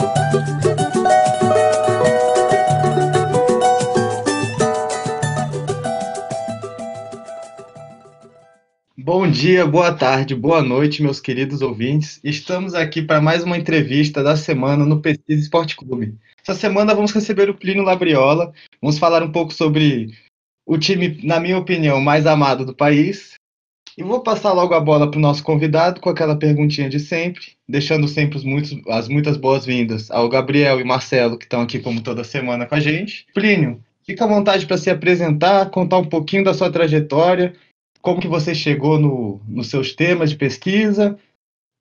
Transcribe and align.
Bom 8.95 9.29
dia, 9.29 9.65
boa 9.65 9.91
tarde, 9.91 10.33
boa 10.33 10.61
noite, 10.61 11.01
meus 11.01 11.19
queridos 11.19 11.61
ouvintes. 11.61 12.19
Estamos 12.23 12.73
aqui 12.73 13.01
para 13.01 13.19
mais 13.19 13.43
uma 13.43 13.57
entrevista 13.57 14.23
da 14.23 14.37
semana 14.37 14.85
no 14.85 15.01
Pesquisa 15.01 15.41
Esporte 15.41 15.75
Clube. 15.75 16.15
Essa 16.41 16.53
semana 16.57 16.93
vamos 16.95 17.11
receber 17.11 17.49
o 17.49 17.53
Plínio 17.53 17.83
Labriola. 17.83 18.53
Vamos 18.81 18.97
falar 18.97 19.23
um 19.23 19.31
pouco 19.31 19.53
sobre 19.53 20.13
o 20.65 20.77
time, 20.77 21.19
na 21.23 21.39
minha 21.39 21.57
opinião, 21.57 21.99
mais 22.01 22.25
amado 22.25 22.65
do 22.65 22.75
país. 22.75 23.33
E 23.97 24.01
vou 24.01 24.21
passar 24.21 24.53
logo 24.53 24.73
a 24.73 24.79
bola 24.79 25.09
para 25.09 25.19
o 25.19 25.21
nosso 25.21 25.43
convidado 25.43 26.01
com 26.01 26.09
aquela 26.09 26.35
perguntinha 26.35 26.89
de 26.89 26.99
sempre, 26.99 27.53
deixando 27.69 28.07
sempre 28.07 28.37
os 28.37 28.43
muitos, 28.43 28.75
as 28.87 29.07
muitas 29.07 29.37
boas-vindas 29.37 30.09
ao 30.09 30.27
Gabriel 30.27 30.79
e 30.79 30.83
Marcelo, 30.83 31.37
que 31.37 31.45
estão 31.45 31.61
aqui 31.61 31.79
como 31.79 32.01
toda 32.01 32.23
semana 32.23 32.65
com 32.65 32.73
a 32.73 32.79
gente. 32.79 33.27
Plínio, 33.35 33.83
fica 34.03 34.25
à 34.25 34.27
vontade 34.27 34.65
para 34.65 34.77
se 34.77 34.89
apresentar, 34.89 35.69
contar 35.69 35.99
um 35.99 36.05
pouquinho 36.05 36.43
da 36.43 36.55
sua 36.55 36.71
trajetória, 36.71 37.53
como 38.01 38.19
que 38.19 38.27
você 38.27 38.55
chegou 38.55 38.99
no, 38.99 39.39
nos 39.47 39.67
seus 39.67 39.93
temas 39.93 40.31
de 40.31 40.37
pesquisa 40.37 41.17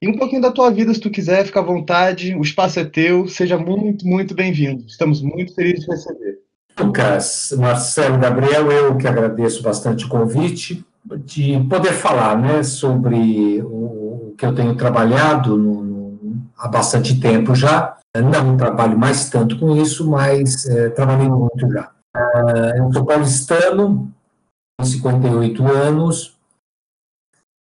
e 0.02 0.08
um 0.08 0.18
pouquinho 0.18 0.42
da 0.42 0.50
tua 0.50 0.68
vida, 0.68 0.92
se 0.92 0.98
tu 0.98 1.08
quiser, 1.08 1.46
fica 1.46 1.60
à 1.60 1.62
vontade, 1.62 2.34
o 2.34 2.42
espaço 2.42 2.80
é 2.80 2.84
teu, 2.84 3.28
seja 3.28 3.56
muito, 3.56 4.04
muito 4.04 4.34
bem-vindo. 4.34 4.84
Estamos 4.84 5.22
muito 5.22 5.54
felizes 5.54 5.84
de 5.84 5.90
receber. 5.92 6.31
Lucas, 6.78 7.54
Marcelo, 7.58 8.18
Gabriel, 8.18 8.70
eu 8.70 8.96
que 8.96 9.06
agradeço 9.06 9.62
bastante 9.62 10.04
o 10.04 10.08
convite 10.08 10.84
de 11.24 11.60
poder 11.68 11.92
falar 11.92 12.38
né, 12.38 12.62
sobre 12.62 13.62
o 13.62 14.34
que 14.38 14.46
eu 14.46 14.54
tenho 14.54 14.76
trabalhado 14.76 15.56
no, 15.56 15.82
no, 15.82 16.42
há 16.56 16.68
bastante 16.68 17.20
tempo 17.20 17.54
já. 17.54 17.96
Não 18.16 18.56
trabalho 18.56 18.98
mais 18.98 19.30
tanto 19.30 19.58
com 19.58 19.76
isso, 19.76 20.08
mas 20.08 20.66
é, 20.66 20.90
trabalhei 20.90 21.28
muito 21.28 21.70
já. 21.70 21.90
Uh, 22.14 22.76
eu 22.76 22.92
sou 22.92 23.06
paulistano, 23.06 24.12
tenho 24.78 24.90
58 24.90 25.66
anos, 25.66 26.36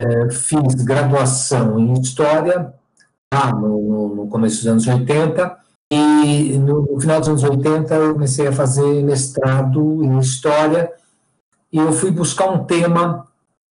é, 0.01 0.29
fiz 0.29 0.75
graduação 0.83 1.79
em 1.79 1.93
História 1.93 2.73
lá 3.33 3.53
no, 3.53 4.15
no 4.15 4.27
começo 4.27 4.57
dos 4.57 4.67
anos 4.67 4.87
80, 4.87 5.57
e 5.91 6.57
no, 6.57 6.83
no, 6.83 7.01
final 7.01 7.19
dos 7.19 7.27
anos 7.27 7.43
80 7.43 7.93
eu 7.93 8.13
comecei 8.13 8.47
a 8.47 8.53
fazer 8.53 9.03
mestrado 9.03 10.01
em 10.01 10.17
História 10.19 10.89
e 11.71 11.77
eu 11.77 11.91
fui 11.91 12.09
buscar 12.11 12.49
um 12.49 12.63
tema, 12.63 13.27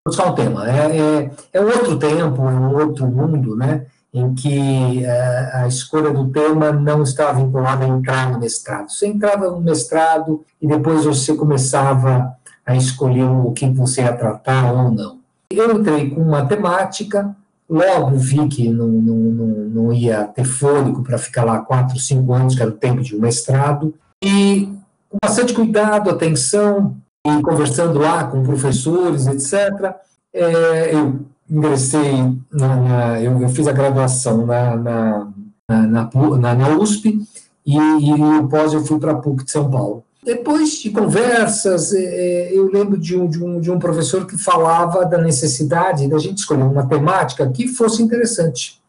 buscar 0.06 0.26
um 0.26 0.34
tema, 0.34 0.70
é, 0.70 0.98
é, 0.98 1.30
é 1.54 1.60
outro 1.60 1.98
tempo, 1.98 2.42
é 2.42 2.52
um 2.52 2.76
outro 2.76 3.06
mundo, 3.06 3.56
né, 3.56 3.86
em 4.12 4.34
que 4.34 5.02
é, 5.02 5.50
a 5.54 5.66
escolha 5.66 6.10
do 6.10 6.28
tema 6.28 6.70
não 6.72 7.02
estava 7.02 7.42
vinculada 7.42 7.86
a 7.86 7.88
entrar 7.88 8.30
no 8.30 8.38
mestrado. 8.38 8.90
Você 8.90 9.06
entrava 9.06 9.50
no 9.50 9.60
mestrado 9.60 10.44
e 10.60 10.66
depois 10.66 11.06
você 11.06 11.34
começava 11.34 12.34
a 12.66 12.76
escolher 12.76 13.24
o 13.24 13.50
que 13.52 13.66
você 13.70 14.02
ia 14.02 14.12
tratar 14.12 14.72
ou 14.72 14.90
não. 14.90 15.18
Eu 15.50 15.72
entrei 15.72 16.10
com 16.10 16.22
matemática, 16.24 17.34
Logo 17.70 18.16
vi 18.16 18.48
que 18.48 18.68
não, 18.68 18.88
não, 18.88 19.14
não, 19.14 19.46
não 19.46 19.92
ia 19.92 20.24
ter 20.24 20.44
fôlego 20.44 21.04
para 21.04 21.16
ficar 21.16 21.44
lá 21.44 21.60
quatro, 21.60 21.96
cinco 22.00 22.32
anos, 22.34 22.56
que 22.56 22.62
era 22.62 22.70
o 22.70 22.74
tempo 22.74 23.00
de 23.00 23.14
um 23.14 23.20
mestrado, 23.20 23.94
e 24.20 24.68
com 25.08 25.18
bastante 25.22 25.54
cuidado, 25.54 26.10
atenção, 26.10 26.96
e 27.24 27.42
conversando 27.42 28.00
lá 28.00 28.24
com 28.24 28.42
professores, 28.42 29.28
etc., 29.28 29.94
é, 30.32 30.94
eu 30.94 31.20
ingressei, 31.48 32.36
na, 32.52 32.76
na, 32.76 33.20
eu, 33.20 33.40
eu, 33.40 33.48
fiz 33.48 33.68
a 33.68 33.72
graduação 33.72 34.44
na, 34.44 34.76
na, 34.76 35.28
na, 35.68 36.54
na 36.56 36.68
USP, 36.76 37.24
e, 37.64 37.76
e 37.76 38.48
pós 38.48 38.72
eu 38.72 38.84
fui 38.84 38.98
para 38.98 39.12
a 39.12 39.16
PUC 39.16 39.44
de 39.44 39.50
São 39.52 39.70
Paulo. 39.70 40.02
Depois 40.22 40.78
de 40.78 40.90
conversas, 40.90 41.94
é, 41.94 42.02
é, 42.02 42.56
eu 42.56 42.70
lembro 42.70 42.98
de 42.98 43.16
um, 43.16 43.26
de, 43.26 43.42
um, 43.42 43.60
de 43.60 43.70
um 43.70 43.78
professor 43.78 44.26
que 44.26 44.36
falava 44.36 45.04
da 45.06 45.16
necessidade 45.16 46.08
da 46.08 46.18
gente 46.18 46.38
escolher 46.38 46.62
uma 46.62 46.86
temática 46.86 47.48
que 47.50 47.66
fosse 47.66 48.02
interessante. 48.02 48.80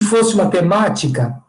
Que 0.00 0.08
fosse 0.08 0.34
uma 0.34 0.48
temática 0.48 1.42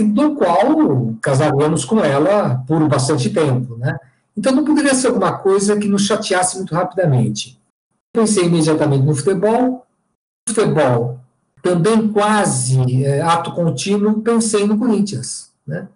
do 0.00 0.34
qual 0.34 1.14
casaríamos 1.20 1.84
com 1.84 2.00
ela 2.00 2.64
por 2.66 2.86
bastante 2.88 3.30
tempo. 3.30 3.76
Né? 3.76 3.96
Então 4.36 4.52
não 4.52 4.64
poderia 4.64 4.94
ser 4.94 5.08
alguma 5.08 5.38
coisa 5.38 5.78
que 5.78 5.86
nos 5.86 6.06
chateasse 6.06 6.56
muito 6.56 6.74
rapidamente. 6.74 7.60
Pensei 8.12 8.44
imediatamente 8.44 9.04
no 9.04 9.14
futebol. 9.14 9.86
Futebol, 10.48 11.20
também 11.62 12.08
quase 12.12 13.04
é, 13.04 13.22
ato 13.22 13.52
contínuo, 13.52 14.20
pensei 14.20 14.66
no 14.66 14.78
Corinthians. 14.78 15.50
Né? 15.66 15.88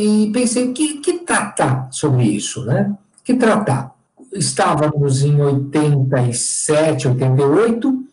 E 0.00 0.32
pensei 0.32 0.72
que, 0.72 0.98
que 1.00 1.18
tratar 1.18 1.88
sobre 1.92 2.24
isso, 2.24 2.64
né? 2.64 2.96
Que 3.22 3.34
tratar. 3.34 3.94
Estávamos 4.32 5.22
em 5.22 5.38
87, 5.38 7.08
88, 7.08 8.04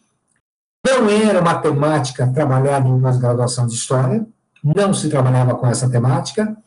não 0.85 1.09
era 1.09 1.39
uma 1.39 1.55
temática 1.55 2.27
trabalhada 2.27 2.89
em 2.89 2.99
pós-graduação 2.99 3.67
de 3.67 3.75
História, 3.75 4.27
não 4.61 4.93
se 4.93 5.09
trabalhava 5.09 5.55
com 5.55 5.65
essa 5.65 5.89
temática, 5.89 6.57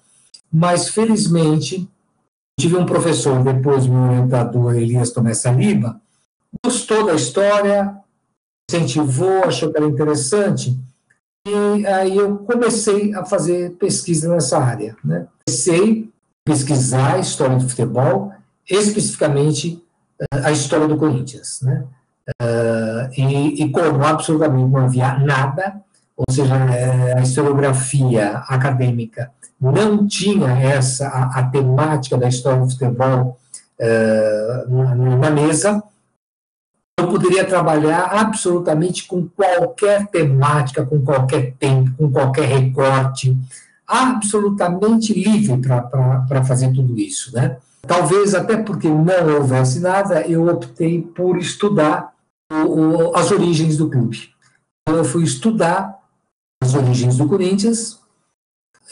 mas 0.50 0.88
felizmente 0.88 1.86
tive 2.58 2.76
um 2.76 2.86
professor, 2.86 3.42
depois 3.42 3.86
meu 3.86 4.00
orientador 4.00 4.74
Elias 4.74 5.10
Tomé 5.10 5.34
Saliba, 5.34 6.00
gostou 6.64 7.04
da 7.04 7.14
história, 7.14 7.94
incentivou, 8.70 9.44
achou 9.44 9.70
que 9.70 9.76
era 9.76 9.86
interessante, 9.86 10.78
e 11.46 11.86
aí 11.86 12.16
eu 12.16 12.38
comecei 12.38 13.14
a 13.14 13.24
fazer 13.24 13.72
pesquisa 13.72 14.28
nessa 14.28 14.58
área. 14.58 14.96
Né? 15.04 15.26
Comecei 15.46 16.10
pesquisar 16.44 17.14
a 17.14 17.18
história 17.18 17.56
do 17.56 17.68
futebol, 17.68 18.32
especificamente 18.68 19.82
a 20.30 20.50
história 20.50 20.86
do 20.86 20.96
Corinthians, 20.96 21.60
né? 21.62 21.84
Uh, 22.40 23.10
e, 23.16 23.64
e, 23.64 23.70
como 23.70 24.04
absolutamente 24.04 24.70
não 24.70 24.84
havia 24.84 25.18
nada, 25.18 25.80
ou 26.16 26.26
seja, 26.30 26.54
é, 26.54 27.18
a 27.18 27.22
historiografia 27.22 28.38
acadêmica 28.46 29.32
não 29.60 30.06
tinha 30.06 30.48
essa 30.50 31.08
a, 31.08 31.40
a 31.40 31.42
temática 31.44 32.16
da 32.16 32.28
história 32.28 32.60
do 32.60 32.70
futebol 32.70 33.40
na, 35.18 35.30
mesa, 35.30 35.82
eu 37.00 37.08
poderia 37.08 37.44
trabalhar 37.44 38.04
absolutamente 38.12 39.06
com 39.06 39.26
qualquer 39.26 40.06
temática, 40.08 40.84
com 40.84 41.00
qualquer 41.02 41.54
tempo, 41.58 41.92
com 41.96 42.10
qualquer 42.10 42.46
recorte, 42.46 43.36
absolutamente 43.86 45.12
livre 45.12 45.58
para 45.58 46.44
fazer 46.44 46.72
tudo 46.72 46.98
isso, 46.98 47.34
né? 47.34 47.56
Talvez 47.82 48.34
até 48.34 48.56
porque 48.56 48.88
não 48.88 49.36
houvesse 49.36 49.80
nada, 49.80 50.20
eu 50.26 50.46
optei 50.46 51.00
por 51.00 51.38
estudar 51.38 52.12
o, 52.52 52.54
o, 52.54 53.16
as 53.16 53.30
origens 53.32 53.76
do 53.76 53.88
clube. 53.88 54.30
Então, 54.82 54.98
eu 54.98 55.04
fui 55.04 55.24
estudar 55.24 55.98
as 56.62 56.74
origens 56.74 57.16
do 57.16 57.26
Corinthians. 57.26 57.98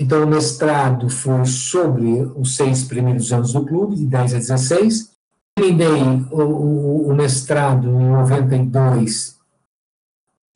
Então, 0.01 0.25
o 0.25 0.27
mestrado 0.27 1.11
foi 1.11 1.45
sobre 1.45 2.23
os 2.37 2.57
seis 2.57 2.85
primeiros 2.85 3.33
anos 3.33 3.53
do 3.53 3.65
clube, 3.65 3.97
de 3.97 4.07
10 4.07 4.35
a 4.35 4.39
16. 4.39 5.18
Terminei 5.59 6.25
o, 6.31 7.09
o 7.09 7.15
mestrado 7.15 7.89
em 7.89 8.09
92 8.11 9.39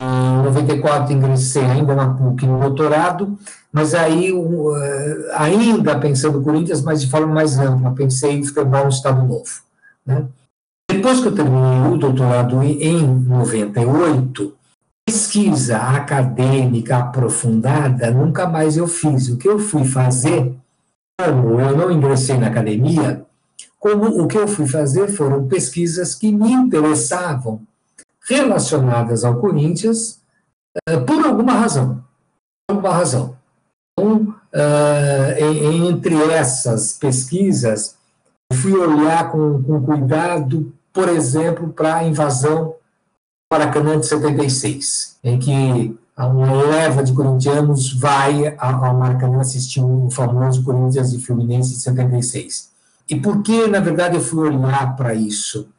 em 0.01 0.43
94 0.43 1.13
ingressei 1.13 1.63
ainda 1.63 1.95
na 1.95 2.13
PUC 2.13 2.45
no 2.45 2.59
doutorado, 2.59 3.37
mas 3.71 3.93
aí, 3.93 4.31
eh, 4.31 5.31
ainda 5.35 5.97
pensando 5.97 6.39
no 6.39 6.43
Corinthians, 6.43 6.81
mas 6.81 7.01
de 7.01 7.09
forma 7.09 7.33
mais 7.33 7.57
ampla, 7.57 7.91
pensei 7.91 8.33
em 8.33 8.43
futebol 8.43 8.83
no 8.83 8.89
Estado 8.89 9.25
Novo. 9.25 9.61
Né? 10.05 10.25
Depois 10.91 11.21
que 11.21 11.27
eu 11.27 11.35
terminei 11.35 11.91
o 11.91 11.97
doutorado 11.97 12.61
em 12.61 13.07
98, 13.07 14.53
pesquisa 15.05 15.77
acadêmica 15.77 16.97
aprofundada 16.97 18.11
nunca 18.11 18.47
mais 18.47 18.75
eu 18.75 18.87
fiz. 18.87 19.29
O 19.29 19.37
que 19.37 19.47
eu 19.47 19.57
fui 19.57 19.85
fazer, 19.85 20.53
eu 21.19 21.77
não 21.77 21.91
ingressei 21.91 22.37
na 22.37 22.47
academia, 22.47 23.25
como 23.83 24.23
o 24.23 24.27
que 24.29 24.37
eu 24.37 24.47
fui 24.47 24.65
fazer 24.65 25.09
foram 25.09 25.45
pesquisas 25.45 26.15
que 26.15 26.31
me 26.31 26.53
interessavam 26.53 27.61
relacionadas 28.29 29.25
ao 29.25 29.41
Corinthians 29.41 30.21
uh, 30.89 31.01
por 31.05 31.25
alguma 31.25 31.51
razão. 31.51 32.01
Por 32.65 32.77
alguma 32.77 32.93
razão. 32.93 33.35
Então, 33.91 34.33
uh, 34.53 35.85
entre 35.85 36.15
essas 36.31 36.93
pesquisas, 36.93 37.97
fui 38.53 38.71
olhar 38.71 39.29
com, 39.29 39.61
com 39.61 39.83
cuidado, 39.83 40.71
por 40.93 41.09
exemplo, 41.09 41.67
para 41.73 41.95
a 41.95 42.03
invasão 42.05 42.75
Maracanã 43.51 43.99
de 43.99 44.05
76, 44.05 45.17
em 45.25 45.37
que 45.37 45.99
uma 46.17 46.53
leva 46.53 47.03
de 47.03 47.11
corintianos 47.11 47.91
vai 47.99 48.55
ao 48.57 48.97
Maracanã 48.97 49.41
assistir 49.41 49.81
o 49.81 50.09
famoso 50.09 50.63
Corinthians 50.63 51.11
e 51.11 51.19
Fluminense 51.19 51.73
de 51.73 51.81
76. 51.81 52.72
E 53.09 53.19
por 53.19 53.43
que, 53.43 53.67
na 53.67 53.79
verdade, 53.79 54.15
eu 54.15 54.21
fui 54.21 54.49
olhar 54.49 54.95
para 54.95 55.13
isso? 55.13 55.69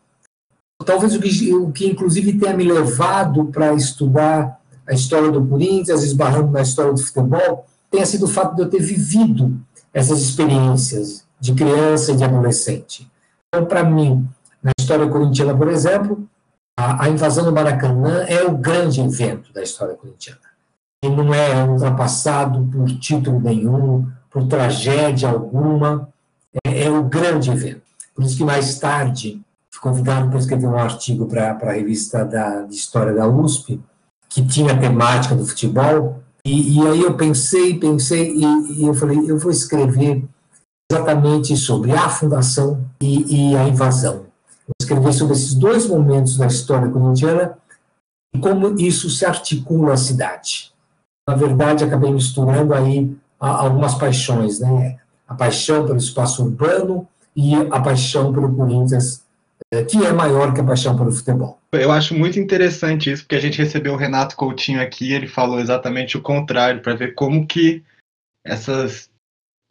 talvez 0.84 1.14
o 1.14 1.20
que, 1.20 1.54
o 1.54 1.72
que 1.72 1.86
inclusive 1.86 2.38
tenha 2.38 2.54
me 2.54 2.64
levado 2.64 3.46
para 3.46 3.72
estudar 3.72 4.60
a 4.86 4.92
história 4.92 5.30
do 5.30 5.44
Corinthians, 5.46 6.02
esbarrando 6.02 6.52
na 6.52 6.60
história 6.60 6.92
do 6.92 7.00
futebol, 7.00 7.66
tenha 7.90 8.04
sido 8.04 8.24
o 8.24 8.28
fato 8.28 8.54
de 8.54 8.62
eu 8.62 8.68
ter 8.68 8.82
vivido 8.82 9.58
essas 9.92 10.20
experiências 10.20 11.24
de 11.40 11.54
criança 11.54 12.12
e 12.12 12.16
de 12.16 12.24
adolescente. 12.24 13.10
Então, 13.48 13.66
para 13.66 13.82
mim, 13.82 14.28
na 14.62 14.72
história 14.78 15.08
corintiana, 15.08 15.56
por 15.56 15.68
exemplo, 15.68 16.28
a, 16.76 17.04
a, 17.04 17.08
invasão 17.08 17.44
do 17.44 17.52
Maracanã 17.52 18.24
é 18.26 18.42
o 18.44 18.56
grande 18.56 19.00
evento 19.00 19.52
da 19.52 19.62
história 19.62 19.94
corintiana. 19.94 20.40
E 21.02 21.08
não 21.08 21.32
é 21.32 21.64
ultrapassado 21.64 22.66
por 22.70 22.86
título 22.98 23.40
nenhum, 23.40 24.10
por 24.30 24.48
tragédia 24.48 25.30
alguma, 25.30 26.08
é, 26.66 26.84
é 26.84 26.90
o 26.90 27.04
grande 27.04 27.50
evento. 27.50 27.82
Por 28.14 28.24
isso 28.24 28.36
que 28.36 28.44
mais 28.44 28.78
tarde 28.78 29.42
convidado 29.84 30.30
para 30.30 30.38
escrever 30.38 30.66
um 30.66 30.78
artigo 30.78 31.26
para 31.26 31.50
a 31.50 31.72
revista 31.72 32.24
da, 32.24 32.62
de 32.62 32.74
História 32.74 33.12
da 33.12 33.28
USP, 33.28 33.78
que 34.30 34.42
tinha 34.46 34.72
a 34.72 34.78
temática 34.78 35.34
do 35.34 35.44
futebol, 35.44 36.22
e, 36.42 36.78
e 36.78 36.86
aí 36.86 37.02
eu 37.02 37.14
pensei, 37.18 37.78
pensei, 37.78 38.34
e, 38.34 38.80
e, 38.80 38.86
eu 38.86 38.94
falei, 38.94 39.18
eu 39.30 39.38
vou 39.38 39.50
escrever 39.50 40.24
exatamente 40.90 41.54
sobre 41.54 41.92
a 41.92 42.08
fundação 42.08 42.82
e, 42.98 43.50
e 43.50 43.56
a 43.56 43.68
invasão. 43.68 44.24
Vou 44.66 44.74
escrever 44.80 45.12
sobre 45.12 45.34
esses 45.34 45.52
dois 45.52 45.86
momentos 45.86 46.38
da 46.38 46.46
história 46.46 46.90
corintiana 46.90 47.58
e 48.34 48.38
como 48.38 48.80
isso 48.80 49.10
se 49.10 49.26
articula 49.26 49.92
à 49.92 49.96
cidade. 49.98 50.72
Na 51.28 51.36
verdade, 51.36 51.84
acabei 51.84 52.10
misturando 52.10 52.72
aí 52.72 53.14
algumas 53.38 53.94
paixões, 53.94 54.60
né? 54.60 54.98
A 55.28 55.34
paixão 55.34 55.86
pelo 55.86 55.98
espaço 55.98 56.44
urbano 56.44 57.08
e 57.34 57.54
a 57.54 57.80
paixão 57.80 58.32
pelo 58.32 58.54
Corinthians 58.54 59.24
que 59.82 60.04
é 60.04 60.12
maior 60.12 60.54
que 60.54 60.60
a 60.60 60.64
paixão 60.64 60.96
pelo 60.96 61.10
futebol. 61.10 61.58
Eu 61.72 61.90
acho 61.90 62.14
muito 62.14 62.38
interessante 62.38 63.10
isso, 63.10 63.22
porque 63.22 63.34
a 63.34 63.40
gente 63.40 63.58
recebeu 63.58 63.94
o 63.94 63.96
Renato 63.96 64.36
Coutinho 64.36 64.80
aqui, 64.80 65.12
ele 65.12 65.26
falou 65.26 65.58
exatamente 65.58 66.16
o 66.16 66.22
contrário, 66.22 66.80
para 66.80 66.94
ver 66.94 67.14
como 67.14 67.46
que 67.46 67.82
essas 68.44 69.10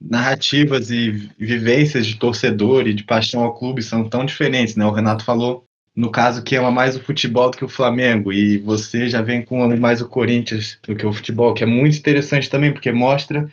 narrativas 0.01 0.91
e 0.91 1.29
vivências 1.37 2.05
de 2.05 2.15
torcedor 2.15 2.87
e 2.87 2.93
de 2.93 3.03
paixão 3.03 3.43
ao 3.43 3.53
clube 3.53 3.81
são 3.81 4.09
tão 4.09 4.25
diferentes, 4.25 4.75
né? 4.75 4.85
O 4.85 4.91
Renato 4.91 5.23
falou, 5.23 5.63
no 5.95 6.11
caso, 6.11 6.43
que 6.43 6.57
ama 6.57 6.71
mais 6.71 6.97
o 6.97 7.03
futebol 7.03 7.49
do 7.49 7.57
que 7.57 7.63
o 7.63 7.69
Flamengo, 7.69 8.33
e 8.33 8.57
você 8.57 9.07
já 9.07 9.21
vem 9.21 9.41
com 9.41 9.65
mais 9.77 10.01
o 10.01 10.09
Corinthians 10.09 10.77
do 10.85 10.95
que 10.95 11.05
o 11.05 11.13
futebol, 11.13 11.53
que 11.53 11.63
é 11.63 11.67
muito 11.67 11.97
interessante 11.97 12.49
também, 12.49 12.73
porque 12.73 12.91
mostra 12.91 13.49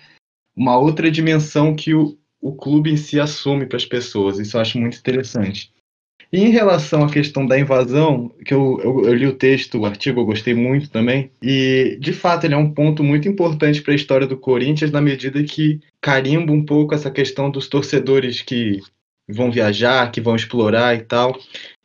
uma 0.60 0.78
outra 0.78 1.10
dimensão 1.10 1.74
que 1.74 1.94
o, 1.94 2.18
o 2.38 2.52
clube 2.52 2.90
em 2.90 2.96
si 2.96 3.18
assume 3.18 3.64
para 3.64 3.78
as 3.78 3.86
pessoas. 3.86 4.38
Isso 4.38 4.58
eu 4.58 4.60
acho 4.60 4.78
muito 4.78 4.98
interessante. 4.98 5.72
E 6.30 6.38
em 6.38 6.50
relação 6.50 7.02
à 7.02 7.10
questão 7.10 7.46
da 7.46 7.58
invasão, 7.58 8.28
que 8.44 8.52
eu, 8.52 8.78
eu, 8.84 9.04
eu, 9.06 9.14
li 9.14 9.26
o 9.26 9.34
texto, 9.34 9.78
o 9.78 9.86
artigo, 9.86 10.20
eu 10.20 10.26
gostei 10.26 10.52
muito 10.52 10.90
também, 10.90 11.30
e 11.42 11.96
de 11.98 12.12
fato 12.12 12.44
ele 12.44 12.52
é 12.52 12.58
um 12.58 12.72
ponto 12.72 13.02
muito 13.02 13.26
importante 13.26 13.80
para 13.80 13.94
a 13.94 13.96
história 13.96 14.26
do 14.26 14.36
Corinthians, 14.36 14.90
na 14.90 15.00
medida 15.00 15.42
que 15.42 15.80
carimba 15.98 16.52
um 16.52 16.64
pouco 16.64 16.94
essa 16.94 17.10
questão 17.10 17.50
dos 17.50 17.66
torcedores 17.66 18.42
que 18.42 18.80
vão 19.26 19.50
viajar, 19.50 20.12
que 20.12 20.20
vão 20.20 20.36
explorar 20.36 20.94
e 20.94 21.00
tal. 21.00 21.40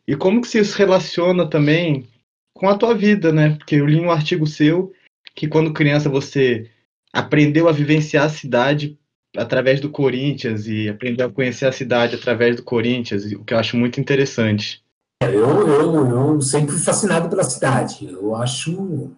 E 0.05 0.17
como 0.17 0.41
que 0.41 0.57
isso 0.57 0.77
relaciona 0.77 1.49
também 1.49 2.05
com 2.53 2.67
a 2.67 2.77
tua 2.77 2.93
vida, 2.93 3.31
né? 3.31 3.55
Porque 3.57 3.75
eu 3.75 3.85
li 3.85 3.99
um 3.99 4.11
artigo 4.11 4.45
seu 4.45 4.91
que 5.33 5.47
quando 5.47 5.73
criança 5.73 6.09
você 6.09 6.69
aprendeu 7.15 7.69
a 7.69 7.71
vivenciar 7.71 8.25
a 8.25 8.29
cidade 8.29 8.99
através 9.37 9.79
do 9.79 9.89
Corinthians 9.89 10.67
e 10.67 10.89
aprender 10.89 11.23
a 11.23 11.29
conhecer 11.29 11.65
a 11.65 11.71
cidade 11.71 12.15
através 12.15 12.57
do 12.57 12.63
Corinthians, 12.63 13.23
o 13.31 13.43
que 13.43 13.53
eu 13.53 13.57
acho 13.57 13.77
muito 13.77 14.01
interessante. 14.01 14.83
Eu, 15.23 15.67
eu, 15.67 16.09
eu 16.09 16.41
sempre 16.41 16.73
fui 16.73 16.81
fascinado 16.81 17.29
pela 17.29 17.43
cidade. 17.43 18.05
Eu 18.05 18.35
acho 18.35 19.11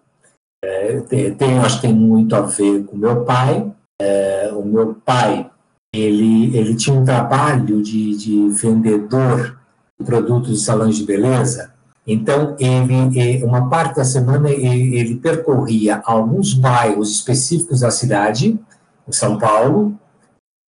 é, 0.64 1.00
tem, 1.00 1.58
acho 1.58 1.76
que 1.76 1.88
tem 1.88 1.94
muito 1.94 2.36
a 2.36 2.42
ver 2.42 2.84
com 2.84 2.96
meu 2.96 3.24
pai. 3.24 3.72
É, 4.00 4.50
o 4.52 4.64
meu 4.64 4.94
pai 4.94 5.50
ele, 5.92 6.56
ele 6.56 6.76
tinha 6.76 6.94
um 6.94 7.04
trabalho 7.04 7.82
de, 7.82 8.16
de 8.16 8.48
vendedor 8.50 9.58
de 9.98 10.06
produtos 10.06 10.60
de 10.60 10.64
salões 10.64 10.96
de 10.96 11.04
beleza. 11.04 11.74
Então, 12.10 12.56
ele, 12.58 13.44
uma 13.44 13.68
parte 13.68 13.96
da 13.96 14.04
semana, 14.04 14.48
ele, 14.48 14.96
ele 14.96 15.16
percorria 15.16 16.00
alguns 16.06 16.54
bairros 16.54 17.12
específicos 17.12 17.80
da 17.80 17.90
cidade, 17.90 18.58
em 19.06 19.12
São 19.12 19.36
Paulo, 19.36 19.94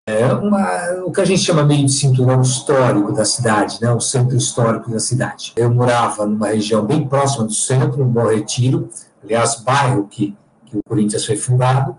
é 0.07 0.27
uma, 0.35 1.05
o 1.07 1.11
que 1.11 1.21
a 1.23 1.25
gente 1.25 1.41
chama 1.41 1.65
meio 1.65 1.87
de 1.87 1.93
cinturão 1.93 2.43
histórico 2.43 3.13
da 3.13 3.25
cidade, 3.25 3.79
né, 3.81 3.91
o 3.91 4.01
centro 4.01 4.37
histórico 4.37 4.91
da 4.91 5.01
cidade. 5.01 5.55
Eu 5.57 5.73
morava 5.73 6.27
numa 6.27 6.49
região 6.49 6.85
bem 6.85 7.09
próxima 7.09 7.47
do 7.47 7.55
centro, 7.55 8.05
no 8.05 8.11
Bom 8.11 8.27
Retiro, 8.27 8.91
aliás, 9.25 9.63
bairro 9.63 10.09
que, 10.09 10.37
que 10.67 10.77
o 10.77 10.83
Corinthians 10.87 11.25
foi 11.25 11.37
fundado, 11.37 11.97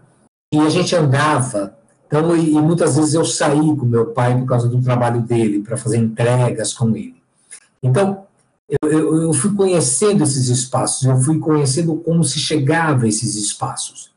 e 0.53 0.59
a 0.59 0.69
gente 0.69 0.95
andava, 0.95 1.75
então, 2.05 2.35
e, 2.35 2.51
e 2.51 2.61
muitas 2.61 2.95
vezes 2.95 3.15
eu 3.15 3.25
saí 3.25 3.75
com 3.75 3.85
meu 3.87 4.07
pai 4.07 4.37
por 4.37 4.45
causa 4.45 4.67
do 4.67 4.79
trabalho 4.79 5.21
dele, 5.21 5.63
para 5.63 5.77
fazer 5.77 5.97
entregas 5.97 6.73
com 6.73 6.89
ele. 6.95 7.21
Então, 7.81 8.25
eu, 8.71 8.89
eu, 8.89 9.21
eu 9.23 9.33
fui 9.33 9.53
conhecendo 9.53 10.23
esses 10.23 10.47
espaços, 10.47 11.05
eu 11.05 11.19
fui 11.19 11.39
conhecendo 11.39 11.95
como 11.97 12.23
se 12.23 12.39
chegava 12.39 13.05
a 13.05 13.07
esses 13.07 13.35
espaços. 13.35 14.11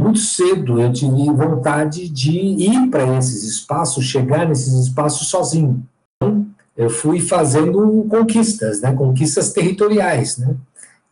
Muito 0.00 0.20
cedo 0.20 0.80
eu 0.80 0.92
tive 0.92 1.26
vontade 1.32 2.08
de 2.08 2.30
ir 2.30 2.88
para 2.90 3.18
esses 3.18 3.42
espaços, 3.42 4.04
chegar 4.04 4.48
nesses 4.48 4.72
espaços 4.72 5.28
sozinho. 5.28 5.84
Então, 6.16 6.46
eu 6.76 6.88
fui 6.88 7.20
fazendo 7.20 8.06
conquistas, 8.08 8.80
né, 8.80 8.92
conquistas 8.94 9.52
territoriais, 9.52 10.38
né, 10.38 10.56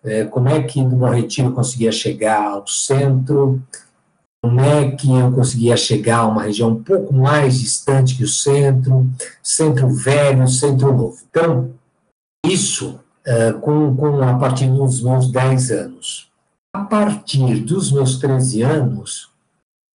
é, 0.02 0.24
como 0.24 0.48
é 0.48 0.62
que 0.62 0.82
no 0.82 1.04
Retiro 1.06 1.52
conseguia 1.52 1.92
chegar 1.92 2.42
ao 2.42 2.66
centro, 2.66 3.60
como 4.42 4.60
é 4.60 4.92
que 4.92 5.12
eu 5.12 5.30
conseguia 5.32 5.76
chegar 5.76 6.18
a 6.18 6.28
uma 6.28 6.44
região 6.44 6.70
um 6.70 6.82
pouco 6.82 7.12
mais 7.12 7.60
distante 7.60 8.16
que 8.16 8.24
o 8.24 8.28
centro, 8.28 9.06
centro 9.42 9.88
velho, 9.90 10.48
centro 10.48 10.96
novo. 10.96 11.18
Então, 11.28 11.70
isso 12.46 13.00
uh, 13.26 13.58
com, 13.60 13.94
com, 13.96 14.22
a 14.22 14.38
partir 14.38 14.66
dos 14.66 15.02
meus 15.02 15.30
10 15.30 15.70
anos. 15.70 16.30
A 16.74 16.84
partir 16.84 17.60
dos 17.60 17.92
meus 17.92 18.18
13 18.18 18.62
anos, 18.62 19.30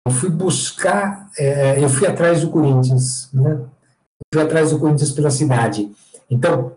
eu 0.07 0.13
fui 0.13 0.29
buscar, 0.29 1.29
uh, 1.39 1.79
eu 1.79 1.89
fui 1.89 2.07
atrás 2.07 2.41
do 2.41 2.49
Corinthians, 2.49 3.29
né? 3.33 3.53
Eu 3.53 3.69
fui 4.33 4.43
atrás 4.43 4.71
do 4.71 4.79
Corinthians 4.79 5.11
pela 5.11 5.29
cidade. 5.29 5.91
Então, 6.29 6.73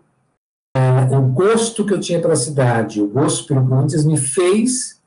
uh, 0.77 1.17
o 1.17 1.21
gosto 1.33 1.85
que 1.85 1.93
eu 1.93 1.99
tinha 1.99 2.21
pela 2.21 2.35
cidade, 2.35 3.01
o 3.01 3.07
gosto 3.07 3.47
pelo 3.47 3.67
Corinthians 3.67 4.05
me 4.05 4.17
fez 4.17 4.99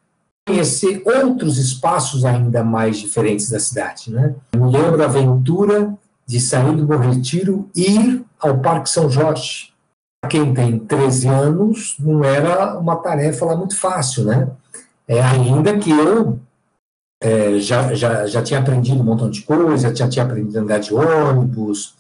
conhecer 0.47 1.02
outros 1.07 1.57
espaços 1.59 2.25
ainda 2.25 2.64
mais 2.64 2.99
diferentes 2.99 3.49
da 3.49 3.61
cidade. 3.61 4.11
Né? 4.11 4.35
Me 4.54 4.71
lembro 4.71 5.00
a 5.00 5.07
aventura 5.07 5.95
de 6.26 6.40
sair 6.40 6.75
do 6.76 6.87
Bom 6.87 6.99
Retiro 6.99 7.69
e 7.75 7.90
ir 7.90 8.25
ao 8.40 8.59
Parque 8.59 8.90
São 8.90 9.09
Jorge. 9.09 9.72
Para 10.23 10.31
quem 10.31 10.55
tem 10.55 10.79
13 10.79 11.29
anos, 11.29 11.97
não 11.99 12.25
era 12.25 12.79
uma 12.79 12.97
tarefa 12.97 13.45
lá 13.45 13.57
muito 13.57 13.76
fácil, 13.76 14.25
né? 14.25 14.49
É, 15.07 15.21
ainda 15.21 15.76
que 15.76 15.91
eu 15.91 16.38
é, 17.21 17.59
já, 17.59 17.93
já, 17.93 18.26
já 18.26 18.43
tinha 18.43 18.61
aprendido 18.61 19.00
um 19.00 19.05
montão 19.05 19.29
de 19.29 19.43
coisa, 19.43 19.95
já 19.95 20.09
tinha 20.09 20.25
aprendido 20.25 20.59
a 20.59 20.62
andar 20.62 20.79
de 20.79 20.95
ônibus, 20.95 21.95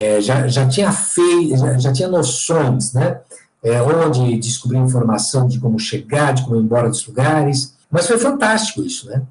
é, 0.00 0.20
já, 0.20 0.48
já 0.48 0.66
tinha 0.66 0.90
feito, 0.90 1.56
já, 1.58 1.78
já 1.78 1.92
tinha 1.92 2.08
noções, 2.08 2.94
né? 2.94 3.20
é, 3.62 3.80
onde 3.80 4.36
descobri 4.38 4.76
informação 4.76 5.46
de 5.46 5.60
como 5.60 5.78
chegar, 5.78 6.34
de 6.34 6.42
como 6.42 6.56
ir 6.56 6.62
embora 6.62 6.88
dos 6.88 7.06
lugares. 7.06 7.74
Mas 7.90 8.06
foi 8.06 8.18
fantástico 8.18 8.82
isso, 8.82 9.08
né? 9.08 9.22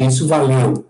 Isso 0.00 0.26
valeu 0.26 0.84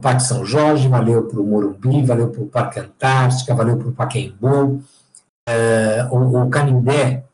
o 0.00 0.02
Parque 0.02 0.22
São 0.22 0.44
Jorge, 0.44 0.88
valeu 0.88 1.24
para 1.24 1.40
o 1.40 1.44
Morumbi, 1.44 2.04
valeu 2.04 2.28
para 2.28 2.42
o 2.42 2.46
Parque 2.46 2.80
Antártica, 2.80 3.54
valeu 3.54 3.76
para 3.76 3.88
o 3.88 3.92
Paquembu, 3.92 4.82
o, 6.10 6.42
o 6.42 6.50
Canindé, 6.50 7.24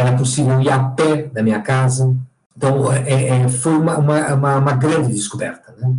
era 0.00 0.16
possível 0.16 0.60
ir 0.60 0.70
a 0.70 0.88
pé 0.90 1.24
da 1.24 1.42
minha 1.42 1.60
casa. 1.62 2.14
Então, 2.56 2.92
é, 2.92 3.42
é, 3.42 3.48
foi 3.48 3.76
uma, 3.76 3.98
uma, 3.98 4.58
uma, 4.58 4.72
grande 4.72 5.12
descoberta, 5.12 5.74
né? 5.78 5.94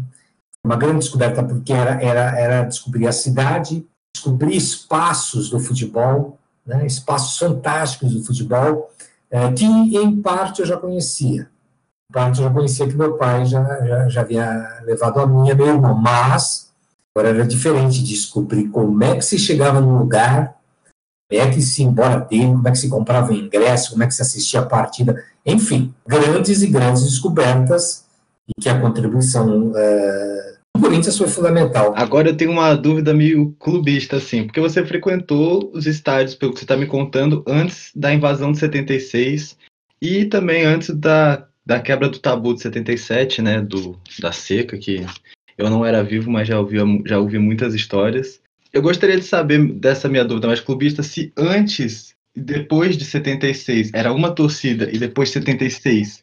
Uma 0.64 0.76
grande 0.76 1.00
descoberta 1.00 1.44
porque 1.44 1.74
era, 1.74 2.02
era, 2.02 2.40
era 2.40 2.64
descobrir 2.64 3.08
a 3.08 3.12
cidade, 3.12 3.86
descobrir 4.16 4.56
espaços 4.56 5.50
do 5.50 5.60
futebol, 5.60 6.40
né, 6.66 6.86
espaços 6.86 7.38
fantásticos 7.38 8.14
do 8.14 8.24
futebol, 8.24 8.90
é, 9.30 9.52
que 9.52 9.66
em 9.66 10.22
parte 10.22 10.62
eu 10.62 10.66
já 10.66 10.78
conhecia. 10.78 11.48
Em 12.10 12.14
parte 12.14 12.40
eu 12.40 12.48
já 12.48 12.54
conhecia 12.54 12.88
que 12.88 12.96
meu 12.96 13.16
pai 13.18 13.46
já, 13.46 13.64
já, 13.86 14.10
já 14.10 14.22
havia 14.22 14.82
levado 14.84 15.20
a 15.20 15.28
minha, 15.28 15.54
meu 15.54 15.68
irmão, 15.68 15.94
mas 15.94 16.72
agora 17.14 17.30
era 17.30 17.46
diferente 17.46 18.04
descobrir 18.04 18.70
como 18.70 19.04
é 19.04 19.16
que 19.16 19.22
se 19.22 19.38
chegava 19.38 19.80
no 19.80 20.00
lugar, 20.00 20.55
é 21.38 21.50
que 21.50 21.62
se 21.62 21.84
embora 21.84 22.20
dele, 22.20 22.48
como 22.48 22.68
é 22.68 22.72
que 22.72 22.77
se 22.77 22.89
comprava 22.89 23.34
ingresso, 23.34 23.92
como 23.92 24.04
é 24.04 24.08
que 24.08 24.13
se 24.13 24.22
assistia 24.22 24.62
a 24.62 24.65
partida, 24.65 25.24
enfim, 25.46 25.94
grandes 26.08 26.62
e 26.62 26.68
grandes 26.68 27.04
descobertas 27.04 28.06
e 28.48 28.62
que 28.62 28.70
a 28.70 28.80
contribuição 28.80 29.70
uh, 29.70 30.56
o 30.75 30.80
Corinthians 30.80 31.18
foi 31.18 31.30
fundamental. 31.30 31.94
Agora 31.96 32.30
eu 32.30 32.36
tenho 32.36 32.51
uma 32.51 32.75
dúvida 32.75 33.13
meio 33.13 33.56
clubista, 33.60 34.18
assim, 34.18 34.44
porque 34.44 34.60
você 34.60 34.86
frequentou 34.86 35.72
os 35.74 35.88
estádios, 35.88 36.36
pelo 36.36 36.51
que 36.51 36.60
você 36.60 36.65
está 36.65 36.75
me 36.75 36.86
contando, 36.86 37.44
antes 37.48 37.92
da 37.96 38.13
invasão 38.13 38.51
de 38.51 38.60
76 38.60 39.58
e 40.01 40.25
também 40.25 40.65
antes 40.65 40.89
da, 40.89 41.48
da 41.65 41.80
quebra 41.80 42.10
do 42.10 42.20
tabu 42.20 42.54
de 42.54 42.62
77, 42.62 43.42
né, 43.42 43.62
do, 43.62 43.98
da 44.20 44.34
seca, 44.34 44.77
que 44.77 45.06
eu 45.58 45.70
não 45.70 45.86
era 45.86 46.04
vivo, 46.04 46.30
mas 46.30 46.46
já 46.46 46.60
ouvi, 46.60 46.77
já 47.06 47.20
ouvi 47.20 47.39
muitas 47.39 47.74
histórias. 47.74 48.42
Eu 48.75 48.82
gostaria 48.82 49.15
de 49.15 49.24
saber 49.24 49.72
dessa 49.72 50.10
minha 50.10 50.25
dúvida 50.25 50.48
mais 50.48 50.60
clubista, 50.60 51.01
se 51.01 51.32
antes 51.38 52.13
e 52.36 52.41
depois 52.41 52.98
de 52.98 53.05
76 53.05 53.91
era 53.94 54.12
uma 54.12 54.36
torcida 54.36 54.89
e 54.91 54.98
depois 54.98 55.29
de 55.29 55.36
76 55.36 56.22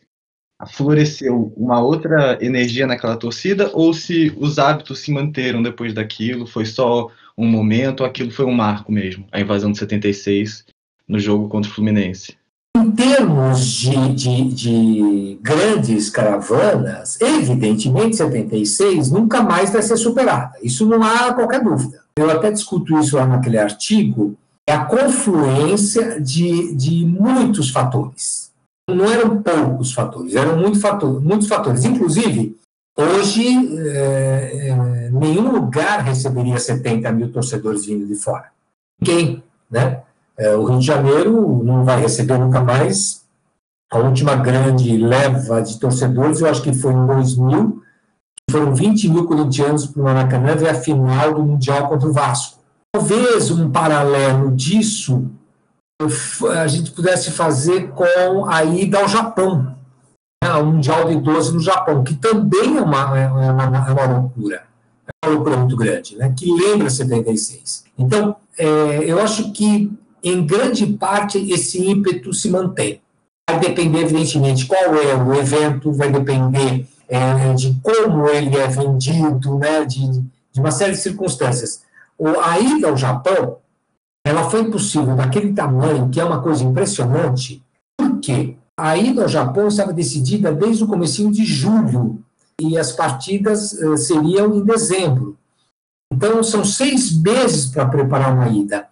floresceu 0.71 1.51
uma 1.57 1.81
outra 1.81 2.37
energia 2.43 2.87
naquela 2.87 3.17
torcida 3.17 3.71
ou 3.73 3.95
se 3.95 4.31
os 4.37 4.59
hábitos 4.59 4.99
se 4.99 5.11
manteram 5.11 5.63
depois 5.63 5.95
daquilo, 5.95 6.47
foi 6.47 6.67
só 6.67 7.11
um 7.39 7.47
momento, 7.47 8.05
aquilo 8.05 8.31
foi 8.31 8.45
um 8.45 8.53
marco 8.53 8.93
mesmo, 8.93 9.27
a 9.33 9.41
invasão 9.41 9.73
de 9.73 9.79
76 9.79 10.67
no 11.09 11.19
jogo 11.19 11.49
contra 11.49 11.71
o 11.71 11.75
Fluminense. 11.75 12.37
Em 12.77 12.91
termos 12.91 13.65
de, 13.65 14.15
de, 14.15 14.45
de 14.53 15.39
grandes 15.41 16.11
caravanas, 16.11 17.19
evidentemente 17.19 18.17
76 18.17 19.11
nunca 19.11 19.43
mais 19.43 19.73
vai 19.73 19.81
ser 19.81 19.97
superada, 19.97 20.53
isso 20.63 20.87
não 20.87 21.03
há 21.03 21.33
qualquer 21.33 21.65
dúvida. 21.65 22.02
Eu 22.19 22.31
até 22.31 22.51
discuto 22.51 22.99
isso 22.99 23.17
lá 23.17 23.27
naquele 23.27 23.59
artigo, 23.59 24.37
é 24.69 24.73
a 24.73 24.85
confluência 24.85 26.21
de, 26.21 26.75
de 26.75 27.05
muitos 27.05 27.71
fatores 27.71 28.43
não 28.89 29.07
eram 29.07 29.43
poucos 29.43 29.93
fatores, 29.93 30.35
eram 30.35 30.57
muito 30.57 30.81
fator, 30.81 31.21
muitos 31.23 31.49
fatores. 31.49 31.85
Inclusive, 31.85 32.57
hoje, 32.97 33.79
é, 33.89 34.69
é, 34.69 35.11
nenhum 35.11 35.51
lugar 35.53 36.01
receberia 36.01 36.59
70 36.59 37.11
mil 37.13 37.33
torcedores 37.33 37.87
vindo 37.87 38.07
de 38.07 38.17
fora. 38.17 38.51
Quem? 39.03 39.43
Né? 39.71 40.03
É, 40.37 40.55
o 40.55 40.65
Rio 40.65 40.79
de 40.79 40.87
Janeiro 40.87 41.63
não 41.65 41.85
vai 41.85 42.01
receber 42.01 42.39
nunca 42.39 42.61
mais. 42.61 43.23
A 43.91 43.99
última 43.99 44.35
grande 44.37 44.97
leva 44.97 45.61
de 45.61 45.79
torcedores, 45.79 46.41
eu 46.41 46.49
acho 46.49 46.63
que 46.63 46.73
foi 46.73 46.93
em 46.93 47.07
2000, 47.07 47.83
foram 48.51 48.75
20 48.75 49.09
mil 49.09 49.27
corintianos 49.27 49.87
para 49.87 50.01
o 50.01 50.05
Maracanã 50.05 50.55
ver 50.55 50.71
a 50.71 50.75
final 50.75 51.35
do 51.35 51.43
Mundial 51.43 51.89
contra 51.89 52.09
o 52.09 52.13
Vasco. 52.13 52.59
Talvez 52.95 53.51
um 53.51 53.71
paralelo 53.71 54.51
disso 54.51 55.31
a 56.59 56.67
gente 56.67 56.91
pudesse 56.91 57.31
fazer 57.31 57.91
com 57.91 58.47
a 58.47 58.65
ida 58.65 58.99
ao 58.99 59.09
Japão, 59.09 59.77
né, 60.43 60.51
ao 60.51 60.67
Mundial 60.67 61.09
de 61.09 61.17
12 61.17 61.55
no 61.55 61.61
Japão, 61.61 62.03
que 62.03 62.15
também 62.15 62.77
é 62.77 62.81
uma, 62.81 63.19
é 63.19 63.31
uma, 63.31 63.89
é 63.89 63.93
uma 63.93 64.19
loucura, 64.19 64.65
é 65.07 65.27
uma 65.27 65.35
loucura 65.35 65.57
muito 65.59 65.77
grande, 65.77 66.17
né, 66.17 66.35
que 66.37 66.51
lembra 66.53 66.91
76. 66.91 67.85
Então, 67.97 68.37
é, 68.59 69.05
eu 69.05 69.21
acho 69.21 69.53
que, 69.53 69.91
em 70.23 70.45
grande 70.45 70.87
parte, 70.87 71.39
esse 71.51 71.85
ímpeto 71.85 72.33
se 72.33 72.51
mantém. 72.51 73.01
Vai 73.49 73.61
depender, 73.61 74.01
evidentemente, 74.01 74.67
qual 74.67 74.95
é 74.97 75.15
o 75.15 75.35
evento, 75.35 75.93
vai 75.93 76.11
depender 76.11 76.87
é, 77.13 77.53
de 77.53 77.79
como 77.83 78.27
ele 78.27 78.57
é 78.57 78.67
vendido, 78.69 79.59
né, 79.59 79.85
de, 79.85 80.23
de 80.51 80.61
uma 80.61 80.71
série 80.71 80.93
de 80.93 80.99
circunstâncias. 80.99 81.83
O, 82.17 82.27
a 82.41 82.59
ida 82.59 82.89
ao 82.89 82.97
Japão 82.97 83.59
ela 84.25 84.49
foi 84.49 84.71
possível 84.71 85.15
daquele 85.15 85.53
tamanho, 85.53 86.09
que 86.09 86.21
é 86.21 86.25
uma 86.25 86.41
coisa 86.41 86.65
impressionante, 86.65 87.63
porque 87.99 88.57
a 88.79 88.97
ida 88.97 89.23
ao 89.23 89.29
Japão 89.29 89.69
estava 89.69 89.93
decidida 89.93 90.53
desde 90.53 90.85
o 90.85 90.87
começo 90.87 91.31
de 91.31 91.45
julho 91.45 92.23
e 92.59 92.79
as 92.79 92.93
partidas 92.93 93.73
uh, 93.73 93.97
seriam 93.97 94.55
em 94.55 94.65
dezembro. 94.65 95.37
Então, 96.11 96.43
são 96.43 96.65
seis 96.65 97.13
meses 97.21 97.67
para 97.67 97.87
preparar 97.87 98.33
uma 98.33 98.49
ida. 98.49 98.87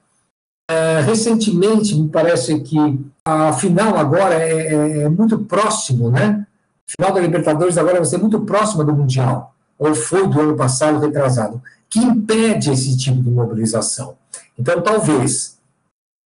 Uh, 0.70 1.04
recentemente, 1.06 1.94
me 1.94 2.08
parece 2.08 2.60
que 2.60 2.76
a 3.24 3.52
final 3.52 3.96
agora 3.96 4.34
é, 4.34 4.74
é, 4.74 4.98
é 5.02 5.08
muito 5.08 5.38
próximo, 5.38 6.10
né? 6.10 6.46
Final 6.90 7.14
da 7.14 7.20
Libertadores 7.20 7.78
agora 7.78 7.98
vai 7.98 8.04
ser 8.04 8.18
muito 8.18 8.40
próxima 8.40 8.82
do 8.82 8.92
Mundial, 8.92 9.54
ou 9.78 9.94
foi 9.94 10.26
do 10.26 10.40
ano 10.40 10.56
passado, 10.56 10.98
retrasado, 10.98 11.62
que 11.88 12.00
impede 12.00 12.72
esse 12.72 12.98
tipo 12.98 13.22
de 13.22 13.30
mobilização. 13.30 14.16
Então, 14.58 14.82
talvez, 14.82 15.56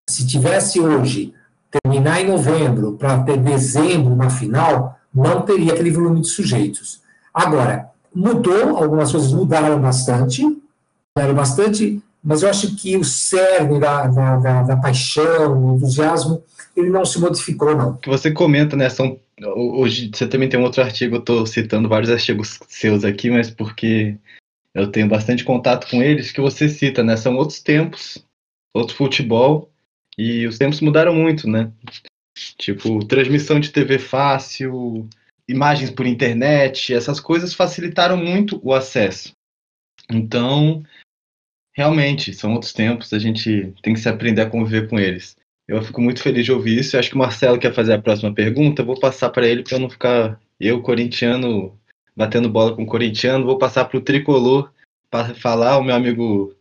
se 0.09 0.26
tivesse 0.26 0.80
hoje 0.80 1.35
terminar 1.71 2.23
em 2.23 2.28
novembro 2.28 2.94
para 2.94 3.23
ter 3.25 3.37
dezembro 3.37 4.14
uma 4.14 4.30
final, 4.30 4.99
não 5.14 5.42
teria 5.42 5.75
aquele 5.75 5.90
volume 5.90 6.23
de 6.23 6.28
sujeitos. 6.28 7.02
Agora, 7.33 7.90
mudou, 8.14 8.78
algumas 8.78 9.12
coisas 9.12 9.35
mudaram 9.35 9.78
bastante, 9.78 10.42
mudaram 11.14 11.35
bastante, 11.35 12.02
mas 12.25 12.43
eu 12.43 12.49
acho 12.49 12.75
que 12.75 12.97
o 12.97 13.04
cerne 13.04 13.78
da, 13.78 14.07
da, 14.07 14.37
da, 14.37 14.62
da 14.62 14.76
paixão, 14.76 15.73
o 15.73 15.76
entusiasmo, 15.76 16.43
ele 16.75 16.88
não 16.88 17.04
se 17.04 17.21
modificou, 17.21 17.76
não. 17.76 17.97
Que 17.99 18.09
você 18.09 18.33
comenta, 18.33 18.75
né, 18.76 18.88
são, 18.88 19.21
hoje 19.43 20.11
você 20.12 20.26
também 20.26 20.49
tem 20.49 20.59
um 20.59 20.64
outro 20.64 20.83
artigo, 20.83 21.16
eu 21.16 21.21
estou 21.21 21.47
citando 21.47 21.88
vários 21.88 22.11
artigos 22.11 22.59
seus 22.69 23.04
aqui, 23.04 23.31
mas 23.31 23.50
porque 23.50 24.16
eu 24.75 24.90
tenho 24.90 25.09
bastante 25.09 25.45
contato 25.45 25.88
com 25.88 26.02
eles, 26.02 26.33
que 26.33 26.40
você 26.40 26.69
cita, 26.69 27.04
né? 27.04 27.16
São 27.16 27.37
outros 27.37 27.61
tempos, 27.61 28.25
outro 28.75 28.97
futebol, 28.97 29.71
e 30.19 30.47
os 30.47 30.59
tempos 30.59 30.81
mudaram 30.81 31.14
muito, 31.14 31.49
né? 31.49 31.71
Tipo, 32.59 33.04
transmissão 33.04 33.61
de 33.61 33.71
TV 33.71 33.99
fácil, 33.99 35.09
imagens 35.49 35.90
por 35.90 36.07
internet, 36.07 36.93
essas 36.93 37.21
coisas 37.21 37.54
facilitaram 37.54 38.16
muito 38.16 38.61
o 38.64 38.73
acesso. 38.73 39.33
Então, 40.11 40.83
realmente, 41.75 42.33
são 42.33 42.54
outros 42.54 42.73
tempos, 42.73 43.12
a 43.12 43.19
gente 43.19 43.75
tem 43.83 43.93
que 43.93 44.00
se 44.00 44.09
aprender 44.09 44.43
a 44.43 44.50
conviver 44.50 44.88
com 44.88 44.99
eles. 44.99 45.37
Eu 45.66 45.83
fico 45.83 46.00
muito 46.00 46.23
feliz 46.23 46.45
de 46.45 46.52
ouvir 46.52 46.78
isso. 46.78 46.95
Eu 46.95 47.00
acho 47.00 47.11
que 47.11 47.16
o 47.16 47.19
Marcelo 47.19 47.59
quer 47.59 47.73
fazer 47.73 47.95
a 47.95 48.00
próxima 48.00 48.33
pergunta. 48.33 48.83
Eu 48.83 48.87
vou 48.87 49.00
passar 49.00 49.31
para 49.31 49.47
ele 49.47 49.62
para 49.62 49.76
eu 49.76 49.81
não 49.81 49.88
ficar, 49.88 50.38
eu, 50.61 50.83
corintiano, 50.83 51.78
batendo 52.14 52.50
bola 52.50 52.76
com 52.76 52.83
o 52.83 52.87
corintiano. 52.87 53.47
Vou 53.47 53.59
passar 53.59 53.87
para 53.87 53.99
o 53.99 54.02
tricolor 54.02 54.71
para 55.11 55.35
falar, 55.35 55.78
o 55.78 55.83
meu 55.83 55.95
amigo 55.95 56.54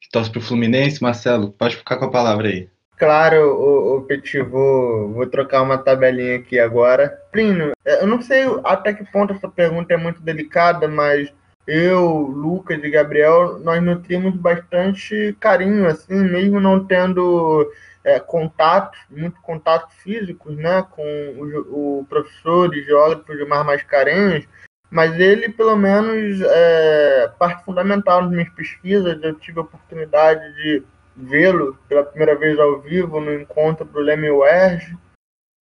que 0.00 0.08
torce 0.10 0.30
para 0.30 0.38
o 0.38 0.42
Fluminense, 0.42 1.02
Marcelo, 1.02 1.50
pode 1.52 1.76
ficar 1.76 1.96
com 1.96 2.06
a 2.06 2.10
palavra 2.10 2.48
aí. 2.48 2.68
Claro, 2.96 3.52
o, 3.52 3.96
o 3.96 4.02
Petit, 4.02 4.40
vou, 4.40 5.12
vou 5.12 5.26
trocar 5.26 5.62
uma 5.62 5.76
tabelinha 5.76 6.36
aqui 6.36 6.58
agora. 6.58 7.10
Plínio, 7.30 7.72
eu 7.84 8.06
não 8.06 8.22
sei 8.22 8.44
até 8.64 8.94
que 8.94 9.04
ponto 9.04 9.34
essa 9.34 9.48
pergunta 9.48 9.92
é 9.92 9.96
muito 9.98 10.22
delicada, 10.22 10.88
mas 10.88 11.30
eu, 11.66 12.08
Lucas 12.08 12.82
e 12.82 12.90
Gabriel, 12.90 13.58
nós 13.58 13.82
nutrimos 13.82 14.34
bastante 14.34 15.36
carinho, 15.40 15.86
assim, 15.86 16.14
mesmo 16.14 16.60
não 16.60 16.84
tendo 16.84 17.70
é, 18.04 18.20
contato, 18.20 18.96
muito 19.10 19.40
contato 19.42 19.92
físicos, 19.96 20.56
né, 20.56 20.86
com 20.90 21.02
o, 21.02 22.00
o 22.00 22.06
professor 22.06 22.74
e 22.74 22.82
geógrafo 22.82 23.36
Gilmar 23.36 23.64
Mascarenhas, 23.64 24.46
mas 24.90 25.18
ele, 25.18 25.48
pelo 25.48 25.76
menos, 25.76 26.40
é 26.40 27.32
parte 27.38 27.64
fundamental 27.64 28.22
nas 28.22 28.30
minhas 28.30 28.48
pesquisas. 28.50 29.20
Eu 29.20 29.34
tive 29.34 29.58
a 29.58 29.62
oportunidade 29.62 30.54
de 30.54 30.82
vê-lo 31.16 31.76
pela 31.88 32.04
primeira 32.04 32.36
vez 32.36 32.58
ao 32.58 32.80
vivo 32.80 33.20
no 33.20 33.34
encontro 33.34 33.84
do 33.84 33.98
Leme 33.98 34.30
Werge, 34.30 34.96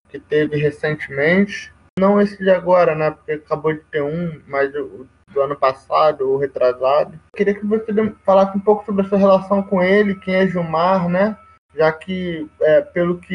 que 0.09 0.19
teve 0.19 0.57
recentemente. 0.57 1.73
Não 1.99 2.21
esse 2.21 2.37
de 2.37 2.51
agora, 2.51 2.95
né? 2.95 3.13
Porque 3.13 3.33
acabou 3.33 3.73
de 3.73 3.81
ter 3.91 4.03
um, 4.03 4.43
mas 4.47 4.75
o 4.75 5.07
do 5.35 5.43
ano 5.43 5.57
passado, 5.57 6.31
ou 6.31 6.39
retrasado. 6.39 7.19
Queria 7.37 7.55
que 7.55 7.67
você 7.67 7.93
falasse 8.25 8.57
um 8.57 8.61
pouco 8.61 8.85
sobre 8.87 9.05
a 9.05 9.09
sua 9.09 9.19
relação 9.19 9.63
com 9.63 9.83
ele, 9.83 10.15
quem 10.21 10.37
é 10.37 10.47
Gilmar, 10.47 11.09
né? 11.09 11.37
Já 11.75 11.93
que, 11.93 12.49
é, 12.61 12.81
pelo 12.81 13.19
que 13.19 13.35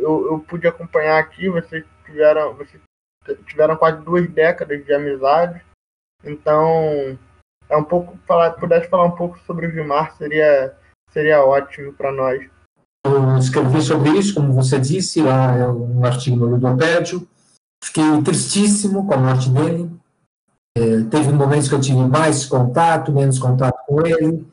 eu, 0.00 0.32
eu, 0.32 0.38
pude 0.46 0.68
acompanhar 0.68 1.18
aqui, 1.18 1.48
vocês 1.48 1.84
tiveram, 2.04 2.54
vocês 2.54 2.80
tiveram 3.46 3.76
quase 3.76 4.02
duas 4.02 4.28
décadas 4.28 4.84
de 4.84 4.92
amizade. 4.92 5.64
Então, 6.22 7.18
é 7.68 7.76
um 7.76 7.84
pouco 7.84 8.18
falar, 8.26 8.52
pudesse 8.52 8.88
falar 8.88 9.04
um 9.06 9.16
pouco 9.16 9.38
sobre 9.46 9.66
o 9.66 9.70
Gilmar, 9.70 10.14
seria 10.16 10.76
seria 11.10 11.44
ótimo 11.44 11.92
para 11.94 12.12
nós. 12.12 12.48
Eu 13.06 13.38
escrevi 13.38 13.80
sobre 13.80 14.10
isso, 14.10 14.34
como 14.34 14.52
você 14.52 14.78
disse, 14.78 15.22
lá 15.22 15.56
é 15.56 15.66
um 15.66 16.04
artigo 16.04 16.36
no 16.36 16.46
Ludopédio. 16.46 17.26
Fiquei 17.82 18.22
tristíssimo 18.22 19.06
com 19.06 19.14
a 19.14 19.16
morte 19.16 19.48
dele. 19.50 19.97
É, 20.78 21.02
teve 21.10 21.32
momentos 21.32 21.68
que 21.68 21.74
eu 21.74 21.80
tive 21.80 22.06
mais 22.06 22.46
contato, 22.46 23.10
menos 23.10 23.36
contato 23.36 23.76
com 23.84 24.06
ele, 24.06 24.46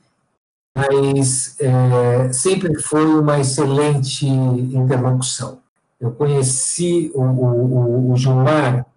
mas 0.76 1.56
é, 1.60 2.34
sempre 2.34 2.82
foi 2.82 3.06
uma 3.06 3.40
excelente 3.40 4.28
interlocução. 4.28 5.60
Eu 6.02 6.12
conheci 6.12 7.12
o, 7.14 7.22
o, 7.22 8.12
o 8.12 8.18
Gilmar 8.18 8.88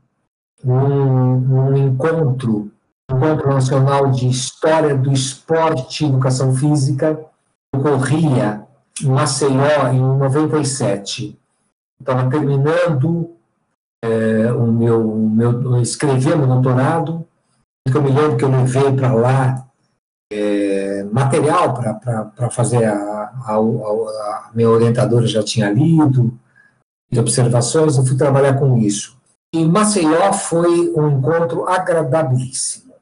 num, 0.65 1.39
num 1.41 1.77
encontro, 1.77 2.71
Encontro 3.11 3.49
Nacional 3.49 4.11
de 4.11 4.27
História 4.29 4.97
do 4.97 5.13
Esporte 5.13 6.05
e 6.05 6.09
Educação 6.09 6.55
Física, 6.55 7.21
ocorria 7.75 8.67
em 9.03 9.07
Maceió 9.07 9.93
em 9.93 10.01
97. 10.01 11.39
Estava 12.01 12.31
terminando 12.31 13.38
é, 14.05 14.53
o 14.53 14.67
meu, 14.67 15.11
o 15.11 15.31
meu 15.31 15.81
escrever 15.83 16.37
meu 16.37 16.47
doutorado, 16.47 17.27
eu 17.87 18.03
me 18.03 18.11
lembro 18.11 18.37
que 18.37 18.45
eu 18.45 18.51
levei 18.51 18.93
para 18.93 19.13
lá 19.13 19.67
é, 20.33 21.03
material 21.05 21.75
para 21.75 22.51
fazer 22.51 22.85
a, 22.85 22.95
a, 22.95 23.55
a, 23.55 23.57
a, 23.57 24.51
minha 24.55 24.69
orientadora 24.69 25.27
já 25.27 25.43
tinha 25.43 25.71
lido, 25.71 26.39
de 27.11 27.19
observações, 27.19 27.97
eu 27.97 28.05
fui 28.05 28.17
trabalhar 28.17 28.55
com 28.59 28.77
isso. 28.77 29.17
E 29.55 29.65
Maceió 29.65 30.33
foi 30.33 30.93
um 30.95 31.09
encontro 31.09 31.67
agradabilíssimo. 31.67 32.93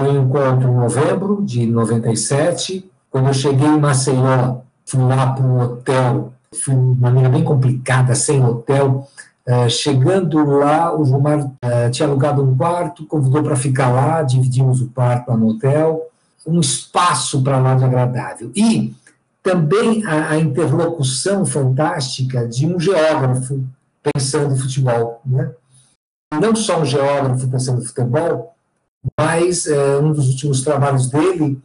Foi 0.00 0.10
um 0.10 0.24
encontro 0.24 0.68
em 0.68 0.74
novembro 0.74 1.42
de 1.44 1.66
97, 1.66 2.90
quando 3.08 3.28
eu 3.28 3.34
cheguei 3.34 3.68
em 3.68 3.78
Maceió, 3.78 4.62
fui 4.84 5.00
lá 5.00 5.32
para 5.32 5.44
um 5.44 5.60
hotel, 5.60 6.32
fui 6.52 6.74
de 6.74 7.00
maneira 7.00 7.28
bem 7.28 7.44
complicada, 7.44 8.12
sem 8.16 8.44
hotel. 8.44 9.08
Uh, 9.46 9.68
chegando 9.68 10.42
lá, 10.42 10.98
o 10.98 11.04
Gilmar 11.04 11.44
uh, 11.44 11.90
tinha 11.90 12.08
alugado 12.08 12.42
um 12.42 12.56
quarto, 12.56 13.06
convidou 13.06 13.42
para 13.42 13.54
ficar 13.54 13.90
lá, 13.90 14.22
dividimos 14.22 14.80
o 14.80 14.88
quarto 14.88 15.28
lá 15.28 15.36
no 15.36 15.48
hotel, 15.48 16.10
um 16.46 16.60
espaço 16.60 17.42
para 17.42 17.58
lá 17.58 17.74
de 17.74 17.84
agradável. 17.84 18.50
E 18.56 18.94
também 19.42 20.02
a, 20.06 20.30
a, 20.30 20.38
interlocução 20.38 21.44
fantástica 21.44 22.48
de 22.48 22.66
um 22.66 22.80
geógrafo 22.80 23.62
pensando 24.02 24.54
em 24.54 24.58
futebol. 24.58 25.20
Né? 25.26 25.50
Não 26.40 26.56
só 26.56 26.80
um 26.80 26.86
geógrafo 26.86 27.46
pensando 27.46 27.82
em 27.82 27.84
futebol, 27.84 28.54
mas 29.20 29.66
uh, 29.66 30.00
um 30.02 30.12
dos 30.12 30.28
últimos 30.28 30.62
trabalhos 30.62 31.10
dele 31.10 31.60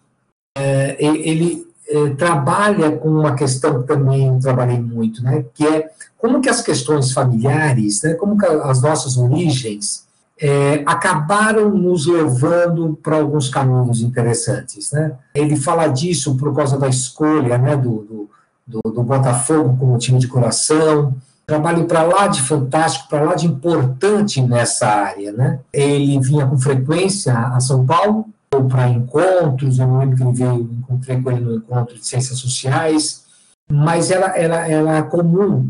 ele 0.99 1.68
é, 1.89 2.09
trabalha 2.11 2.91
com 2.91 3.09
uma 3.09 3.33
questão 3.35 3.81
que 3.81 3.87
também 3.87 4.27
eu 4.27 4.39
trabalhei 4.39 4.79
muito, 4.79 5.23
né, 5.23 5.43
que 5.53 5.65
é 5.65 5.89
como 6.17 6.39
que 6.41 6.49
as 6.49 6.61
questões 6.61 7.11
familiares, 7.11 8.03
né, 8.03 8.13
como 8.13 8.37
que 8.37 8.45
as 8.45 8.81
nossas 8.81 9.17
origens 9.17 10.07
é, 10.41 10.83
acabaram 10.85 11.69
nos 11.69 12.05
levando 12.05 12.97
para 13.03 13.17
alguns 13.17 13.49
caminhos 13.49 14.01
interessantes. 14.01 14.91
Né? 14.91 15.11
Ele 15.35 15.55
fala 15.55 15.87
disso 15.87 16.35
por 16.35 16.55
causa 16.55 16.77
da 16.77 16.87
escolha 16.87 17.57
né, 17.57 17.75
do, 17.75 18.29
do, 18.65 18.91
do, 18.91 19.03
Botafogo 19.03 19.75
como 19.77 19.97
time 19.97 20.17
de 20.17 20.27
coração, 20.27 21.13
trabalho 21.45 21.85
para 21.85 22.03
lá 22.03 22.27
de 22.27 22.41
fantástico, 22.41 23.09
para 23.09 23.23
lá 23.23 23.35
de 23.35 23.47
importante 23.47 24.41
nessa 24.41 24.87
área. 24.87 25.33
Né? 25.33 25.59
Ele 25.73 26.19
vinha 26.19 26.47
com 26.47 26.57
frequência 26.57 27.37
a 27.37 27.59
São 27.59 27.85
Paulo, 27.85 28.25
para 28.67 28.89
encontros, 28.89 29.79
eu 29.79 29.87
não 29.87 29.99
lembro 29.99 30.17
que 30.17 30.23
ele 30.23 30.33
veio, 30.33 30.69
encontrei 30.79 31.21
com 31.21 31.31
ele 31.31 31.41
no 31.41 31.55
encontro 31.55 31.95
de 31.95 32.05
ciências 32.05 32.39
sociais, 32.39 33.25
mas 33.71 34.11
era, 34.11 34.37
era, 34.37 34.67
era 34.67 35.03
comum 35.03 35.69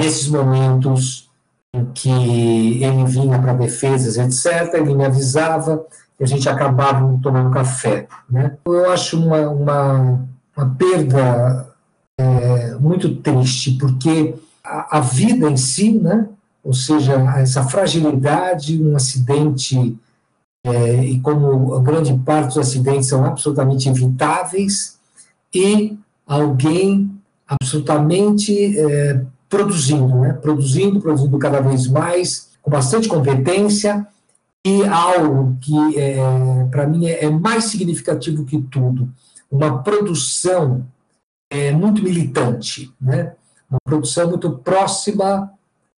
nesses 0.00 0.28
momentos 0.28 1.30
em 1.74 1.84
que 1.92 2.82
ele 2.82 3.04
vinha 3.04 3.38
para 3.38 3.52
defesas, 3.52 4.16
etc., 4.16 4.74
ele 4.74 4.94
me 4.94 5.04
avisava 5.04 5.84
e 6.18 6.24
a 6.24 6.26
gente 6.26 6.48
acabava 6.48 7.18
tomando 7.22 7.50
café. 7.50 8.06
Né? 8.28 8.56
Eu 8.64 8.90
acho 8.90 9.18
uma, 9.18 9.48
uma, 9.50 10.26
uma 10.56 10.74
perda 10.76 11.68
é, 12.18 12.74
muito 12.76 13.16
triste, 13.16 13.72
porque 13.72 14.34
a, 14.64 14.98
a 14.98 15.00
vida 15.00 15.50
em 15.50 15.56
si, 15.56 15.92
né? 15.92 16.28
ou 16.64 16.72
seja, 16.72 17.14
essa 17.38 17.62
fragilidade, 17.62 18.82
um 18.82 18.96
acidente 18.96 19.96
é, 20.66 21.04
e 21.04 21.20
como 21.20 21.80
grande 21.80 22.12
parte 22.18 22.48
dos 22.48 22.58
acidentes 22.58 23.08
são 23.08 23.24
absolutamente 23.24 23.88
evitáveis, 23.88 24.98
e 25.54 25.96
alguém 26.26 27.10
absolutamente 27.46 28.76
é, 28.78 29.24
produzindo, 29.48 30.16
né? 30.16 30.32
produzindo, 30.32 31.00
produzindo 31.00 31.38
cada 31.38 31.60
vez 31.60 31.86
mais, 31.86 32.50
com 32.60 32.70
bastante 32.70 33.08
competência, 33.08 34.06
e 34.66 34.84
algo 34.84 35.56
que, 35.60 35.98
é, 35.98 36.16
para 36.72 36.88
mim, 36.88 37.06
é, 37.06 37.24
é, 37.24 37.30
mais 37.30 37.64
significativo 37.66 38.44
que 38.44 38.60
tudo, 38.62 39.08
uma 39.48 39.80
produção 39.84 40.84
é, 41.48 41.70
muito 41.70 42.02
militante, 42.02 42.92
né? 43.00 43.34
uma 43.70 43.78
produção 43.84 44.28
muito 44.28 44.50
próxima 44.50 45.52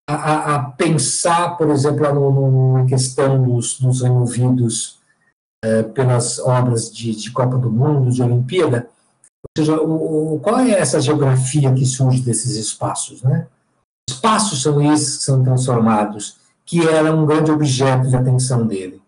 a, 0.08 0.54
a 0.54 0.70
pensar, 0.70 1.56
por 1.56 1.68
exemplo, 1.70 2.74
na 2.74 2.86
questão 2.86 3.42
dos, 3.42 3.78
dos 3.80 4.02
removidos 4.02 5.00
é, 5.64 5.82
pelas 5.82 6.38
obras 6.38 6.92
de, 6.92 7.14
de, 7.14 7.32
Copa 7.32 7.58
do 7.58 7.70
Mundo, 7.70 8.10
de 8.10 8.22
Olimpíada, 8.22 8.88
ou 9.42 9.64
seja, 9.64 9.80
o, 9.80 10.38
qual 10.40 10.60
é 10.60 10.70
essa 10.70 11.00
geografia 11.00 11.72
que 11.72 11.84
surge 11.84 12.20
desses 12.20 12.56
espaços? 12.56 13.22
Né? 13.22 13.48
Espaços 14.08 14.62
são 14.62 14.80
esses 14.92 15.18
que 15.18 15.24
são 15.24 15.42
transformados, 15.42 16.38
que 16.64 16.86
era 16.86 17.14
um 17.14 17.26
grande 17.26 17.50
objeto 17.50 18.08
de 18.08 18.16
atenção 18.16 18.66
dele. 18.66 19.02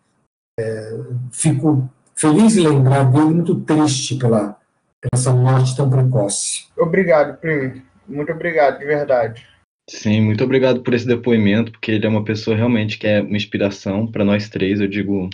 É, 0.58 0.98
fico 1.30 1.88
feliz 2.14 2.56
em 2.56 2.66
lembrar 2.66 3.04
dele, 3.04 3.26
muito 3.26 3.60
triste 3.60 4.16
pela, 4.16 4.56
pela 5.00 5.10
essa 5.12 5.32
morte 5.32 5.76
tão 5.76 5.88
precoce. 5.88 6.66
Obrigado, 6.76 7.38
Primo. 7.38 7.82
Muito 8.08 8.32
obrigado, 8.32 8.78
de 8.78 8.84
verdade. 8.84 9.46
Sim, 9.88 10.20
muito 10.20 10.44
obrigado 10.44 10.82
por 10.82 10.92
esse 10.92 11.06
depoimento, 11.06 11.72
porque 11.72 11.92
ele 11.92 12.04
é 12.04 12.08
uma 12.08 12.22
pessoa 12.22 12.54
realmente 12.54 12.98
que 12.98 13.06
é 13.06 13.22
uma 13.22 13.36
inspiração 13.36 14.06
para 14.06 14.24
nós 14.24 14.48
três. 14.48 14.80
Eu 14.80 14.86
digo 14.86 15.30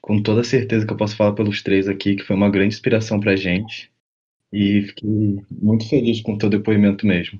com 0.00 0.22
toda 0.22 0.44
certeza 0.44 0.86
que 0.86 0.92
eu 0.92 0.96
posso 0.96 1.16
falar 1.16 1.32
pelos 1.32 1.62
três 1.62 1.88
aqui, 1.88 2.14
que 2.14 2.22
foi 2.22 2.36
uma 2.36 2.48
grande 2.48 2.74
inspiração 2.74 3.18
para 3.18 3.32
a 3.32 3.36
gente. 3.36 3.90
E 4.52 4.82
fiquei 4.82 5.40
muito 5.50 5.88
feliz 5.88 6.20
com 6.20 6.34
o 6.34 6.38
teu 6.38 6.48
depoimento 6.48 7.04
mesmo. 7.06 7.38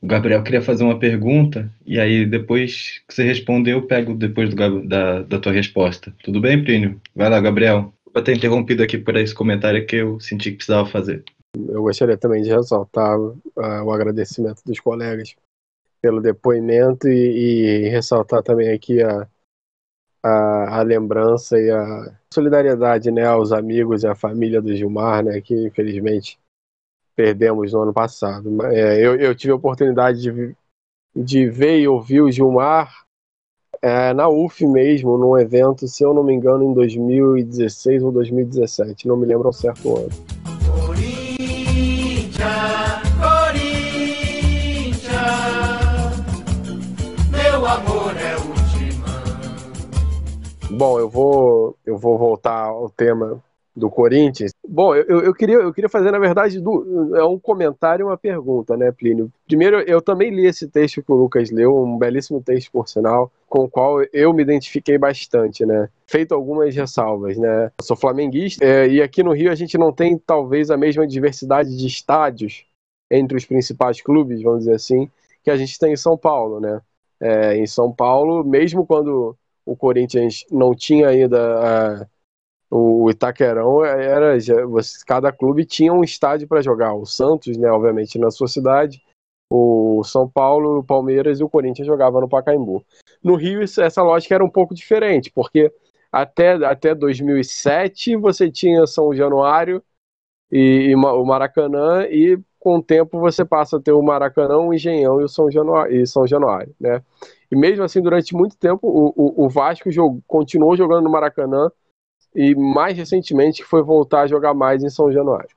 O 0.00 0.06
Gabriel 0.06 0.42
queria 0.42 0.62
fazer 0.62 0.84
uma 0.84 0.98
pergunta, 0.98 1.70
e 1.84 1.98
aí 2.00 2.24
depois 2.24 3.02
que 3.06 3.14
você 3.14 3.24
responder, 3.24 3.72
eu 3.72 3.82
pego 3.82 4.14
depois 4.14 4.52
do, 4.52 4.86
da, 4.86 5.22
da 5.22 5.38
tua 5.38 5.52
resposta. 5.52 6.14
Tudo 6.22 6.40
bem, 6.40 6.62
Plínio? 6.62 7.00
Vai 7.14 7.28
lá, 7.28 7.40
Gabriel. 7.40 7.92
Vou 8.12 8.22
ter 8.22 8.36
interrompido 8.36 8.82
aqui 8.82 8.98
por 8.98 9.16
esse 9.16 9.34
comentário 9.34 9.84
que 9.84 9.96
eu 9.96 10.18
senti 10.20 10.50
que 10.50 10.56
precisava 10.58 10.88
fazer. 10.88 11.24
Eu 11.56 11.82
gostaria 11.82 12.16
também 12.16 12.42
de 12.42 12.50
ressaltar 12.50 13.18
uh, 13.18 13.34
o 13.56 13.92
agradecimento 13.92 14.62
dos 14.64 14.80
colegas 14.80 15.34
pelo 16.00 16.20
depoimento 16.20 17.08
e, 17.08 17.86
e 17.86 17.88
ressaltar 17.88 18.42
também 18.42 18.70
aqui 18.70 19.02
a, 19.02 19.28
a, 20.22 20.78
a, 20.78 20.82
lembrança 20.82 21.58
e 21.58 21.70
a 21.70 22.16
solidariedade 22.32 23.10
né, 23.10 23.24
aos 23.24 23.52
amigos 23.52 24.02
e 24.02 24.06
à 24.06 24.14
família 24.14 24.60
do 24.60 24.74
Gilmar, 24.74 25.24
né, 25.24 25.40
que 25.40 25.66
infelizmente 25.66 26.38
perdemos 27.16 27.72
no 27.72 27.82
ano 27.82 27.92
passado. 27.92 28.64
É, 28.66 29.04
eu, 29.04 29.16
eu, 29.16 29.34
tive 29.34 29.52
a 29.52 29.56
oportunidade 29.56 30.20
de, 30.22 30.56
de 31.14 31.50
ver 31.50 31.80
e 31.80 31.88
ouvir 31.88 32.20
o 32.20 32.30
Gilmar 32.30 33.04
é, 33.82 34.12
na 34.12 34.28
UF 34.28 34.66
mesmo, 34.66 35.18
num 35.18 35.36
evento, 35.36 35.86
se 35.88 36.04
eu 36.04 36.14
não 36.14 36.22
me 36.22 36.32
engano, 36.32 36.64
em 36.64 36.74
2016 36.74 38.02
ou 38.02 38.12
2017, 38.12 39.06
não 39.06 39.16
me 39.16 39.26
lembro 39.26 39.48
ao 39.48 39.52
certo 39.52 39.96
ano. 39.96 40.37
Bom, 50.78 50.96
eu 50.96 51.10
vou, 51.10 51.76
eu 51.84 51.98
vou 51.98 52.16
voltar 52.16 52.66
ao 52.66 52.88
tema 52.88 53.42
do 53.74 53.90
Corinthians. 53.90 54.52
Bom, 54.64 54.94
eu, 54.94 55.22
eu, 55.22 55.34
queria, 55.34 55.56
eu 55.56 55.74
queria 55.74 55.88
fazer, 55.88 56.12
na 56.12 56.20
verdade, 56.20 56.60
do, 56.60 57.16
é 57.16 57.24
um 57.24 57.36
comentário 57.36 58.04
e 58.04 58.06
uma 58.06 58.16
pergunta, 58.16 58.76
né, 58.76 58.92
Plínio? 58.92 59.28
Primeiro, 59.44 59.80
eu 59.80 60.00
também 60.00 60.30
li 60.30 60.46
esse 60.46 60.68
texto 60.68 61.02
que 61.02 61.10
o 61.10 61.16
Lucas 61.16 61.50
leu, 61.50 61.76
um 61.76 61.98
belíssimo 61.98 62.40
texto, 62.40 62.70
por 62.70 62.88
sinal, 62.88 63.28
com 63.48 63.64
o 63.64 63.68
qual 63.68 64.04
eu 64.12 64.32
me 64.32 64.40
identifiquei 64.40 64.96
bastante, 64.96 65.66
né? 65.66 65.88
Feito 66.06 66.32
algumas 66.32 66.72
ressalvas, 66.72 67.36
né? 67.36 67.72
Eu 67.76 67.84
sou 67.84 67.96
flamenguista 67.96 68.64
é, 68.64 68.86
e 68.86 69.02
aqui 69.02 69.24
no 69.24 69.32
Rio 69.32 69.50
a 69.50 69.56
gente 69.56 69.76
não 69.76 69.92
tem, 69.92 70.16
talvez, 70.16 70.70
a 70.70 70.76
mesma 70.76 71.08
diversidade 71.08 71.76
de 71.76 71.88
estádios 71.88 72.64
entre 73.10 73.36
os 73.36 73.44
principais 73.44 74.00
clubes, 74.00 74.40
vamos 74.42 74.60
dizer 74.60 74.74
assim, 74.74 75.10
que 75.42 75.50
a 75.50 75.56
gente 75.56 75.76
tem 75.76 75.94
em 75.94 75.96
São 75.96 76.16
Paulo, 76.16 76.60
né? 76.60 76.80
É, 77.20 77.56
em 77.56 77.66
São 77.66 77.92
Paulo, 77.92 78.44
mesmo 78.44 78.86
quando 78.86 79.36
o 79.70 79.76
Corinthians 79.76 80.44
não 80.50 80.74
tinha 80.74 81.08
ainda... 81.08 82.02
Uh, 82.02 82.18
o 82.70 83.08
Itaquerão 83.10 83.82
era 83.82 84.38
já, 84.38 84.54
cada 85.06 85.32
clube 85.32 85.64
tinha 85.64 85.90
um 85.90 86.04
estádio 86.04 86.46
para 86.46 86.60
jogar. 86.60 86.94
O 86.94 87.06
Santos, 87.06 87.56
né, 87.56 87.70
obviamente, 87.70 88.18
na 88.18 88.30
sua 88.30 88.46
cidade, 88.46 89.02
o 89.50 90.02
São 90.04 90.28
Paulo, 90.28 90.78
o 90.78 90.84
Palmeiras 90.84 91.40
e 91.40 91.44
o 91.44 91.48
Corinthians 91.48 91.86
jogavam 91.86 92.20
no 92.20 92.28
Pacaembu. 92.28 92.84
No 93.22 93.36
Rio, 93.36 93.62
essa 93.62 94.02
lógica 94.02 94.34
era 94.34 94.44
um 94.44 94.50
pouco 94.50 94.74
diferente, 94.74 95.30
porque 95.30 95.72
até, 96.12 96.52
até 96.64 96.94
2007 96.94 98.16
você 98.16 98.50
tinha 98.50 98.86
São 98.86 99.14
Januário 99.14 99.82
e, 100.52 100.90
e 100.90 100.94
o 100.94 101.24
Maracanã, 101.24 102.06
e 102.06 102.38
com 102.58 102.76
o 102.76 102.82
tempo 102.82 103.18
você 103.18 103.44
passa 103.44 103.78
a 103.78 103.80
ter 103.80 103.92
o 103.92 104.02
Maracanã, 104.02 104.58
o 104.58 104.74
Engenhão 104.74 105.20
e 105.20 105.24
o 105.24 105.28
São 105.28 105.50
Januário, 105.50 105.96
e 105.96 106.06
São 106.06 106.26
Januário 106.26 106.74
né? 106.78 107.02
E 107.50 107.56
mesmo 107.56 107.82
assim, 107.82 108.00
durante 108.02 108.34
muito 108.34 108.56
tempo, 108.56 108.86
o, 108.86 109.12
o, 109.16 109.46
o 109.46 109.48
Vasco 109.48 109.90
jogou, 109.90 110.22
continuou 110.26 110.76
jogando 110.76 111.04
no 111.04 111.10
Maracanã 111.10 111.70
e 112.34 112.54
mais 112.54 112.96
recentemente 112.96 113.64
foi 113.64 113.82
voltar 113.82 114.22
a 114.22 114.26
jogar 114.26 114.54
mais 114.54 114.82
em 114.82 114.90
São 114.90 115.10
Januário. 115.10 115.56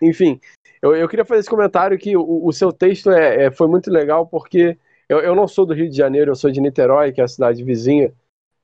Enfim, 0.00 0.40
eu, 0.80 0.94
eu 0.94 1.08
queria 1.08 1.24
fazer 1.24 1.40
esse 1.40 1.50
comentário 1.50 1.98
que 1.98 2.16
o, 2.16 2.46
o 2.46 2.52
seu 2.52 2.72
texto 2.72 3.10
é, 3.10 3.44
é, 3.44 3.50
foi 3.50 3.68
muito 3.68 3.90
legal 3.90 4.26
porque 4.26 4.78
eu, 5.08 5.18
eu 5.20 5.34
não 5.34 5.46
sou 5.46 5.66
do 5.66 5.74
Rio 5.74 5.88
de 5.88 5.96
Janeiro, 5.96 6.30
eu 6.30 6.36
sou 6.36 6.50
de 6.50 6.60
Niterói, 6.60 7.12
que 7.12 7.20
é 7.20 7.24
a 7.24 7.28
cidade 7.28 7.62
vizinha 7.62 8.12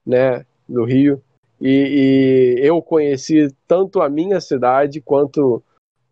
né, 0.06 0.44
do 0.68 0.84
Rio, 0.84 1.22
e, 1.60 2.58
e 2.60 2.66
eu 2.66 2.80
conheci 2.82 3.54
tanto 3.66 4.00
a 4.00 4.08
minha 4.08 4.40
cidade 4.40 5.00
quanto 5.00 5.62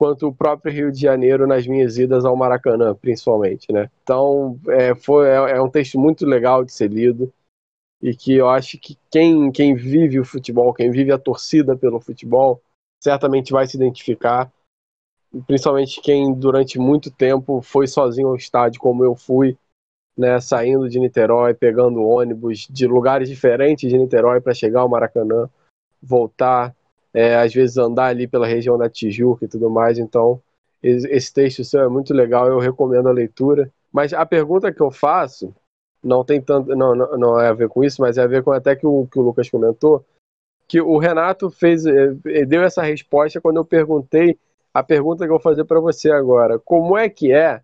quanto 0.02 0.26
o 0.26 0.34
próprio 0.34 0.72
Rio 0.72 0.90
de 0.90 1.00
Janeiro 1.00 1.46
nas 1.46 1.64
minhas 1.64 1.96
idas 1.96 2.24
ao 2.24 2.34
Maracanã, 2.34 2.92
principalmente, 2.92 3.70
né? 3.72 3.88
Então, 4.02 4.58
é, 4.66 4.96
foi, 4.96 5.28
é, 5.28 5.52
é 5.52 5.62
um 5.62 5.70
texto 5.70 5.96
muito 5.96 6.26
legal 6.26 6.64
de 6.64 6.72
ser 6.72 6.90
lido 6.90 7.32
e 8.02 8.12
que 8.12 8.34
eu 8.34 8.48
acho 8.48 8.80
que 8.80 8.98
quem, 9.08 9.52
quem 9.52 9.76
vive 9.76 10.18
o 10.18 10.24
futebol, 10.24 10.74
quem 10.74 10.90
vive 10.90 11.12
a 11.12 11.18
torcida 11.18 11.76
pelo 11.76 12.00
futebol, 12.00 12.60
certamente 13.00 13.52
vai 13.52 13.64
se 13.64 13.76
identificar, 13.76 14.52
principalmente 15.46 16.00
quem 16.00 16.34
durante 16.34 16.80
muito 16.80 17.08
tempo 17.08 17.62
foi 17.62 17.86
sozinho 17.86 18.26
ao 18.26 18.34
estádio, 18.34 18.80
como 18.80 19.04
eu 19.04 19.14
fui, 19.14 19.56
né, 20.18 20.40
saindo 20.40 20.88
de 20.88 20.98
Niterói, 20.98 21.54
pegando 21.54 22.02
ônibus 22.02 22.66
de 22.68 22.88
lugares 22.88 23.28
diferentes 23.28 23.88
de 23.88 23.96
Niterói 23.96 24.40
para 24.40 24.52
chegar 24.52 24.80
ao 24.80 24.88
Maracanã, 24.88 25.48
voltar, 26.02 26.74
é, 27.12 27.36
às 27.36 27.52
vezes 27.52 27.76
andar 27.76 28.06
ali 28.06 28.26
pela 28.26 28.46
região 28.46 28.78
da 28.78 28.88
Tijuca 28.88 29.44
e 29.44 29.48
tudo 29.48 29.68
mais. 29.70 29.98
Então, 29.98 30.40
esse 30.82 31.32
texto 31.32 31.64
seu 31.64 31.80
é 31.80 31.88
muito 31.88 32.12
legal, 32.12 32.48
eu 32.48 32.58
recomendo 32.58 33.08
a 33.08 33.12
leitura. 33.12 33.70
Mas 33.92 34.12
a 34.12 34.24
pergunta 34.26 34.72
que 34.72 34.80
eu 34.80 34.90
faço 34.90 35.54
não 36.02 36.24
tem 36.24 36.40
tanto, 36.40 36.74
não, 36.74 36.94
não, 36.94 37.18
não 37.18 37.40
é 37.40 37.48
a 37.48 37.52
ver 37.52 37.68
com 37.68 37.84
isso, 37.84 38.00
mas 38.00 38.18
é 38.18 38.22
a 38.22 38.26
ver 38.26 38.42
com 38.42 38.50
até 38.50 38.74
que 38.74 38.86
o 38.86 39.06
que 39.06 39.18
o 39.18 39.22
Lucas 39.22 39.48
comentou, 39.48 40.04
que 40.66 40.80
o 40.80 40.98
Renato 40.98 41.50
fez, 41.50 41.86
eh, 41.86 42.44
deu 42.46 42.62
essa 42.62 42.82
resposta 42.82 43.40
quando 43.40 43.58
eu 43.58 43.64
perguntei 43.64 44.38
a 44.74 44.82
pergunta 44.82 45.24
que 45.24 45.30
eu 45.30 45.34
vou 45.34 45.40
fazer 45.40 45.64
para 45.64 45.78
você 45.78 46.10
agora. 46.10 46.58
Como 46.58 46.96
é 46.96 47.08
que 47.08 47.32
é 47.32 47.62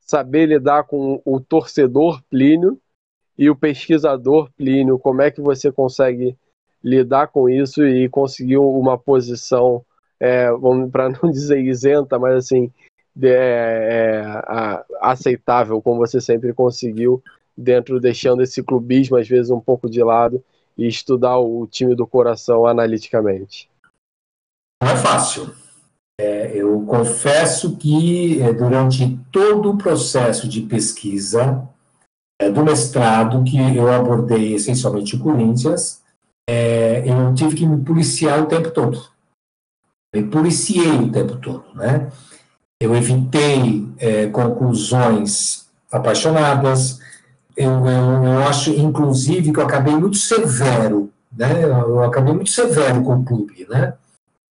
saber 0.00 0.46
lidar 0.46 0.84
com 0.84 1.20
o 1.24 1.40
torcedor 1.40 2.22
Plínio 2.30 2.80
e 3.36 3.50
o 3.50 3.56
pesquisador 3.56 4.50
Plínio? 4.56 4.98
Como 4.98 5.20
é 5.20 5.30
que 5.30 5.40
você 5.40 5.72
consegue 5.72 6.36
lidar 6.82 7.28
com 7.28 7.48
isso 7.48 7.84
e 7.84 8.08
conseguir 8.08 8.58
uma 8.58 8.98
posição, 8.98 9.84
é, 10.18 10.48
para 10.90 11.08
não 11.08 11.30
dizer 11.30 11.60
isenta, 11.60 12.18
mas 12.18 12.36
assim, 12.36 12.72
é, 13.22 13.28
é, 13.28 14.84
aceitável, 15.00 15.80
como 15.82 15.98
você 15.98 16.20
sempre 16.20 16.52
conseguiu 16.52 17.22
dentro, 17.56 18.00
deixando 18.00 18.42
esse 18.42 18.62
clubismo 18.62 19.16
às 19.16 19.28
vezes 19.28 19.50
um 19.50 19.60
pouco 19.60 19.88
de 19.88 20.02
lado 20.02 20.42
e 20.76 20.86
estudar 20.86 21.38
o 21.38 21.66
time 21.66 21.94
do 21.94 22.06
coração 22.06 22.66
analiticamente? 22.66 23.68
Não 24.82 24.90
é 24.90 24.96
fácil. 24.96 25.52
É, 26.18 26.54
eu 26.54 26.84
confesso 26.86 27.76
que 27.76 28.40
é, 28.42 28.52
durante 28.52 29.18
todo 29.32 29.70
o 29.70 29.78
processo 29.78 30.48
de 30.48 30.62
pesquisa 30.62 31.66
é, 32.40 32.50
do 32.50 32.64
mestrado, 32.64 33.42
que 33.44 33.56
eu 33.58 33.90
abordei 33.90 34.54
essencialmente 34.54 35.16
o 35.16 35.18
Corinthians, 35.18 35.99
é, 36.50 37.04
eu 37.06 37.32
tive 37.32 37.54
que 37.54 37.64
me 37.64 37.80
policiar 37.84 38.42
o 38.42 38.46
tempo 38.46 38.72
todo. 38.72 39.00
Eu 40.12 40.26
policiei 40.26 40.96
o 40.96 41.12
tempo 41.12 41.36
todo, 41.36 41.64
né? 41.76 42.10
Eu 42.80 42.96
evitei 42.96 43.88
é, 43.98 44.26
conclusões 44.26 45.68
apaixonadas, 45.92 46.98
eu, 47.56 47.70
eu, 47.86 48.24
eu, 48.24 48.48
acho, 48.48 48.70
inclusive, 48.70 49.52
que 49.52 49.60
eu 49.60 49.64
acabei 49.64 49.94
muito 49.94 50.16
severo, 50.16 51.12
né? 51.30 51.62
Eu 51.64 52.02
acabei 52.02 52.34
muito 52.34 52.50
severo 52.50 53.00
com 53.04 53.18
o 53.18 53.24
clube, 53.24 53.66
né? 53.70 53.94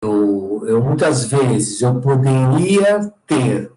Eu, 0.01 0.63
eu 0.65 0.81
muitas 0.81 1.25
vezes 1.25 1.81
eu 1.81 1.99
poderia 1.99 3.11
ter 3.27 3.73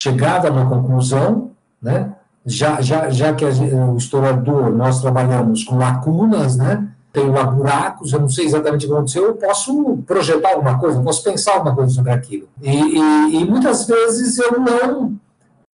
chegado 0.00 0.46
a 0.46 0.52
uma 0.52 0.68
conclusão, 0.68 1.50
né? 1.82 2.14
Já, 2.46 2.80
já, 2.80 3.10
já 3.10 3.34
que 3.34 3.44
o 3.44 3.96
historiador 3.96 4.70
nós 4.70 5.00
trabalhamos 5.00 5.64
com 5.64 5.76
lacunas, 5.78 6.56
né? 6.56 6.89
Tenho 7.12 7.32
lá 7.32 7.44
buracos, 7.44 8.12
eu 8.12 8.20
não 8.20 8.28
sei 8.28 8.46
exatamente 8.46 8.86
o 8.86 8.88
que 8.88 8.94
aconteceu, 8.94 9.24
eu 9.24 9.34
posso 9.34 9.98
projetar 10.06 10.50
alguma 10.50 10.78
coisa, 10.78 10.98
eu 10.98 11.02
posso 11.02 11.24
pensar 11.24 11.54
alguma 11.54 11.74
coisa 11.74 11.92
sobre 11.92 12.12
aquilo. 12.12 12.48
E, 12.62 12.70
e, 12.70 13.36
e 13.36 13.44
muitas 13.44 13.86
vezes 13.86 14.38
eu 14.38 14.60
não 14.60 15.18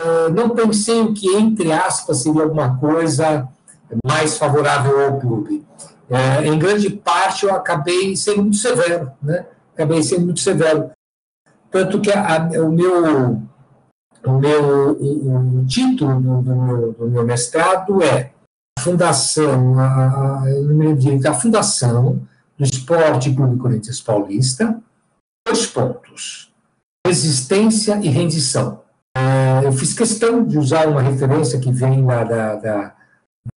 ah, 0.02 0.30
não 0.30 0.50
pensei 0.50 1.14
que, 1.14 1.28
entre 1.36 1.72
aspas, 1.72 2.22
seria 2.22 2.44
alguma 2.44 2.78
coisa 2.78 3.48
mais 4.06 4.38
favorável 4.38 5.06
ao 5.06 5.20
clube. 5.20 5.66
É, 6.10 6.46
em 6.46 6.60
grande 6.60 6.90
parte, 6.90 7.46
eu 7.46 7.56
acabei 7.56 8.16
sendo 8.16 8.44
muito 8.44 8.58
severo, 8.58 9.12
né? 9.22 9.46
Acabei 9.74 10.04
sendo 10.04 10.26
muito 10.26 10.40
severo. 10.40 10.92
Tanto 11.72 12.00
que 12.00 12.12
a, 12.12 12.50
o 12.62 12.72
meu, 12.72 13.42
o 14.26 14.32
meu 14.34 14.92
o, 15.00 15.60
o 15.60 15.66
título 15.66 16.22
do, 16.22 16.42
do, 16.42 16.56
meu, 16.56 16.92
do, 16.94 17.08
meu, 17.08 17.26
mestrado 17.26 18.02
é 18.04 18.32
Fundação, 18.86 19.80
a, 19.80 20.44
a, 20.44 21.30
a 21.30 21.34
Fundação 21.34 22.22
do 22.56 22.64
Esporte 22.64 23.34
Clube 23.34 23.58
Corinthians 23.58 24.00
Paulista, 24.00 24.80
dois 25.48 25.66
pontos, 25.66 26.54
resistência 27.06 28.00
e 28.04 28.10
rendição. 28.10 28.84
Eu 29.64 29.72
fiz 29.72 29.92
questão 29.94 30.46
de 30.46 30.60
usar 30.60 30.88
uma 30.88 31.02
referência 31.02 31.60
que 31.60 31.72
vem 31.72 32.06
da, 32.06 32.24
da, 32.24 32.56
da 32.58 32.96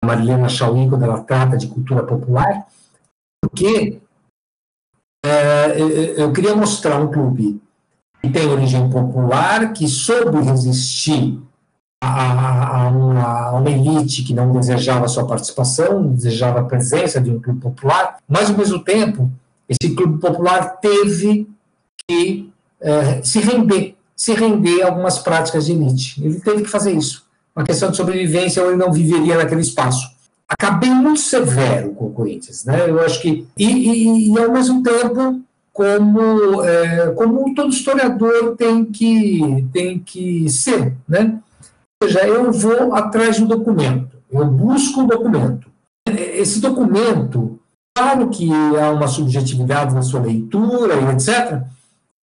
Marilena 0.03 0.49
Chauí, 0.49 0.89
quando 0.89 1.03
ela 1.03 1.23
trata 1.23 1.59
de 1.59 1.67
cultura 1.67 2.03
popular, 2.07 2.67
porque 3.43 4.01
é, 5.27 6.23
eu 6.23 6.33
queria 6.33 6.57
mostrar 6.57 6.99
um 6.99 7.13
clube 7.13 7.61
que 8.23 8.31
tem 8.31 8.49
origem 8.49 8.89
popular, 8.89 9.75
que 9.75 9.87
soube 9.87 10.41
resistir 10.41 11.39
a, 12.01 12.89
uma, 12.89 13.23
a, 13.23 13.53
uma, 13.53 13.71
elite 13.71 14.23
que 14.23 14.35
não 14.35 14.53
desejava 14.53 15.09
sua 15.09 15.27
participação, 15.27 16.13
desejava 16.13 16.61
a 16.61 16.65
presença 16.65 17.21
de 17.21 17.31
um 17.31 17.41
clube 17.41 17.61
popular, 17.61 18.19
mas, 18.29 18.51
ao 18.51 18.57
mesmo 18.57 18.79
tempo, 18.83 19.31
esse 19.69 19.95
clube 19.95 20.19
popular 20.19 20.79
teve 20.81 21.49
que 22.07 22.51
é, 22.81 23.23
se 23.23 23.41
render 23.41 23.99
se 24.19 24.35
render 24.35 24.83
a 24.83 24.89
algumas 24.89 25.21
práticas 25.21 25.67
de 25.67 25.73
elite. 25.73 26.21
Ele 26.23 26.41
teve 26.41 26.63
que 26.63 26.69
fazer 26.69 26.91
isso. 26.91 27.25
Uma 27.55 27.65
questão 27.65 27.89
de 27.89 27.97
sobrevivência 27.97 28.61
ou 28.61 28.71
ele 28.71 28.77
não 28.77 28.93
viveria 28.93 29.37
naquele 29.37 29.61
espaço. 29.61 30.11
acabei 30.49 30.91
muito 30.91 31.21
severo 31.21 31.93
com 31.95 32.07
o 32.07 32.13
Corinthians, 32.13 32.65
né? 32.65 32.91
Eu 32.91 33.01
acho 33.01 33.23
que 33.23 33.47
e, 33.57 33.65
e, 33.65 34.33
e 34.33 34.39
ao 34.39 34.51
mesmo 34.51 34.83
tempo 34.83 35.41
como 35.73 36.65
é, 36.65 37.13
como 37.13 37.55
todo 37.55 37.71
historiador 37.71 38.57
tem 38.57 38.85
que 38.85 39.65
tem 39.73 40.01
que 40.01 40.51
ser, 40.51 40.95
né? 41.09 41.39
Seja, 42.03 42.27
eu 42.27 42.53
vou 42.53 42.95
atrás 42.95 43.39
do 43.39 43.47
documento, 43.47 44.17
eu 44.31 44.47
busco 44.47 45.03
o 45.03 45.07
documento. 45.07 45.69
Esse 46.07 46.61
documento, 46.61 47.59
claro 47.95 48.29
que 48.31 48.49
há 48.77 48.91
uma 48.91 49.09
subjetividade 49.09 49.95
na 49.95 50.03
sua 50.03 50.21
leitura 50.21 50.95
e 50.95 51.05
etc., 51.13 51.63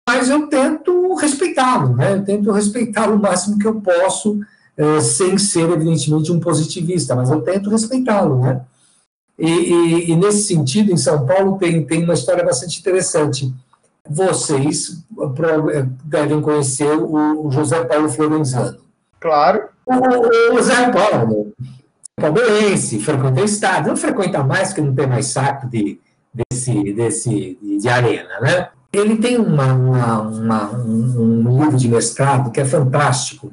mas 0.09 0.29
eu 0.29 0.49
tento 0.49 1.15
respeitá-lo, 1.15 1.97
né? 1.97 2.15
Eu 2.15 2.25
tento 2.25 2.51
respeitá-lo 2.51 3.17
o 3.17 3.23
máximo 3.23 3.59
que 3.59 3.67
eu 3.67 3.81
posso, 3.81 4.41
é, 4.77 5.01
sem 5.01 5.39
ser, 5.39 5.71
evidentemente, 5.71 6.33
um 6.33 6.41
positivista, 6.41 7.15
mas 7.15 7.31
eu 7.31 7.41
tento 7.41 7.71
respeitá-lo, 7.71 8.41
né? 8.41 8.63
E, 9.39 9.49
e, 9.49 10.11
e, 10.11 10.17
nesse 10.17 10.43
sentido, 10.43 10.93
em 10.93 10.97
São 10.97 11.25
Paulo, 11.27 11.59
tem, 11.59 11.85
tem 11.85 12.05
uma 12.05 12.15
história 12.15 12.45
bastante 12.45 12.79
interessante. 12.79 13.53
Vocês 14.09 15.03
devem 16.05 16.41
conhecer 16.41 16.97
o, 16.99 17.51
José 17.51 17.83
Paulo 17.85 18.09
Florenzano. 18.09 18.79
Claro. 19.23 19.69
O, 19.87 19.95
o 19.95 20.59
José 20.59 20.91
Paulo, 20.91 21.53
palmeirense, 22.17 22.99
frequenta 22.99 23.41
o 23.41 23.45
estádio, 23.45 23.91
não 23.91 23.97
frequenta 23.97 24.43
mais, 24.43 24.69
porque 24.69 24.81
não 24.81 24.95
tem 24.95 25.07
mais 25.07 25.27
saco 25.27 25.69
de, 25.69 26.01
desse, 26.35 26.93
desse, 26.93 27.59
de 27.81 27.89
arena, 27.89 28.41
né? 28.41 28.69
Ele 28.93 29.17
tem 29.17 29.39
uma, 29.39 29.73
uma, 29.73 30.21
uma, 30.21 30.71
um 30.75 31.63
livro 31.63 31.77
de 31.77 31.89
mestrado 31.89 32.51
que 32.51 32.61
é 32.61 32.65
fantástico, 32.65 33.53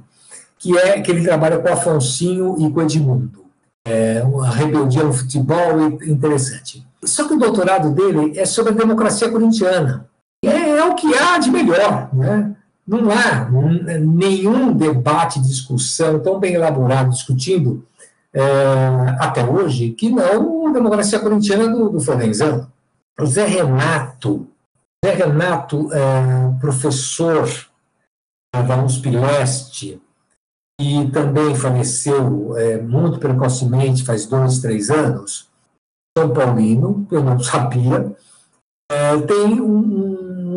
que 0.57 0.77
é 0.77 0.99
que 0.99 1.11
ele 1.11 1.23
trabalha 1.23 1.59
com 1.59 1.71
Afonsinho 1.71 2.55
e 2.59 2.69
com 2.71 2.81
Edmundo. 2.81 3.45
É 3.87 4.21
uma 4.23 4.49
rebeldia 4.49 5.03
no 5.03 5.13
futebol 5.13 5.79
interessante. 6.05 6.85
Só 7.03 7.27
que 7.27 7.35
o 7.35 7.39
doutorado 7.39 7.91
dele 7.91 8.37
é 8.37 8.45
sobre 8.45 8.73
a 8.73 8.75
democracia 8.75 9.29
corintiana. 9.29 10.09
É, 10.43 10.49
é 10.49 10.83
o 10.83 10.95
que 10.95 11.15
há 11.15 11.37
de 11.37 11.49
melhor, 11.49 12.09
né? 12.13 12.55
Não 12.89 13.11
há 13.11 13.47
nenhum 13.99 14.73
debate, 14.73 15.39
discussão 15.39 16.19
tão 16.19 16.39
bem 16.39 16.55
elaborado 16.55 17.11
discutindo 17.11 17.85
é, 18.33 18.41
até 19.19 19.45
hoje 19.45 19.91
que 19.91 20.09
não 20.09 20.67
a 20.67 20.71
democracia 20.71 21.19
corintiana 21.19 21.67
do, 21.69 21.89
do 21.89 21.99
Florenzano. 21.99 22.71
O 23.19 23.25
Zé 23.27 23.45
Renato 23.45 24.49
Zé 25.05 25.13
Renato, 25.13 25.91
é, 25.93 26.59
professor 26.59 27.47
da 28.53 28.83
USP 28.83 29.11
Leste, 29.11 30.01
e 30.79 31.09
também 31.11 31.55
faleceu 31.55 32.57
é, 32.57 32.81
muito 32.81 33.19
precocemente, 33.19 34.03
faz 34.03 34.25
dois, 34.25 34.59
três 34.59 34.89
anos, 34.89 35.47
São 36.17 36.33
Paulino, 36.33 37.07
eu 37.11 37.23
não 37.23 37.39
sabia, 37.39 38.13
é, 38.91 39.17
tem 39.21 39.61
um, 39.61 40.08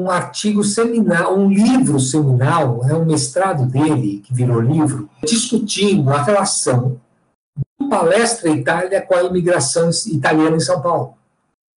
um, 0.03 0.11
artigo 0.11 0.63
seminal, 0.65 1.39
um 1.39 1.49
livro 1.49 1.99
seminal, 1.99 2.83
é 2.89 2.95
um 2.95 3.05
mestrado 3.05 3.67
dele, 3.67 4.23
que 4.25 4.35
virou 4.35 4.61
livro, 4.61 5.09
discutindo 5.25 6.11
a 6.11 6.23
relação 6.23 7.01
do 7.79 7.89
Palestra 7.89 8.51
Itália 8.51 9.01
com 9.03 9.15
a 9.15 9.23
imigração 9.23 9.91
italiana 10.07 10.57
em 10.57 10.61
São 10.61 10.81
Paulo 10.81 11.15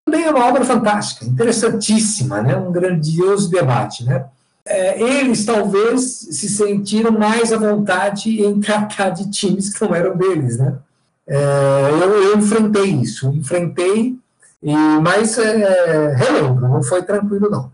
também 0.06 0.26
é 0.26 0.32
uma 0.32 0.46
obra 0.46 0.64
fantástica, 0.64 1.26
interessantíssima, 1.26 2.42
né? 2.42 2.56
um 2.56 2.72
grandioso 2.72 3.50
debate. 3.50 4.04
Né? 4.04 4.26
É, 4.66 5.02
eles 5.02 5.46
talvez 5.46 6.02
se 6.04 6.50
sentiram 6.50 7.12
mais 7.12 7.52
à 7.52 7.58
vontade 7.58 8.42
em 8.42 8.60
tratar 8.60 9.10
de 9.10 9.30
times 9.30 9.74
que 9.74 9.84
não 9.84 9.96
eram 9.96 10.16
deles. 10.16 10.58
Né? 10.58 10.76
É, 11.28 11.90
eu, 12.02 12.24
eu, 12.24 12.38
enfrentei 12.38 12.92
isso, 12.92 13.30
enfrentei, 13.30 14.16
e, 14.62 14.76
mas 15.02 15.38
é, 15.38 16.14
relembro, 16.16 16.68
não 16.68 16.84
foi 16.84 17.02
tranquilo 17.02 17.50
não. 17.50 17.72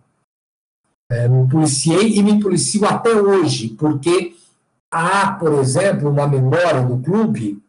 É, 1.11 1.27
me 1.27 1.49
policiei 1.49 2.17
e 2.17 2.23
me 2.23 2.39
policio 2.39 2.85
até 2.85 3.11
hoje, 3.11 3.69
porque 3.69 4.35
há, 4.91 5.31
por 5.31 5.53
exemplo, 5.53 6.09
uma 6.09 6.27
memória 6.27 6.83
do 6.83 6.99
clube, 6.99 7.61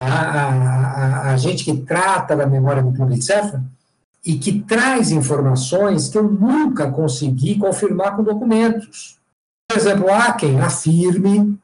a, 0.00 0.06
a, 0.06 0.48
a, 0.48 1.32
a 1.32 1.36
gente 1.36 1.64
que 1.64 1.76
trata 1.78 2.36
da 2.36 2.46
memória 2.46 2.82
do 2.82 2.92
clube, 2.92 3.16
etc., 3.16 3.58
e 4.24 4.38
que 4.38 4.60
traz 4.60 5.10
informações 5.10 6.08
que 6.08 6.18
eu 6.18 6.24
nunca 6.24 6.90
consegui 6.90 7.56
confirmar 7.58 8.14
com 8.14 8.22
documentos. 8.22 9.18
Por 9.68 9.78
exemplo, 9.78 10.12
há 10.12 10.32
quem 10.32 10.60
afirme, 10.60 11.58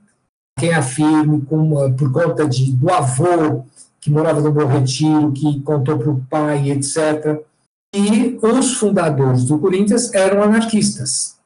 quem 0.59 0.73
afirme 0.73 1.43
com, 1.43 1.95
por 1.95 2.13
conta 2.13 2.49
de, 2.49 2.73
do 2.73 2.91
avô 2.91 3.65
que 4.01 4.11
morava 4.11 4.41
no 4.41 4.53
Bom 4.53 4.67
Retiro, 4.67 5.33
que 5.33 5.61
contou 5.61 5.99
para 5.99 6.11
o 6.11 6.21
pai, 6.29 6.71
etc. 6.71 7.43
E 7.95 8.39
os 8.43 8.75
fundadores 8.75 9.45
do 9.45 9.59
Corinthians 9.59 10.13
eram 10.13 10.43
anarquistas, 10.43 11.39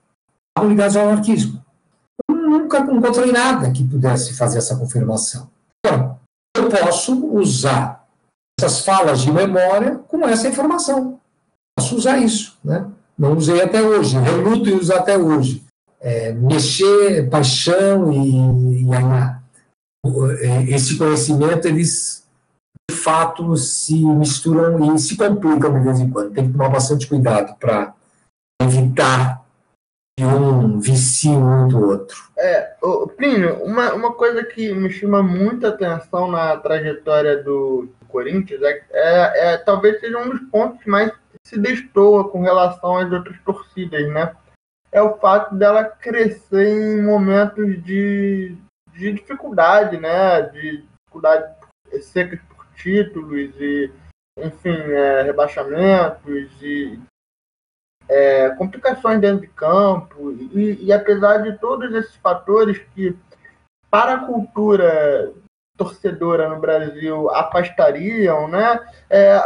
estavam 0.48 0.70
ligados 0.70 0.96
ao 0.96 1.10
anarquismo. 1.10 1.62
Eu 2.26 2.36
nunca 2.36 2.78
encontrei 2.78 3.30
nada 3.30 3.70
que 3.70 3.84
pudesse 3.84 4.32
fazer 4.32 4.56
essa 4.58 4.74
confirmação. 4.76 5.50
Então, 5.84 6.18
eu 6.56 6.70
posso 6.70 7.26
usar 7.34 8.06
essas 8.58 8.80
falas 8.80 9.20
de 9.20 9.30
memória 9.30 9.96
com 10.08 10.26
essa 10.26 10.48
informação. 10.48 11.20
Posso 11.78 11.96
usar 11.96 12.16
isso, 12.16 12.56
né? 12.64 12.90
Não 13.16 13.36
usei 13.36 13.60
até 13.60 13.82
hoje, 13.82 14.16
reluto 14.16 14.70
em 14.70 14.74
usar 14.74 15.00
até 15.00 15.18
hoje. 15.18 15.62
É, 16.00 16.32
mexer, 16.32 17.28
paixão 17.28 18.12
e, 18.12 18.84
e 18.84 18.94
aí, 18.94 19.38
é, 20.40 20.62
esse 20.74 20.96
conhecimento, 20.96 21.66
eles 21.66 22.24
fato 22.90 23.56
se 23.56 24.04
misturam 24.04 24.94
e 24.94 24.98
se 24.98 25.16
complicam 25.16 25.72
de 25.72 25.80
vez 25.80 26.00
em 26.00 26.10
quando. 26.10 26.32
Tem 26.32 26.46
que 26.46 26.52
tomar 26.52 26.68
bastante 26.68 27.06
cuidado 27.06 27.56
para 27.58 27.94
evitar 28.62 29.44
que 30.16 30.24
um 30.24 30.80
vicie 30.80 31.30
um 31.30 31.68
do 31.68 31.88
outro. 31.88 32.16
É, 32.36 32.76
Plínio, 33.16 33.62
uma, 33.64 33.92
uma 33.94 34.12
coisa 34.12 34.44
que 34.44 34.72
me 34.74 34.90
chama 34.90 35.22
muita 35.22 35.68
atenção 35.68 36.30
na 36.30 36.56
trajetória 36.56 37.42
do, 37.42 37.88
Corinthians 38.08 38.62
é, 38.62 38.84
é, 38.90 39.52
é, 39.52 39.58
talvez 39.58 40.00
seja 40.00 40.18
um 40.18 40.30
dos 40.30 40.40
pontos 40.50 40.84
mais 40.86 41.12
se 41.44 41.58
destoa 41.58 42.28
com 42.28 42.42
relação 42.42 42.96
às 42.96 43.12
outras 43.12 43.38
torcidas, 43.42 44.08
né? 44.08 44.34
É 44.90 45.00
o 45.00 45.16
fato 45.18 45.54
dela 45.54 45.84
crescer 45.84 46.68
em 46.68 47.02
momentos 47.02 47.82
de, 47.84 48.56
de 48.92 49.12
dificuldade, 49.12 49.98
né? 49.98 50.42
De 50.42 50.82
dificuldade 50.82 51.54
secas 52.00 52.40
por 52.47 52.47
títulos 52.78 53.54
e, 53.60 53.92
enfim, 54.38 54.70
é, 54.70 55.22
rebaixamentos 55.22 56.50
e 56.62 56.98
é, 58.08 58.50
complicações 58.50 59.20
dentro 59.20 59.42
de 59.42 59.48
campo. 59.48 60.32
E, 60.32 60.86
e 60.86 60.92
apesar 60.92 61.38
de 61.38 61.58
todos 61.58 61.94
esses 61.94 62.16
fatores 62.16 62.78
que 62.94 63.16
para 63.90 64.14
a 64.14 64.26
cultura 64.26 65.32
torcedora 65.78 66.48
no 66.48 66.60
Brasil 66.60 67.30
afastariam, 67.30 68.48
né? 68.48 68.80
É, 69.08 69.38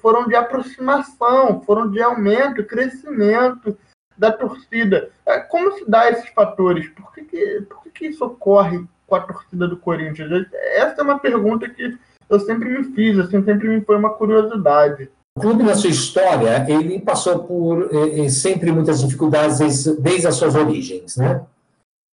foram 0.00 0.28
de 0.28 0.36
aproximação, 0.36 1.60
foram 1.62 1.90
de 1.90 2.00
aumento, 2.00 2.64
crescimento 2.64 3.76
da 4.16 4.30
torcida. 4.30 5.10
É, 5.26 5.40
como 5.40 5.72
se 5.72 5.84
dá 5.90 6.08
esses 6.08 6.30
fatores? 6.30 6.88
Por 6.90 7.12
que, 7.12 7.24
que, 7.24 7.60
por 7.62 7.82
que, 7.82 7.90
que 7.90 8.06
isso 8.06 8.24
ocorre 8.24 8.86
com 9.06 9.16
a 9.16 9.20
torcida 9.20 9.66
do 9.66 9.76
Corinthians? 9.76 10.46
Essa 10.52 11.00
é 11.00 11.02
uma 11.02 11.18
pergunta 11.18 11.68
que 11.68 11.98
eu 12.34 12.40
sempre 12.40 12.68
me 12.68 12.84
fiz, 12.94 13.18
assim, 13.18 13.44
sempre 13.44 13.68
me 13.68 13.80
foi 13.82 13.96
uma 13.96 14.10
curiosidade. 14.10 15.10
O 15.36 15.40
clube, 15.40 15.62
na 15.62 15.74
sua 15.74 15.90
história, 15.90 16.66
ele 16.68 17.00
passou 17.00 17.44
por 17.44 17.88
eh, 17.92 18.28
sempre 18.28 18.70
muitas 18.70 19.00
dificuldades 19.00 19.58
desde, 19.58 20.00
desde 20.00 20.26
as 20.26 20.34
suas 20.34 20.54
origens, 20.54 21.16
né? 21.16 21.42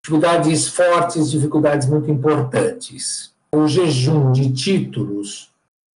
Dificuldades 0.04 0.70
fortes, 0.70 1.30
dificuldades 1.30 1.88
muito 1.90 2.10
importantes 2.10 3.30
o 3.54 3.68
jejum 3.68 4.32
de 4.32 4.52
títulos 4.52 5.50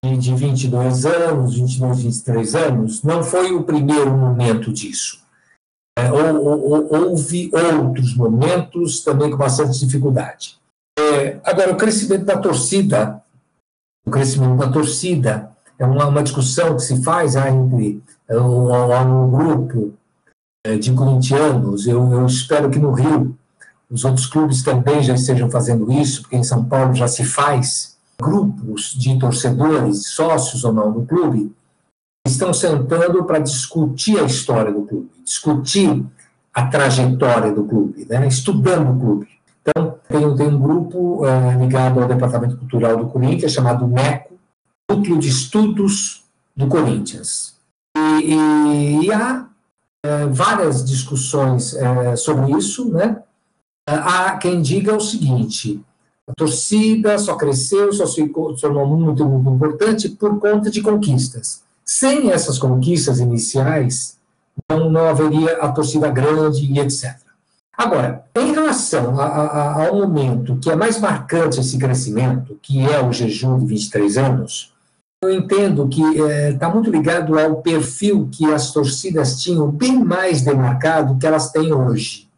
de 0.04 0.36
22 0.36 1.06
anos, 1.06 1.56
22, 1.56 2.04
23 2.04 2.56
anos, 2.56 3.04
não 3.04 3.24
foi 3.24 3.54
o 3.54 3.64
primeiro 3.64 4.12
momento 4.12 4.72
disso. 4.72 5.24
É, 5.98 6.12
houve 6.12 7.52
outros 7.54 8.16
momentos 8.16 9.02
também 9.04 9.30
com 9.30 9.38
bastante 9.38 9.80
dificuldade. 9.80 10.58
É, 11.00 11.40
agora, 11.44 11.72
o 11.72 11.78
crescimento 11.78 12.26
da 12.26 12.38
torcida, 12.38 13.23
o 14.06 14.12
crescimento 14.12 14.58
da 14.58 14.72
torcida 14.72 15.52
é 15.80 15.86
uma, 15.86 16.08
uma 16.08 16.24
discussão 16.24 16.76
que 16.76 16.84
se 16.84 17.02
faz 17.04 17.36
ah, 17.36 17.50
entre 17.50 18.02
é, 18.28 18.38
um 18.40 19.32
grupo 19.32 19.94
é, 20.66 20.78
de 20.78 20.94
corintianos, 20.94 21.88
eu, 21.88 22.12
eu 22.12 22.26
espero 22.26 22.70
que 22.70 22.80
no 22.80 22.92
Rio 22.92 23.38
os 23.90 24.06
outros 24.06 24.26
clubes 24.26 24.64
também 24.64 25.04
já 25.04 25.14
estejam 25.14 25.52
fazendo 25.52 25.92
isso, 25.92 26.22
porque 26.22 26.36
em 26.36 26.44
São 26.44 26.66
Paulo 26.66 26.96
já 26.96 27.08
se 27.08 27.24
faz 27.24 27.96
grupos 28.20 28.94
de 28.94 29.20
torcedores, 29.20 30.08
sócios 30.08 30.64
ou 30.64 30.74
não 30.74 30.92
do 30.92 31.06
clube, 31.06 31.54
estão 32.26 32.54
sentando 32.54 33.24
para 33.26 33.40
discutir 33.40 34.18
a 34.20 34.24
história 34.24 34.72
do 34.72 34.84
clube, 34.84 35.12
discutir 35.24 36.04
a 36.54 36.68
trajetória 36.68 37.52
do 37.52 37.66
clube, 37.66 38.06
né? 38.10 38.28
estudando 38.28 38.96
o 38.96 39.00
clube. 39.00 39.28
Então, 39.62 39.96
tem, 40.14 40.36
tem 40.36 40.48
um 40.48 40.60
grupo 40.60 41.26
é, 41.26 41.58
ligado 41.58 42.00
ao 42.00 42.08
Departamento 42.08 42.56
Cultural 42.58 42.98
do 42.98 43.08
Corinthians, 43.08 43.52
chamado 43.52 43.88
MECO, 43.88 44.36
núcleo 44.88 45.18
de 45.18 45.28
estudos 45.28 46.24
do 46.56 46.68
Corinthians. 46.68 47.56
E, 47.98 48.36
e, 48.36 49.06
e 49.06 49.12
há 49.12 49.48
é, 50.06 50.28
várias 50.28 50.86
discussões 50.86 51.74
é, 51.74 52.16
sobre 52.16 52.56
isso, 52.56 52.90
né? 52.90 53.24
Há 53.88 54.38
quem 54.38 54.62
diga 54.62 54.96
o 54.96 55.02
seguinte: 55.02 55.84
a 56.28 56.34
torcida 56.34 57.18
só 57.18 57.36
cresceu, 57.36 57.92
só 57.92 58.06
se 58.06 58.24
tornou 58.62 58.86
muito, 58.86 59.26
muito 59.26 59.50
importante 59.50 60.10
por 60.10 60.40
conta 60.40 60.70
de 60.70 60.82
conquistas. 60.82 61.64
Sem 61.84 62.30
essas 62.30 62.60
conquistas 62.60 63.20
iniciais, 63.20 64.18
não, 64.70 64.90
não 64.92 65.10
haveria 65.10 65.58
a 65.58 65.72
torcida 65.72 66.10
grande 66.10 66.66
e 66.72 66.80
etc. 66.80 67.18
Agora, 67.84 68.24
em 68.38 68.54
relação 68.54 69.20
a, 69.20 69.26
a, 69.26 69.88
ao 69.88 69.98
momento 69.98 70.56
que 70.56 70.72
é 70.72 70.76
mais 70.76 71.02
marcante 71.02 71.60
esse 71.60 71.78
crescimento, 71.78 72.58
que 72.62 72.80
é 72.80 73.04
o 73.04 73.12
jejum 73.12 73.60
de 73.60 73.66
23 73.66 74.18
anos, 74.18 74.74
eu 75.22 75.30
entendo 75.30 75.90
que 75.90 76.02
está 76.02 76.30
é, 76.30 76.54
tá 76.54 76.70
muito 76.70 76.90
ligado 76.90 77.38
ao 77.38 77.62
perfil 77.62 78.30
que 78.32 78.46
as 78.46 78.72
torcidas 78.72 79.44
tinham 79.44 79.70
bem 79.70 80.02
mais 80.02 80.42
demarcado 80.42 81.18
que 81.18 81.28
elas 81.28 81.52
têm 81.52 81.74
hoje. 81.74 82.30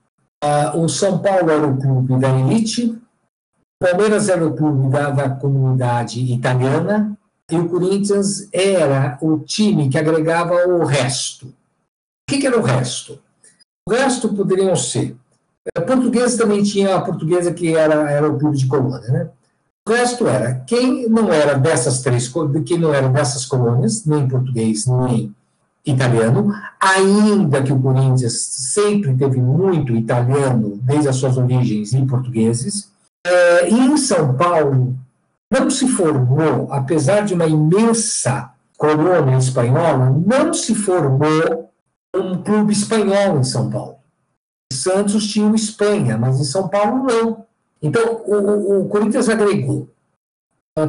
Ah, 0.44 0.76
o 0.76 0.90
São 0.90 1.20
Paulo 1.20 1.52
era 1.52 1.68
o 1.68 1.78
clube 1.78 2.20
da 2.20 2.40
elite, 2.40 2.88
o 2.88 3.86
Palmeiras 3.88 4.30
era 4.30 4.48
o 4.48 4.56
clube 4.56 4.90
da, 4.90 5.12
da 5.12 5.30
comunidade 5.30 6.22
italiana, 6.22 7.16
e 7.52 7.56
o 7.56 7.70
Corinthians 7.70 8.50
era 8.52 9.20
o 9.22 9.38
time 9.38 9.90
que 9.90 9.98
agregava 10.00 10.56
o 10.68 10.86
resto. 10.86 11.46
O 11.46 11.54
que, 12.32 12.40
que 12.40 12.48
era 12.48 12.58
o 12.58 12.64
resto? 12.64 13.20
O 13.88 13.94
resto 13.94 14.34
poderiam 14.34 14.76
ser. 14.76 15.16
Eh, 15.74 15.82
portugueses 15.82 16.38
também 16.38 16.62
tinha 16.64 16.96
a 16.96 17.02
portuguesa 17.02 17.54
que 17.54 17.76
era, 17.76 18.12
era 18.12 18.30
o 18.30 18.38
clube 18.38 18.58
de 18.58 18.68
colônia, 18.68 19.08
né? 19.10 19.30
O 19.88 19.92
resto 19.92 20.28
era 20.28 20.56
quem 20.68 21.08
não 21.08 21.32
era 21.32 21.56
dessas 21.56 22.02
três, 22.02 22.32
quem 22.66 22.80
não 22.80 22.94
era 22.94 23.08
dessas 23.08 23.46
colônias, 23.46 24.04
nem 24.06 24.28
português, 24.28 24.86
nem 24.88 25.34
italiano, 25.86 26.52
ainda 26.80 27.62
que 27.62 27.72
o 27.72 27.80
Corinthians 27.80 28.34
sempre 28.34 29.16
teve 29.16 29.40
muito 29.40 29.96
italiano 29.96 30.80
desde 30.82 31.10
as 31.10 31.16
suas 31.18 31.38
origens 31.38 31.94
em 31.94 32.06
portugueses. 32.08 32.90
É, 33.26 33.70
e 33.70 33.80
em 33.80 33.98
São 33.98 34.36
Paulo, 34.36 34.96
não 35.52 35.70
se 35.70 35.88
formou, 35.88 36.68
apesar 36.72 37.22
de 37.22 37.36
uma 37.36 37.46
imensa 37.46 38.50
colônia 38.78 39.38
espanhola, 39.38 40.10
não 40.26 40.54
se 40.54 40.74
formou 40.74 41.70
um 42.16 42.42
clube 42.42 42.74
espanhol 42.74 43.40
em 43.40 43.44
São 43.44 43.70
Paulo. 43.70 43.96
Santos 44.86 45.28
tinha 45.28 45.48
o 45.48 45.56
Espanha, 45.56 46.16
mas 46.16 46.40
em 46.40 46.44
São 46.44 46.68
Paulo 46.68 47.04
não. 47.04 47.46
Então, 47.82 48.22
o, 48.26 48.82
o 48.82 48.88
Corinthians 48.88 49.28
agregou 49.28 49.90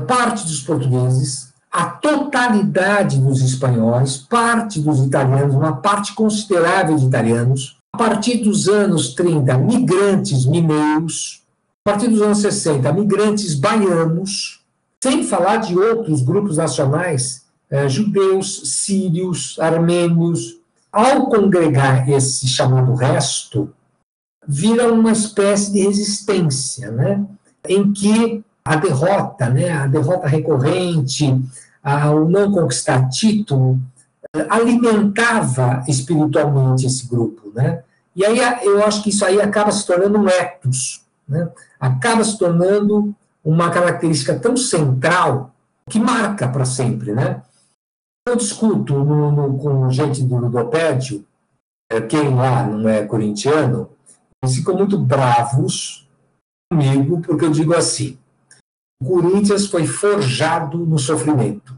parte 0.06 0.44
dos 0.44 0.60
portugueses, 0.62 1.52
a 1.70 1.84
totalidade 1.84 3.20
dos 3.20 3.40
espanhóis, 3.40 4.16
parte 4.16 4.80
dos 4.80 4.98
italianos, 4.98 5.54
uma 5.54 5.76
parte 5.76 6.12
considerável 6.12 6.96
de 6.96 7.06
italianos, 7.06 7.78
a 7.94 7.98
partir 7.98 8.38
dos 8.38 8.68
anos 8.68 9.14
30, 9.14 9.56
migrantes 9.58 10.44
mineiros, 10.44 11.44
a 11.84 11.90
partir 11.92 12.08
dos 12.08 12.20
anos 12.20 12.38
60, 12.38 12.92
migrantes 12.92 13.54
baianos, 13.54 14.60
sem 15.00 15.22
falar 15.22 15.58
de 15.58 15.78
outros 15.78 16.20
grupos 16.20 16.56
nacionais, 16.56 17.44
eh, 17.70 17.88
judeus, 17.88 18.62
sírios, 18.64 19.56
armênios. 19.60 20.56
Ao 20.90 21.26
congregar 21.26 22.08
esse 22.08 22.48
chamado 22.48 22.92
resto, 22.94 23.72
vira 24.46 24.92
uma 24.92 25.12
espécie 25.12 25.72
de 25.72 25.80
resistência, 25.80 26.90
né? 26.90 27.24
em 27.68 27.92
que 27.92 28.44
a 28.64 28.76
derrota, 28.76 29.48
né, 29.48 29.70
a 29.70 29.86
derrota 29.86 30.26
recorrente, 30.26 31.40
a, 31.82 32.10
o 32.10 32.28
não 32.28 32.50
conquistar 32.50 33.08
título, 33.08 33.78
eh, 34.34 34.46
alimentava 34.48 35.84
espiritualmente 35.86 36.86
esse 36.86 37.06
grupo. 37.06 37.52
Né? 37.54 37.82
E 38.14 38.24
aí 38.24 38.38
eu 38.64 38.84
acho 38.84 39.02
que 39.02 39.10
isso 39.10 39.24
aí 39.24 39.40
acaba 39.40 39.70
se 39.70 39.86
tornando 39.86 40.18
um 40.18 40.28
ethos, 40.28 41.04
né? 41.28 41.48
acaba 41.78 42.24
se 42.24 42.38
tornando 42.38 43.14
uma 43.44 43.70
característica 43.70 44.36
tão 44.38 44.56
central 44.56 45.54
que 45.88 46.00
marca 46.00 46.48
para 46.48 46.64
sempre, 46.64 47.12
né? 47.12 47.42
Eu 48.26 48.34
discuto 48.34 48.92
no, 48.92 49.30
no, 49.30 49.56
com 49.56 49.88
gente 49.88 50.20
do 50.24 50.36
ludopédio, 50.36 51.24
eh, 51.88 52.00
quem 52.00 52.34
lá 52.34 52.66
não 52.66 52.88
é 52.88 53.04
corintiano, 53.04 53.88
ficam 54.54 54.76
muito 54.76 54.98
bravos 54.98 56.08
comigo, 56.70 57.20
porque 57.20 57.44
eu 57.44 57.50
digo 57.50 57.74
assim, 57.74 58.18
o 59.02 59.06
Corinthians 59.06 59.66
foi 59.66 59.86
forjado 59.86 60.78
no 60.78 60.98
sofrimento. 60.98 61.76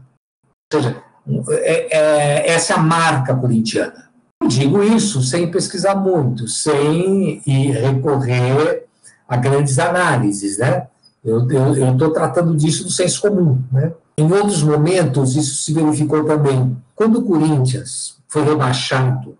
Ou 0.73 0.81
seja, 0.81 1.03
é, 1.49 1.97
é, 1.97 2.49
essa 2.49 2.73
é 2.73 2.75
a 2.75 2.81
marca 2.81 3.35
corintiana. 3.35 4.09
Eu 4.41 4.47
digo 4.47 4.81
isso 4.81 5.21
sem 5.21 5.51
pesquisar 5.51 5.95
muito, 5.95 6.47
sem 6.47 7.41
recorrer 7.71 8.85
a 9.27 9.35
grandes 9.35 9.77
análises, 9.77 10.57
né? 10.57 10.87
Eu 11.23 11.45
estou 11.91 12.11
tratando 12.11 12.55
disso 12.55 12.85
do 12.85 12.89
senso 12.89 13.21
comum, 13.21 13.61
né? 13.71 13.91
Em 14.17 14.31
outros 14.31 14.63
momentos, 14.63 15.35
isso 15.35 15.55
se 15.63 15.73
verificou 15.73 16.23
também. 16.25 16.75
Quando 16.95 17.19
o 17.19 17.25
Corinthians 17.25 18.17
foi 18.27 18.43
rebaixado, 18.43 19.37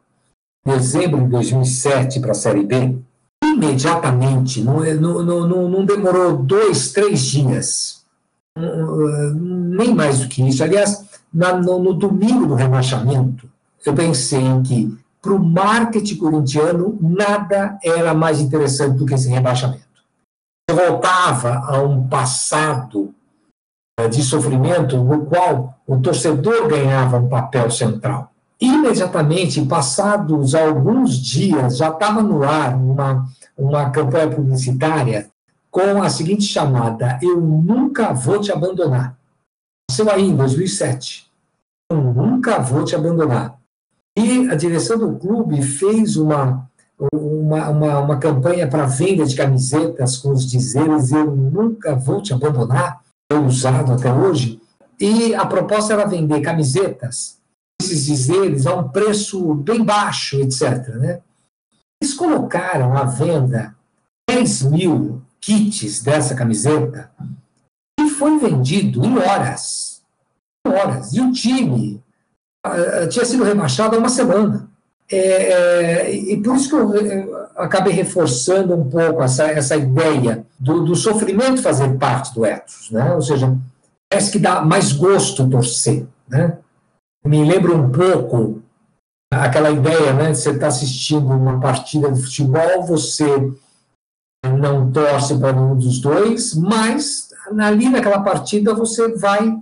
em 0.66 0.72
dezembro 0.72 1.22
de 1.24 1.30
2007, 1.30 2.20
para 2.20 2.32
a 2.32 2.36
Série 2.36 2.66
B, 2.66 2.98
imediatamente, 3.60 4.62
não, 4.62 4.80
não, 4.96 5.48
não, 5.48 5.70
não 5.70 5.86
demorou 5.86 6.38
dois, 6.38 6.92
três 6.92 7.22
dias, 7.22 8.04
nem 9.36 9.94
mais 9.94 10.20
do 10.20 10.28
que 10.30 10.48
isso. 10.48 10.64
Aliás, 10.64 11.06
na, 11.34 11.54
no, 11.54 11.80
no 11.80 11.94
domingo 11.94 12.48
do 12.48 12.56
rebaixamento, 12.56 13.50
eu 13.86 13.94
pensei 13.94 14.42
que, 14.66 14.98
para 15.22 15.34
o 15.34 15.40
marketing 15.40 16.18
corintiano, 16.18 16.98
nada 17.02 17.78
era 17.84 18.14
mais 18.14 18.40
interessante 18.40 18.98
do 18.98 19.06
que 19.06 19.14
esse 19.14 19.30
rebaixamento. 19.30 19.90
Eu 20.70 20.76
voltava 20.76 21.56
a 21.66 21.82
um 21.82 22.08
passado 22.08 23.14
eh, 24.00 24.08
de 24.08 24.22
sofrimento 24.24 24.98
no 24.98 25.26
qual 25.26 25.78
o 25.86 25.98
torcedor 25.98 26.68
ganhava 26.68 27.18
um 27.18 27.28
papel 27.28 27.70
central. 27.72 28.32
Imediatamente, 28.62 29.66
passados 29.66 30.54
alguns 30.54 31.18
dias, 31.18 31.78
já 31.78 31.90
estava 31.90 32.22
no 32.22 32.44
ar 32.44 32.76
uma, 32.76 33.26
uma 33.60 33.90
campanha 33.90 34.30
publicitária 34.30 35.30
com 35.70 36.02
a 36.02 36.10
seguinte 36.10 36.44
chamada: 36.44 37.20
Eu 37.22 37.40
nunca 37.42 38.14
vou 38.14 38.40
te 38.40 38.52
abandonar. 38.52 39.18
Nasceu 39.90 40.10
aí 40.10 40.24
em 40.24 40.36
2007. 40.36 41.30
Eu 41.92 42.02
nunca 42.02 42.60
vou 42.60 42.84
te 42.86 42.96
abandonar. 42.96 43.60
E 44.18 44.50
a 44.50 44.56
direção 44.56 44.98
do 44.98 45.18
clube 45.18 45.62
fez 45.62 46.16
uma, 46.16 46.70
uma, 47.14 47.70
uma, 47.70 48.00
uma 48.00 48.18
campanha 48.18 48.68
para 48.68 48.86
venda 48.86 49.26
de 49.26 49.36
camisetas 49.36 50.18
com 50.18 50.32
os 50.32 50.50
dizeres: 50.50 51.12
Eu 51.12 51.36
nunca 51.36 51.96
vou 51.96 52.22
te 52.22 52.34
abandonar, 52.34 53.02
foi 53.32 53.44
usado 53.44 53.92
até 53.92 54.12
hoje. 54.14 54.62
E 55.00 55.34
a 55.36 55.46
proposta 55.46 55.94
era 55.94 56.06
vender 56.06 56.42
camisetas 56.42 57.40
esses 57.82 58.06
dizeres 58.06 58.68
a 58.68 58.76
um 58.76 58.90
preço 58.90 59.54
bem 59.56 59.84
baixo, 59.84 60.38
etc. 60.42 60.90
Né? 60.96 61.22
Eles 62.10 62.14
colocaram 62.18 62.98
à 62.98 63.04
venda 63.04 63.76
10 64.28 64.64
mil 64.64 65.22
kits 65.40 66.02
dessa 66.02 66.34
camiseta 66.34 67.12
e 68.00 68.10
foi 68.10 68.40
vendido 68.40 69.06
em 69.06 69.16
horas. 69.16 70.02
Em 70.66 70.72
horas. 70.72 71.14
E 71.14 71.22
o 71.22 71.32
time 71.32 72.02
uh, 72.66 73.08
tinha 73.10 73.24
sido 73.26 73.44
rebaixado 73.44 73.96
há 73.96 74.00
uma 74.00 74.10
semana. 74.10 74.68
É, 75.12 75.18
é, 75.18 76.16
e 76.16 76.42
por 76.42 76.56
isso 76.56 76.70
que 76.70 76.76
eu, 76.76 76.96
eu, 76.96 77.48
acabei 77.56 77.94
reforçando 77.94 78.76
um 78.76 78.90
pouco 78.90 79.22
essa, 79.22 79.44
essa 79.46 79.76
ideia 79.76 80.46
do, 80.60 80.84
do 80.86 80.96
sofrimento 80.96 81.62
fazer 81.62 81.96
parte 81.98 82.34
do 82.34 82.46
ethos, 82.46 82.92
né? 82.92 83.14
ou 83.16 83.22
seja, 83.22 83.56
parece 84.08 84.32
que 84.32 84.38
dá 84.40 84.62
mais 84.62 84.92
gosto 84.92 85.50
torcer. 85.50 86.06
Né? 86.28 86.58
me 87.26 87.44
lembra 87.44 87.76
um 87.76 87.92
pouco 87.92 88.62
aquela 89.32 89.72
ideia, 89.72 90.14
né? 90.14 90.34
Você 90.34 90.52
está 90.52 90.68
assistindo 90.68 91.28
uma 91.28 91.60
partida 91.60 92.12
de 92.12 92.22
futebol, 92.22 92.84
você 92.84 93.26
não 94.58 94.92
torce 94.92 95.38
para 95.38 95.54
nenhum 95.54 95.76
dos 95.76 96.00
dois, 96.00 96.56
mas 96.56 97.30
ali 97.60 97.90
naquela 97.90 98.22
partida 98.22 98.74
você 98.74 99.16
vai 99.16 99.58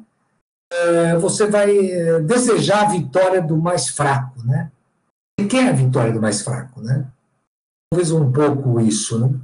é, 0.71 1.17
você 1.17 1.47
vai 1.47 1.75
é, 1.77 2.19
desejar 2.19 2.85
a 2.85 2.89
vitória 2.89 3.41
do 3.41 3.57
mais 3.57 3.89
fraco, 3.89 4.43
né? 4.43 4.71
Você 5.39 5.47
quer 5.47 5.69
a 5.69 5.73
vitória 5.73 6.11
do 6.11 6.21
mais 6.21 6.41
fraco, 6.41 6.81
né? 6.81 7.07
Talvez 7.89 8.11
um 8.11 8.31
pouco 8.31 8.79
isso, 8.81 9.19
né? 9.19 9.39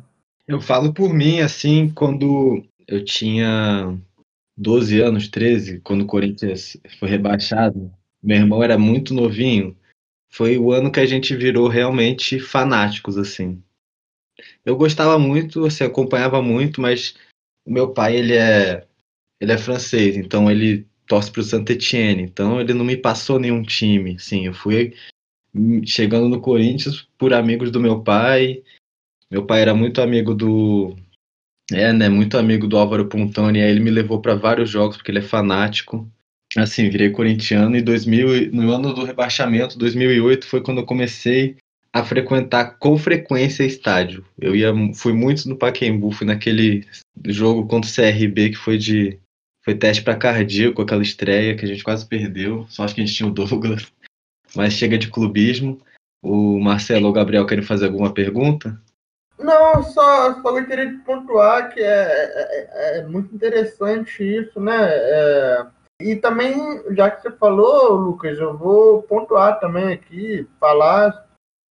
Eu 0.48 0.60
falo 0.60 0.94
por 0.94 1.14
mim, 1.14 1.40
assim, 1.40 1.90
quando 1.90 2.62
eu 2.86 3.06
tinha 3.06 3.98
12 4.58 5.00
anos, 5.00 5.30
13, 5.30 5.80
quando 5.80 6.02
o 6.02 6.08
Corinthians 6.08 6.76
foi 7.00 7.10
rebaixado, 7.10 7.92
meu 8.22 8.38
irmão 8.38 8.62
era 8.62 8.78
muito 8.78 9.14
novinho, 9.14 9.76
foi 10.34 10.58
o 10.58 10.72
ano 10.72 10.92
que 10.92 11.00
a 11.00 11.06
gente 11.06 11.36
virou 11.36 11.68
realmente 11.68 12.40
fanáticos, 12.40 13.20
assim. 13.20 13.62
Eu 14.66 14.76
gostava 14.76 15.20
muito, 15.20 15.64
assim, 15.66 15.84
acompanhava 15.84 16.42
muito, 16.42 16.82
mas 16.82 17.16
o 17.64 17.72
meu 17.72 17.94
pai, 17.94 18.16
ele 18.16 18.34
é, 18.34 18.88
ele 19.40 19.52
é 19.52 19.58
francês, 19.60 20.18
então 20.18 20.50
ele 20.50 20.88
torce 21.06 21.32
para 21.32 21.42
o 21.42 21.44
Saint 21.44 21.70
Etienne, 21.70 22.24
então 22.24 22.60
ele 22.60 22.74
não 22.74 22.84
me 22.84 22.98
passou 22.98 23.38
nenhum 23.38 23.62
time. 23.62 24.18
Sim, 24.18 24.48
eu 24.48 24.54
fui 24.56 24.96
chegando 25.86 26.28
no 26.28 26.42
Corinthians 26.42 27.08
por 27.16 27.32
amigos 27.32 27.70
do 27.70 27.80
meu 27.80 28.02
pai. 28.02 28.64
Meu 29.30 29.46
pai 29.46 29.62
era 29.62 29.76
muito 29.76 30.02
amigo 30.02 30.34
do. 30.34 30.96
É, 31.72 31.94
né? 31.94 32.10
Muito 32.10 32.40
amigo 32.40 32.68
do 32.68 32.78
Álvaro 32.78 33.08
Pontoni. 33.08 33.62
Aí 33.62 33.70
ele 33.70 33.80
me 33.80 33.92
levou 33.92 34.20
para 34.20 34.34
vários 34.34 34.68
jogos, 34.68 34.98
porque 34.98 35.12
ele 35.12 35.20
é 35.20 35.22
fanático. 35.22 36.10
Assim, 36.58 36.90
virei 36.90 37.10
corintiano. 37.10 37.76
E 37.76 37.82
2000, 37.82 38.52
no 38.52 38.72
ano 38.72 38.94
do 38.94 39.04
rebaixamento, 39.04 39.78
2008, 39.78 40.46
foi 40.46 40.62
quando 40.62 40.80
eu 40.80 40.86
comecei 40.86 41.58
a 41.92 42.04
frequentar 42.04 42.78
com 42.80 42.98
frequência 42.98 43.64
estádio. 43.64 44.26
Eu 44.40 44.56
ia, 44.56 44.74
fui 44.96 45.14
muito 45.14 45.48
no 45.48 45.56
Pacaembu, 45.56 46.12
fui 46.12 46.26
naquele 46.26 46.86
jogo 47.28 47.68
contra 47.68 47.90
o 47.90 47.94
CRB 47.94 48.50
que 48.50 48.58
foi 48.58 48.78
de 48.78 49.20
foi 49.64 49.76
teste 49.76 50.04
para 50.04 50.18
cardíaco, 50.18 50.82
aquela 50.82 51.02
estreia 51.02 51.56
que 51.56 51.64
a 51.64 51.68
gente 51.68 51.84
quase 51.84 52.06
perdeu. 52.06 52.66
Só 52.68 52.84
acho 52.84 52.94
que 52.94 53.02
a 53.02 53.06
gente 53.06 53.16
tinha 53.16 53.30
o 53.30 53.32
Douglas. 53.34 53.92
Mas 54.56 54.74
chega 54.74 54.98
de 54.98 55.10
clubismo. 55.10 55.80
O 56.22 56.60
Marcelo 56.60 57.08
ou 57.08 57.14
Gabriel 57.14 57.46
querem 57.46 57.64
fazer 57.64 57.86
alguma 57.86 58.14
pergunta? 58.14 58.80
Não, 59.40 59.84
só, 59.84 60.42
só 60.42 60.52
gostaria 60.52 60.88
de 60.88 60.98
pontuar 61.00 61.74
que 61.74 61.80
é, 61.80 61.86
é, 61.86 63.00
é 63.00 63.06
muito 63.08 63.34
interessante 63.34 64.24
isso, 64.24 64.60
né? 64.60 64.78
É, 64.90 65.66
e 66.12 66.16
também, 66.16 66.56
já 66.96 67.10
que 67.10 67.22
você 67.22 67.32
falou, 67.32 67.94
Lucas, 67.94 68.38
eu 68.38 68.58
vou 68.58 69.04
pontuar 69.04 69.60
também 69.60 69.94
aqui, 69.94 70.48
falar 70.60 71.28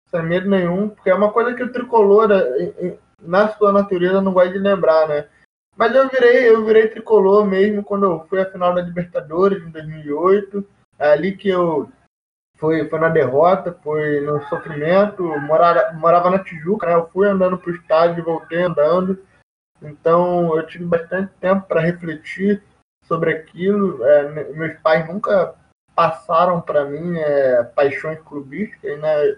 sem 0.09 0.23
medo 0.23 0.49
nenhum, 0.49 0.89
porque 0.89 1.09
é 1.09 1.15
uma 1.15 1.31
coisa 1.31 1.53
que 1.53 1.63
o 1.63 1.71
tricolor, 1.71 2.31
é, 2.31 2.97
na 3.19 3.49
sua 3.49 3.71
natureza, 3.71 4.21
não 4.21 4.33
gosta 4.33 4.51
de 4.51 4.59
lembrar, 4.59 5.07
né? 5.07 5.27
Mas 5.75 5.95
eu 5.95 6.07
virei, 6.07 6.49
eu 6.49 6.63
virei 6.65 6.87
tricolor 6.87 7.45
mesmo 7.45 7.83
quando 7.83 8.05
eu 8.05 8.25
fui 8.27 8.39
à 8.39 8.45
final 8.45 8.75
da 8.75 8.81
Libertadores 8.81 9.63
em 9.63 9.71
2008, 9.71 10.65
é 10.99 11.11
ali 11.11 11.35
que 11.35 11.49
eu 11.49 11.89
foi, 12.57 12.87
foi 12.87 12.99
na 12.99 13.09
derrota, 13.09 13.77
foi 13.83 14.21
no 14.21 14.41
sofrimento. 14.47 15.23
Morava, 15.41 15.91
morava 15.93 16.29
na 16.29 16.43
Tijuca, 16.43 16.87
né? 16.87 16.93
Eu 16.93 17.09
fui 17.09 17.27
andando 17.27 17.57
para 17.57 17.71
o 17.71 17.75
estádio 17.75 18.23
voltei 18.23 18.61
andando. 18.61 19.19
Então 19.81 20.55
eu 20.55 20.65
tive 20.65 20.85
bastante 20.85 21.33
tempo 21.41 21.67
para 21.67 21.81
refletir 21.81 22.63
sobre 23.03 23.31
aquilo. 23.31 24.03
É, 24.03 24.29
meus 24.53 24.79
pais 24.79 25.07
nunca 25.07 25.55
passaram 25.95 26.59
para 26.61 26.85
mim 26.85 27.17
é, 27.17 27.63
paixões 27.63 28.19
clubísticas, 28.21 28.99
né? 28.99 29.37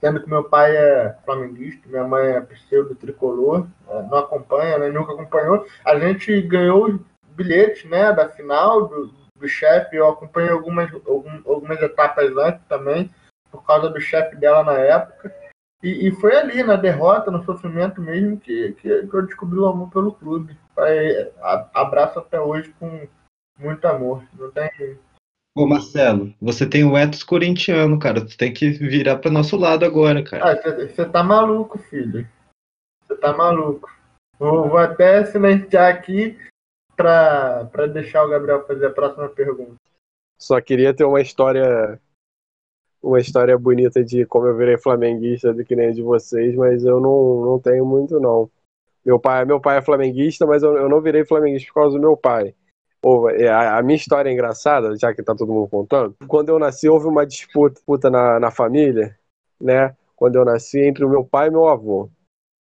Sendo 0.00 0.22
que 0.22 0.28
meu 0.28 0.44
pai 0.44 0.76
é 0.76 1.16
flamenguista, 1.24 1.88
minha 1.88 2.04
mãe 2.04 2.32
é 2.32 2.40
pseudo-tricolor, 2.40 3.66
é, 3.88 4.02
não 4.02 4.18
acompanha, 4.18 4.78
né? 4.78 4.88
nunca 4.90 5.12
acompanhou. 5.12 5.66
A 5.84 5.98
gente 5.98 6.42
ganhou 6.42 7.00
bilhetes 7.30 7.84
né, 7.88 8.12
da 8.12 8.28
final 8.28 8.86
do, 8.86 9.14
do 9.38 9.48
chefe, 9.48 9.96
eu 9.96 10.08
acompanhei 10.08 10.50
algumas, 10.50 10.90
algumas 11.46 11.80
etapas 11.80 12.36
antes 12.36 12.64
também, 12.68 13.10
por 13.50 13.64
causa 13.64 13.88
do 13.88 14.00
chefe 14.00 14.36
dela 14.36 14.62
na 14.62 14.74
época. 14.74 15.43
E, 15.84 16.08
e, 16.08 16.12
foi 16.12 16.34
ali, 16.34 16.62
na 16.62 16.76
derrota, 16.76 17.30
no 17.30 17.44
sofrimento 17.44 18.00
mesmo, 18.00 18.40
que, 18.40 18.72
que, 18.72 19.06
que 19.06 19.14
eu 19.14 19.26
descobri 19.26 19.58
o 19.58 19.66
amor 19.66 19.90
pelo 19.90 20.14
clube. 20.14 20.56
Aí, 20.78 21.30
abraço 21.74 22.18
até 22.18 22.40
hoje 22.40 22.74
com 22.80 23.06
muito 23.58 23.84
amor. 23.84 24.24
Não 24.32 24.50
tem. 24.50 24.98
Ô 25.54 25.66
Marcelo, 25.66 26.34
você 26.40 26.66
tem 26.66 26.84
o 26.84 26.96
ethos 26.96 27.22
corintiano, 27.22 27.98
cara. 27.98 28.24
Tu 28.24 28.34
tem 28.34 28.50
que 28.50 28.70
virar 28.70 29.18
para 29.18 29.30
nosso 29.30 29.58
lado 29.58 29.84
agora, 29.84 30.24
cara. 30.24 30.56
Você 30.88 31.02
ah, 31.02 31.08
tá 31.08 31.22
maluco, 31.22 31.76
filho. 31.76 32.26
Você 33.02 33.14
tá 33.16 33.36
maluco. 33.36 33.94
Vou, 34.38 34.66
vou 34.70 34.78
até 34.78 35.26
silenciar 35.26 35.92
aqui 35.92 36.38
para 36.96 37.86
deixar 37.92 38.24
o 38.24 38.30
Gabriel 38.30 38.66
fazer 38.66 38.86
a 38.86 38.90
próxima 38.90 39.28
pergunta. 39.28 39.76
Só 40.38 40.58
queria 40.62 40.94
ter 40.94 41.04
uma 41.04 41.20
história 41.20 42.00
uma 43.04 43.20
história 43.20 43.56
bonita 43.58 44.02
de 44.02 44.24
como 44.24 44.46
eu 44.46 44.56
virei 44.56 44.78
flamenguista 44.78 45.52
do 45.52 45.62
que 45.62 45.76
nem 45.76 45.92
de 45.92 46.02
vocês, 46.02 46.54
mas 46.54 46.84
eu 46.84 46.98
não, 46.98 47.44
não 47.44 47.60
tenho 47.60 47.84
muito 47.84 48.18
não. 48.18 48.50
Meu 49.04 49.20
pai, 49.20 49.44
meu 49.44 49.60
pai 49.60 49.76
é 49.76 49.82
flamenguista, 49.82 50.46
mas 50.46 50.62
eu, 50.62 50.74
eu 50.76 50.88
não 50.88 51.02
virei 51.02 51.24
flamenguista 51.24 51.68
por 51.68 51.74
causa 51.82 51.98
do 51.98 52.00
meu 52.00 52.16
pai. 52.16 52.54
Ou, 53.02 53.28
é, 53.28 53.48
a, 53.48 53.76
a, 53.76 53.82
minha 53.82 53.96
história 53.96 54.30
é 54.30 54.32
engraçada, 54.32 54.96
já 54.96 55.14
que 55.14 55.22
tá 55.22 55.34
todo 55.34 55.52
mundo 55.52 55.68
contando. 55.68 56.16
Quando 56.26 56.48
eu 56.48 56.58
nasci, 56.58 56.88
houve 56.88 57.06
uma 57.06 57.26
disputa, 57.26 57.74
disputa 57.74 58.08
na, 58.08 58.40
na 58.40 58.50
família, 58.50 59.14
né? 59.60 59.94
Quando 60.16 60.36
eu 60.36 60.44
nasci, 60.44 60.80
entre 60.80 61.04
o 61.04 61.08
meu 61.08 61.22
pai 61.22 61.48
e 61.48 61.50
meu 61.50 61.68
avô. 61.68 62.08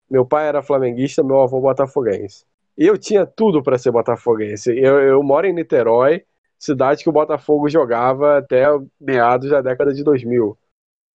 Meu 0.10 0.26
pai 0.26 0.48
era 0.48 0.64
flamenguista, 0.64 1.24
meu 1.24 1.42
avô 1.42 1.62
botafoguense. 1.62 2.44
Eu 2.76 2.98
tinha 2.98 3.28
tudo 3.28 3.62
para 3.62 3.78
ser 3.78 3.92
botafoguense. 3.92 4.72
Eu, 4.76 5.00
eu 5.00 5.22
moro 5.22 5.46
em 5.46 5.54
Niterói, 5.54 6.24
cidade 6.62 7.04
que 7.04 7.10
o 7.10 7.14
Botafogo 7.14 7.68
jogava 7.68 8.38
até 8.38 8.66
meados 9.00 9.50
da 9.50 9.62
década 9.62 9.94
de 9.94 10.04
2000. 10.04 10.56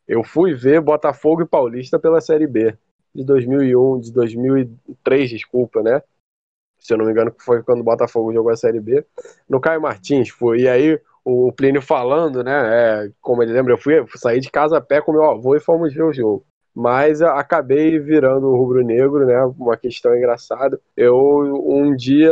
Eu 0.06 0.24
fui 0.24 0.54
ver 0.54 0.80
Botafogo 0.80 1.42
e 1.42 1.46
Paulista 1.46 1.98
pela 1.98 2.20
Série 2.20 2.46
B 2.46 2.76
de 3.14 3.24
2001, 3.24 4.00
de 4.00 4.12
2003, 4.12 5.30
desculpa, 5.30 5.82
né? 5.82 6.02
Se 6.78 6.92
eu 6.92 6.98
não 6.98 7.06
me 7.06 7.12
engano, 7.12 7.34
foi 7.38 7.62
quando 7.62 7.80
o 7.80 7.84
Botafogo 7.84 8.32
jogou 8.32 8.52
a 8.52 8.56
Série 8.56 8.80
B. 8.80 9.04
No 9.48 9.60
Caio 9.60 9.80
Martins 9.80 10.28
foi. 10.28 10.62
E 10.62 10.68
aí 10.68 11.00
o 11.24 11.52
Plínio 11.52 11.80
falando, 11.80 12.44
né? 12.44 13.06
É, 13.06 13.10
como 13.20 13.42
ele 13.42 13.52
lembra, 13.52 13.72
eu 13.72 13.78
fui, 13.78 13.94
saí 14.16 14.40
de 14.40 14.50
casa 14.50 14.76
a 14.76 14.80
pé 14.80 15.00
com 15.00 15.12
meu 15.12 15.24
avô 15.24 15.56
e 15.56 15.60
fomos 15.60 15.94
ver 15.94 16.02
o 16.02 16.12
jogo 16.12 16.44
mas 16.78 17.22
acabei 17.22 17.98
virando 17.98 18.54
rubro-negro, 18.54 19.24
né? 19.24 19.42
Uma 19.58 19.78
questão 19.78 20.14
engraçada. 20.14 20.78
Eu, 20.94 21.16
um 21.66 21.96
dia, 21.96 22.30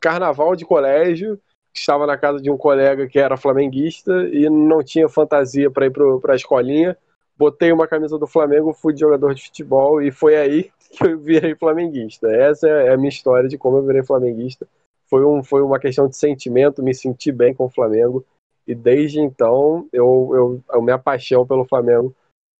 carnaval 0.00 0.54
de 0.54 0.64
colégio, 0.64 1.40
estava 1.74 2.06
na 2.06 2.16
casa 2.16 2.40
de 2.40 2.50
um 2.50 2.56
colega 2.56 3.06
que 3.08 3.18
era 3.18 3.36
flamenguista 3.36 4.12
e 4.28 4.48
não 4.48 4.82
tinha 4.82 5.08
fantasia 5.08 5.70
para 5.70 5.86
ir 5.86 5.90
para 5.90 6.32
a 6.32 6.36
escolinha. 6.36 6.96
Botei 7.36 7.72
uma 7.72 7.88
camisa 7.88 8.16
do 8.16 8.26
Flamengo, 8.26 8.72
fui 8.72 8.96
jogador 8.96 9.34
de 9.34 9.42
futebol 9.42 10.00
e 10.00 10.12
foi 10.12 10.36
aí 10.36 10.70
que 10.92 11.06
eu 11.06 11.18
virei 11.18 11.54
flamenguista. 11.56 12.28
Essa 12.28 12.68
é 12.68 12.92
a 12.92 12.96
minha 12.96 13.08
história 13.08 13.48
de 13.48 13.58
como 13.58 13.78
eu 13.78 13.82
virei 13.84 14.04
flamenguista. 14.04 14.66
Foi, 15.06 15.24
um, 15.24 15.42
foi 15.42 15.62
uma 15.62 15.78
questão 15.78 16.08
de 16.08 16.16
sentimento, 16.16 16.82
me 16.82 16.94
senti 16.94 17.32
bem 17.32 17.52
com 17.52 17.64
o 17.64 17.70
Flamengo 17.70 18.24
e 18.66 18.74
desde 18.74 19.20
então 19.20 19.86
eu, 19.92 20.30
eu, 20.34 20.60
a 20.70 20.80
minha 20.80 20.98
paixão 20.98 21.46
pelo 21.46 21.64
Flamengo 21.64 22.14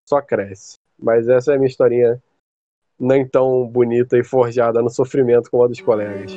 só 0.09 0.21
cresce. 0.21 0.77
Mas 0.99 1.29
essa 1.29 1.53
é 1.53 1.55
a 1.55 1.59
minha 1.59 1.69
historinha 1.69 2.23
nem 2.99 3.27
tão 3.27 3.67
bonita 3.67 4.19
e 4.19 4.25
forjada 4.25 4.83
no 4.83 4.91
sofrimento 4.91 5.51
como 5.51 5.65
a 5.65 5.69
dos 5.69 5.81
colegas. 5.81 6.37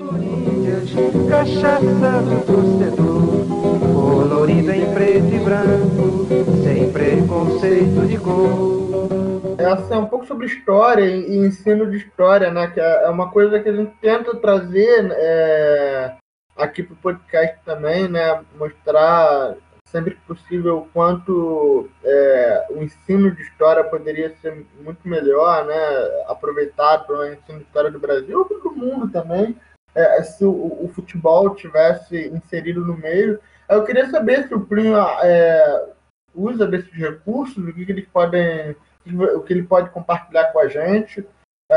Cachaça 1.30 2.22
do 2.22 2.46
torcedor, 2.46 3.46
colorida 3.94 4.74
em 4.74 4.94
preto 4.94 5.34
e 5.34 5.40
branco, 5.40 6.28
sem 6.64 6.92
preconceito 6.94 8.08
de 8.08 8.18
cor. 8.18 9.58
Essa 9.58 9.96
é 9.96 9.98
um 9.98 10.06
pouco 10.06 10.26
sobre 10.26 10.46
história 10.46 11.04
e 11.04 11.36
ensino 11.36 11.92
de 11.92 11.98
história, 11.98 12.52
né? 12.52 12.68
Que 12.68 12.80
é 12.80 13.10
uma 13.10 13.30
coisa 13.30 13.60
que 13.60 13.68
a 13.68 13.76
gente 13.76 13.92
tenta 14.00 14.36
trazer 14.38 15.12
é, 15.12 16.16
aqui 16.56 16.82
para 16.82 16.94
o 16.94 16.98
podcast 16.98 17.58
também, 17.66 18.08
né? 18.08 18.42
Mostrar 18.58 19.56
sempre 19.86 20.16
que 20.16 20.22
possível 20.22 20.80
o 20.80 20.88
quanto 20.94 21.90
é, 22.04 22.68
o 22.70 22.82
ensino 22.82 23.32
de 23.32 23.42
história 23.42 23.84
poderia 23.84 24.34
ser 24.42 24.66
muito 24.82 25.08
melhor, 25.08 25.66
né, 25.66 25.76
aproveitado 26.28 27.08
pelo 27.08 27.26
ensino 27.26 27.60
de 27.60 27.64
história 27.64 27.90
do 27.90 28.00
Brasil 28.00 28.40
ou 28.40 28.60
do 28.60 28.76
mundo 28.76 29.10
também, 29.10 29.56
é, 29.98 30.22
se 30.22 30.46
o, 30.46 30.52
o, 30.52 30.88
futebol 30.94 31.56
tivesse 31.56 32.28
inserido 32.28 32.86
no 32.86 32.96
meio. 32.96 33.40
Eu 33.68 33.84
queria 33.84 34.08
saber 34.10 34.48
se 34.48 34.54
o 34.54 34.62
Plínio 34.62 34.96
é, 35.24 35.90
usa 36.36 36.68
desses 36.68 36.94
recursos, 36.94 37.68
o 37.68 37.74
que, 37.74 37.84
que 37.84 37.92
eles 37.92 38.08
podem, 38.08 38.76
o 39.36 39.42
que 39.42 39.54
ele 39.54 39.64
pode 39.64 39.90
compartilhar 39.90 40.52
com 40.54 40.60
a 40.60 40.68
gente. 40.68 41.28
É, 41.70 41.76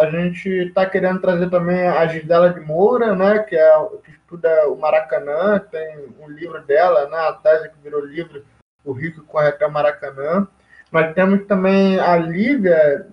a 0.00 0.10
gente 0.10 0.48
está 0.48 0.84
querendo 0.84 1.20
trazer 1.20 1.48
também 1.48 1.86
a 1.86 2.06
Gisela 2.08 2.52
de 2.52 2.60
Moura, 2.60 3.14
né, 3.14 3.38
que, 3.38 3.56
é, 3.56 3.72
que 4.04 4.10
estuda 4.10 4.68
o 4.68 4.76
Maracanã, 4.76 5.58
tem 5.60 6.12
um 6.20 6.28
livro 6.28 6.60
dela, 6.66 7.08
né, 7.08 7.16
a 7.16 7.32
tese 7.34 7.70
que 7.70 7.80
virou 7.82 8.04
livro, 8.04 8.44
O 8.84 8.92
Rico 8.92 9.22
Corre 9.24 9.48
até 9.48 9.66
o 9.66 9.72
Maracanã. 9.72 10.46
Mas 10.90 11.14
temos 11.14 11.46
também 11.46 12.00
a 12.00 12.16
Lívia 12.16 13.06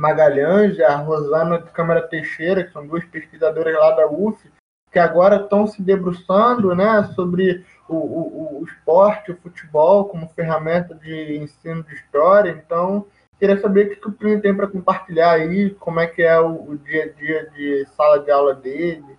Magalhães 0.00 0.80
a 0.80 0.96
Rosana 0.96 1.58
de 1.58 1.70
Câmara 1.70 2.02
Teixeira, 2.02 2.64
que 2.64 2.72
são 2.72 2.86
duas 2.86 3.04
pesquisadoras 3.04 3.74
lá 3.74 3.92
da 3.92 4.08
UF, 4.08 4.50
que 4.90 4.98
agora 4.98 5.36
estão 5.36 5.66
se 5.66 5.82
debruçando 5.82 6.74
né, 6.74 7.10
sobre 7.14 7.64
o, 7.88 7.94
o, 7.94 8.60
o 8.60 8.64
esporte, 8.64 9.30
o 9.30 9.36
futebol, 9.36 10.06
como 10.06 10.28
ferramenta 10.28 10.94
de 10.94 11.36
ensino 11.36 11.82
de 11.84 11.94
história. 11.94 12.50
Então, 12.50 13.06
Queria 13.40 13.58
saber 13.58 13.86
o 13.86 14.00
que 14.00 14.08
o 14.08 14.12
Plínio 14.12 14.42
tem 14.42 14.54
para 14.54 14.66
compartilhar 14.66 15.30
aí, 15.30 15.70
como 15.80 15.98
é 15.98 16.06
que 16.06 16.20
é 16.20 16.38
o, 16.38 16.72
o, 16.72 16.76
dia 16.76 17.04
a 17.04 17.18
dia 17.18 17.50
de 17.56 17.86
sala 17.96 18.18
de 18.18 18.30
aula 18.30 18.54
dele. 18.54 19.16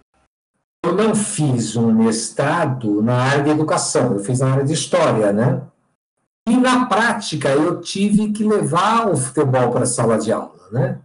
Eu 0.86 0.94
não 0.94 1.16
fiz 1.16 1.76
um 1.76 1.92
mestrado 1.92 3.02
na 3.02 3.16
área 3.16 3.44
de 3.44 3.50
educação, 3.50 4.14
eu 4.14 4.20
fiz 4.20 4.40
na 4.40 4.52
área 4.52 4.64
de 4.64 4.74
história, 4.74 5.34
né? 5.34 5.64
E 6.48 6.56
na 6.56 6.86
prática 6.86 7.50
eu 7.50 7.82
tive 7.82 8.32
que 8.32 8.44
levar 8.44 9.08
o 9.08 9.18
futebol 9.18 9.72
para 9.72 9.84
a 9.84 9.88
sala 9.88 10.20
de 10.20 10.32
aula, 10.32 10.61
né? 10.72 11.00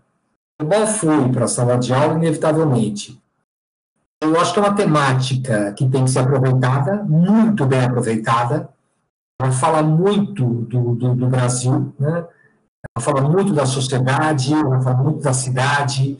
Futebol 0.61 0.87
foi 0.87 1.33
para 1.33 1.45
a 1.45 1.49
sala 1.49 1.77
de 1.79 1.93
aula 1.93 2.15
inevitavelmente. 2.15 3.21
Eu 4.23 4.39
acho 4.41 4.53
que 4.53 4.59
é 4.59 4.63
uma 4.63 4.75
temática 4.75 5.73
que 5.75 5.89
tem 5.89 6.05
que 6.05 6.11
ser 6.11 6.21
aproveitada, 6.21 7.03
muito 7.05 7.67
bem 7.67 7.85
aproveitada. 7.85 8.69
Ela 9.41 9.53
fala 9.53 9.83
muito 9.83 10.45
do, 10.45 10.95
do, 10.95 11.15
do 11.15 11.27
Brasil, 11.29 11.95
né? 11.99 12.27
ela 12.97 13.05
fala 13.05 13.21
muito 13.21 13.53
da 13.53 13.67
sociedade, 13.67 14.55
ela 14.55 14.81
fala 14.81 15.03
muito 15.03 15.21
da 15.21 15.35
cidade, 15.35 16.19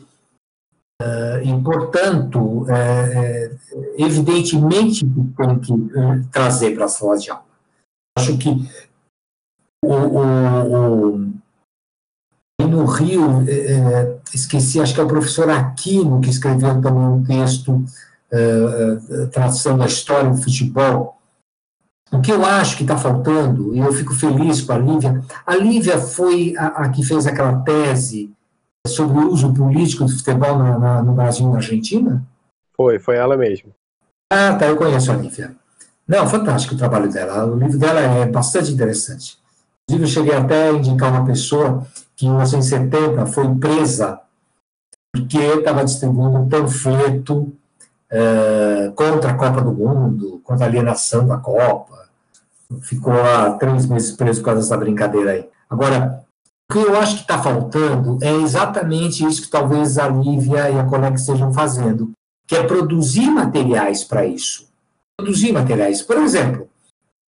Uh, 0.99 1.37
e, 1.43 1.63
portanto, 1.63 2.65
é, 2.71 3.45
é, 3.45 3.51
evidentemente 3.99 5.05
tem 5.05 5.59
que 5.59 6.29
trazer 6.31 6.73
para 6.73 6.85
a 6.85 6.87
sala 6.87 7.15
de 7.19 7.29
aula. 7.29 7.45
Acho 8.17 8.35
que 8.39 8.49
o, 9.85 9.93
o, 9.93 11.33
no 12.67 12.85
Rio, 12.85 13.43
é, 13.47 13.51
é, 13.51 14.17
esqueci, 14.33 14.79
acho 14.79 14.93
que 14.93 14.99
é 14.99 15.03
o 15.03 15.07
professor 15.07 15.49
Aquino 15.49 16.21
que 16.21 16.29
escreveu 16.29 16.81
também 16.81 17.03
um 17.03 17.23
texto 17.23 17.73
uh, 17.73 19.27
traçando 19.31 19.83
a 19.83 19.87
história 19.87 20.29
do 20.29 20.37
futebol. 20.37 21.17
O 22.11 22.21
que 22.21 22.31
eu 22.31 22.45
acho 22.45 22.77
que 22.77 22.83
está 22.83 22.97
faltando, 22.97 23.75
e 23.75 23.79
eu 23.79 23.91
fico 23.91 24.13
feliz 24.13 24.61
com 24.61 24.71
a 24.71 24.77
Lívia, 24.77 25.23
a 25.45 25.55
Lívia 25.55 25.97
foi 25.97 26.53
a, 26.57 26.67
a 26.67 26.89
que 26.89 27.03
fez 27.03 27.27
aquela 27.27 27.59
tese 27.61 28.31
sobre 28.87 29.19
o 29.19 29.31
uso 29.31 29.53
político 29.53 30.05
do 30.05 30.11
futebol 30.11 30.57
na, 30.57 30.79
na, 30.79 31.03
no 31.03 31.13
Brasil 31.13 31.47
e 31.47 31.51
na 31.51 31.57
Argentina? 31.57 32.25
Foi, 32.75 32.99
foi 32.99 33.17
ela 33.17 33.35
mesmo. 33.35 33.73
Ah, 34.31 34.55
tá, 34.55 34.67
eu 34.67 34.77
conheço 34.77 35.11
a 35.11 35.15
Lívia. 35.15 35.55
Não, 36.07 36.25
fantástico 36.27 36.75
o 36.75 36.77
trabalho 36.77 37.11
dela. 37.11 37.45
O 37.45 37.57
livro 37.57 37.77
dela 37.77 37.99
é 37.99 38.25
bastante 38.25 38.71
interessante. 38.71 39.37
Inclusive, 39.89 40.03
eu 40.03 40.13
cheguei 40.23 40.37
até 40.37 40.69
a 40.69 40.73
indicar 40.73 41.11
uma 41.11 41.25
pessoa 41.25 41.85
que 42.17 42.25
em 42.25 42.29
1970 42.29 43.25
foi 43.27 43.55
presa 43.55 44.19
porque 45.13 45.37
estava 45.37 45.85
distribuindo 45.85 46.37
um 46.37 46.49
panfleto 46.49 47.53
uh, 48.11 48.91
contra 48.95 49.31
a 49.31 49.33
Copa 49.35 49.61
do 49.61 49.71
Mundo, 49.71 50.41
contra 50.43 50.65
a 50.65 50.67
alienação 50.67 51.25
da 51.27 51.37
Copa. 51.37 52.07
Ficou 52.81 53.13
lá 53.13 53.51
três 53.53 53.85
meses 53.85 54.11
preso 54.11 54.41
por 54.41 54.47
causa 54.47 54.61
dessa 54.61 54.77
brincadeira 54.77 55.31
aí. 55.31 55.49
Agora, 55.69 56.23
o 56.69 56.73
que 56.73 56.79
eu 56.79 56.97
acho 56.97 57.15
que 57.15 57.21
está 57.21 57.41
faltando 57.41 58.17
é 58.21 58.31
exatamente 58.33 59.25
isso 59.25 59.43
que 59.43 59.49
talvez 59.49 59.97
a 59.97 60.09
Lívia 60.09 60.69
e 60.69 60.79
a 60.79 60.83
colega 60.83 61.15
estejam 61.15 61.53
fazendo, 61.53 62.11
que 62.45 62.55
é 62.55 62.63
produzir 62.63 63.29
materiais 63.29 64.03
para 64.03 64.25
isso. 64.25 64.67
Produzir 65.17 65.51
materiais. 65.51 66.01
Por 66.01 66.17
exemplo, 66.17 66.67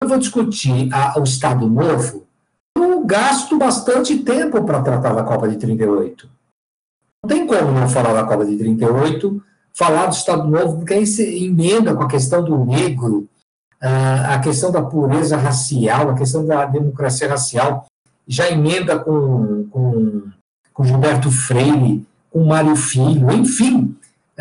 eu 0.01 0.09
vou 0.09 0.17
discutir 0.17 0.93
a, 0.93 1.17
o 1.19 1.23
Estado 1.23 1.67
Novo, 1.69 2.27
gasto 3.05 3.57
bastante 3.57 4.17
tempo 4.19 4.63
para 4.63 4.82
tratar 4.82 5.13
da 5.13 5.23
Copa 5.23 5.47
de 5.47 5.57
38. 5.57 6.30
Não 7.23 7.27
tem 7.27 7.45
como 7.45 7.71
não 7.71 7.89
falar 7.89 8.13
da 8.13 8.23
Copa 8.23 8.45
de 8.45 8.57
38, 8.57 9.41
falar 9.73 10.07
do 10.07 10.13
Estado 10.13 10.47
Novo, 10.47 10.77
porque 10.77 10.93
aí 10.93 11.05
você 11.05 11.38
emenda 11.43 11.93
com 11.95 12.03
a 12.03 12.07
questão 12.07 12.43
do 12.43 12.65
negro, 12.65 13.27
a 13.82 14.39
questão 14.39 14.71
da 14.71 14.82
pureza 14.82 15.38
racial, 15.38 16.09
a 16.09 16.15
questão 16.15 16.45
da 16.45 16.65
democracia 16.65 17.30
racial 17.30 17.86
já 18.27 18.49
emenda 18.49 18.99
com, 18.99 19.67
com, 19.69 20.23
com 20.73 20.84
Gilberto 20.84 21.32
Freire, 21.32 22.05
com 22.30 22.45
Mário 22.45 22.75
Filho, 22.75 23.32
enfim, 23.32 23.97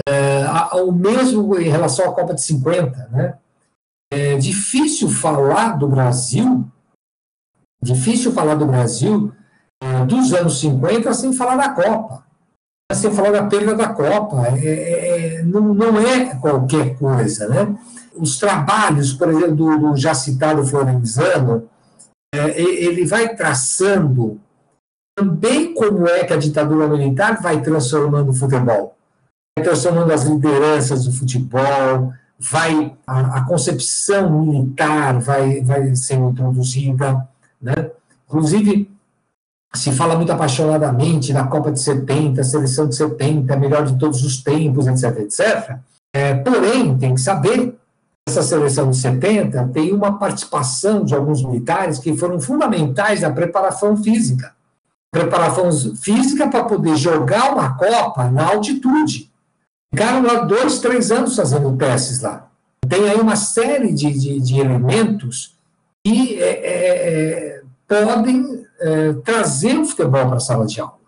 é, 0.07 0.45
o 0.74 0.93
mesmo 0.93 1.59
em 1.59 1.68
relação 1.68 2.05
à 2.05 2.12
Copa 2.12 2.34
de 2.34 2.43
50. 2.43 3.09
Né? 3.11 3.34
É 4.12 4.36
difícil 4.36 5.09
falar 5.09 5.78
do 5.78 5.89
Brasil, 5.89 6.66
difícil 7.83 8.33
falar 8.33 8.55
do 8.55 8.66
Brasil 8.66 9.33
é, 9.81 10.05
dos 10.05 10.33
anos 10.33 10.61
50 10.61 11.12
sem 11.14 11.33
falar 11.33 11.57
da 11.57 11.70
Copa, 11.70 12.24
sem 12.93 13.12
falar 13.12 13.31
da 13.31 13.47
perda 13.47 13.74
da 13.74 13.89
Copa. 13.89 14.47
É, 14.49 14.64
é, 14.64 15.37
é, 15.37 15.43
não, 15.43 15.74
não 15.74 15.99
é 15.99 16.35
qualquer 16.37 16.97
coisa. 16.97 17.49
Né? 17.49 17.76
Os 18.14 18.39
trabalhos, 18.39 19.12
por 19.12 19.29
exemplo, 19.29 19.55
do, 19.55 19.79
do 19.79 19.97
já 19.97 20.14
citado 20.14 20.66
Florenzano, 20.66 21.68
é, 22.35 22.61
ele 22.61 23.07
vai 23.07 23.35
traçando 23.35 24.41
também 25.16 25.74
como 25.74 26.07
é 26.07 26.24
que 26.24 26.33
a 26.33 26.37
ditadura 26.37 26.87
militar 26.87 27.41
vai 27.41 27.61
transformando 27.61 28.31
o 28.31 28.35
futebol, 28.35 28.97
vai 29.57 29.64
transformando 29.64 30.12
as 30.12 30.24
lideranças 30.24 31.05
do 31.05 31.12
futebol, 31.12 32.12
vai 32.39 32.97
a, 33.07 33.39
a 33.39 33.45
concepção 33.45 34.45
militar 34.45 35.18
vai, 35.18 35.61
vai 35.62 35.95
sendo 35.97 36.31
introduzida, 36.31 37.26
né? 37.61 37.91
Inclusive, 38.27 38.91
se 39.75 39.93
fala 39.93 40.17
muito 40.17 40.33
apaixonadamente 40.33 41.33
da 41.33 41.45
Copa 41.45 41.71
de 41.73 41.81
70, 41.81 42.43
seleção 42.45 42.89
de 42.89 42.97
70, 42.97 43.57
melhor 43.57 43.85
de 43.85 43.99
todos 43.99 44.23
os 44.25 44.43
tempos, 44.43 44.87
etc, 44.87 45.19
etc. 45.21 45.79
É, 46.13 46.35
porém, 46.35 46.97
tem 46.97 47.15
que 47.15 47.21
saber 47.21 47.79
essa 48.29 48.43
seleção 48.43 48.91
de 48.91 48.97
70 48.99 49.69
tem 49.69 49.93
uma 49.93 50.19
participação 50.19 51.03
de 51.03 51.15
alguns 51.15 51.43
militares 51.43 51.99
que 51.99 52.15
foram 52.15 52.39
fundamentais 52.39 53.23
na 53.23 53.31
preparação 53.31 53.97
física. 53.97 54.55
Preparação 55.11 55.71
física 55.97 56.47
para 56.47 56.65
poder 56.65 56.95
jogar 56.97 57.55
uma 57.55 57.75
Copa 57.75 58.31
na 58.31 58.47
altitude. 58.47 59.31
Ficaram 59.91 60.23
lá 60.23 60.45
dois, 60.45 60.79
três 60.79 61.11
anos 61.11 61.35
fazendo 61.35 61.75
testes 61.79 62.21
lá. 62.21 62.49
Tem 62.87 63.09
aí 63.09 63.19
uma 63.19 63.35
série 63.35 63.95
de, 63.95 64.13
de, 64.13 64.41
de 64.41 64.61
elementos 64.61 65.57
que 66.05 66.40
é, 66.42 66.49
é, 66.49 67.59
é 67.59 67.62
podem 67.88 68.66
é, 68.80 69.12
trazer 69.24 69.78
o 69.78 69.84
futebol 69.84 70.26
para 70.26 70.36
a 70.36 70.40
sala 70.40 70.66
de 70.66 70.80
aula. 70.80 70.99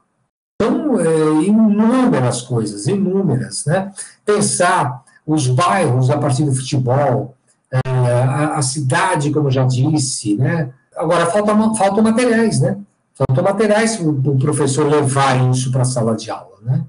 Então, 0.60 0.98
é, 0.98 1.44
inúmeras 1.44 2.42
coisas, 2.42 2.86
inúmeras. 2.86 3.64
Né? 3.66 3.92
Pensar 4.24 5.04
os 5.26 5.46
bairros 5.46 6.10
a 6.10 6.18
partir 6.18 6.44
do 6.44 6.54
futebol, 6.54 7.34
é, 7.70 7.78
a, 7.88 8.56
a, 8.56 8.62
cidade, 8.62 9.30
como 9.30 9.50
já 9.50 9.64
disse, 9.64 10.36
né? 10.36 10.72
Agora, 10.96 11.26
falta, 11.26 11.54
faltam 11.74 12.02
materiais, 12.02 12.60
né? 12.60 12.78
Faltam 13.14 13.44
materiais 13.44 13.96
para 13.96 14.08
o 14.08 14.38
professor 14.38 14.86
levar 14.86 15.50
isso 15.50 15.70
para 15.70 15.82
a 15.82 15.84
sala 15.84 16.16
de 16.16 16.30
aula, 16.30 16.56
né? 16.62 16.84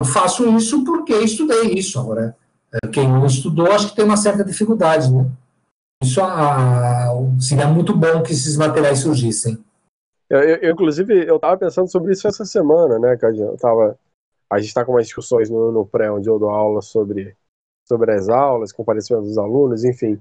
Eu 0.00 0.06
faço 0.06 0.48
isso 0.56 0.84
porque 0.84 1.14
estudei 1.14 1.72
isso. 1.72 1.98
Agora, 1.98 2.36
é, 2.72 2.86
quem 2.88 3.08
não 3.08 3.24
estudou, 3.24 3.72
acho 3.72 3.88
que 3.88 3.96
tem 3.96 4.04
uma 4.04 4.16
certa 4.16 4.44
dificuldade, 4.44 5.10
né? 5.10 5.26
Isso 6.02 6.20
a, 6.20 7.08
seria 7.40 7.66
muito 7.66 7.96
bom 7.96 8.22
que 8.22 8.32
esses 8.32 8.56
materiais 8.56 9.00
surgissem. 9.00 9.62
Eu, 10.30 10.40
eu, 10.40 10.72
inclusive, 10.72 11.26
eu 11.26 11.36
estava 11.36 11.56
pensando 11.56 11.90
sobre 11.90 12.12
isso 12.12 12.28
essa 12.28 12.44
semana, 12.44 12.98
né, 12.98 13.16
Cadinho? 13.16 13.48
Eu 13.48 13.56
tava, 13.56 13.98
a 14.50 14.58
gente 14.58 14.68
está 14.68 14.84
com 14.84 14.92
umas 14.92 15.06
discussões 15.06 15.48
no, 15.50 15.72
no 15.72 15.86
pré, 15.86 16.10
onde 16.10 16.28
eu 16.28 16.38
dou 16.38 16.50
aula 16.50 16.82
sobre 16.82 17.36
sobre 17.88 18.12
as 18.12 18.28
aulas, 18.28 18.70
comparecimento 18.70 19.24
dos 19.24 19.38
alunos, 19.38 19.82
enfim. 19.82 20.20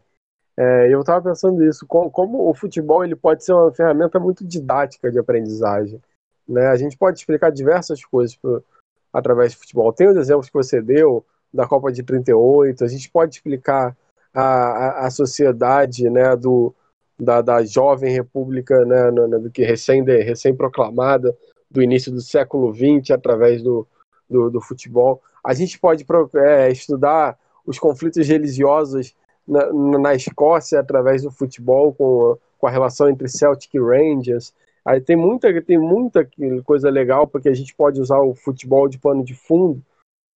É, 0.57 0.87
eu 0.91 1.01
estava 1.01 1.29
pensando 1.29 1.59
nisso, 1.59 1.85
como, 1.85 2.09
como, 2.09 2.49
o 2.49 2.53
futebol 2.53 3.03
ele 3.03 3.15
pode 3.15 3.43
ser 3.43 3.51
uma 3.51 3.71
ferramenta 3.73 4.19
muito 4.19 4.47
didática 4.47 5.11
de 5.11 5.19
aprendizagem. 5.19 6.01
Né? 6.47 6.65
A 6.67 6.77
gente 6.77 6.97
pode 6.97 7.19
explicar 7.19 7.51
diversas 7.51 8.03
coisas 8.05 8.37
pro, 8.37 8.63
através 9.11 9.53
do 9.53 9.59
futebol. 9.59 9.91
Tem 9.91 10.07
os 10.07 10.15
exemplos 10.15 10.47
que 10.47 10.53
você 10.53 10.81
deu 10.81 11.25
da 11.53 11.67
Copa 11.67 11.91
de 11.91 12.01
38, 12.01 12.85
a 12.85 12.87
gente 12.87 13.11
pode 13.11 13.35
explicar 13.35 13.95
a, 14.39 15.07
a, 15.07 15.09
sociedade 15.09 16.07
né, 16.09 16.35
do, 16.35 16.73
da, 17.19 17.41
da 17.41 17.63
jovem 17.65 18.13
república 18.13 18.85
né, 18.85 19.09
no, 19.09 19.27
no, 19.27 19.49
que 19.49 19.63
recém, 19.63 20.03
recém 20.03 20.55
proclamada 20.55 21.35
do 21.69 21.81
início 21.81 22.11
do 22.11 22.21
século 22.21 22.71
XX 22.71 23.11
através 23.11 23.63
do, 23.63 23.87
do, 24.29 24.51
do 24.51 24.61
futebol. 24.61 25.21
A 25.43 25.53
gente 25.55 25.79
pode 25.79 26.05
é, 26.35 26.71
estudar 26.71 27.37
os 27.65 27.79
conflitos 27.79 28.27
religiosos 28.27 29.15
na, 29.47 29.73
na 29.73 30.13
Escócia 30.13 30.79
através 30.79 31.23
do 31.23 31.31
futebol, 31.31 31.91
com, 31.93 32.37
com 32.59 32.67
a 32.67 32.71
relação 32.71 33.09
entre 33.09 33.27
Celtic 33.27 33.73
e 33.73 33.79
Rangers. 33.79 34.53
Aí 34.85 35.01
tem 35.01 35.15
muita, 35.15 35.49
tem 35.63 35.79
muita 35.79 36.29
coisa 36.63 36.91
legal, 36.91 37.25
porque 37.25 37.49
a 37.49 37.55
gente 37.55 37.73
pode 37.73 37.99
usar 37.99 38.19
o 38.19 38.35
futebol 38.35 38.87
de 38.87 38.99
pano 38.99 39.23
de 39.23 39.33
fundo 39.33 39.81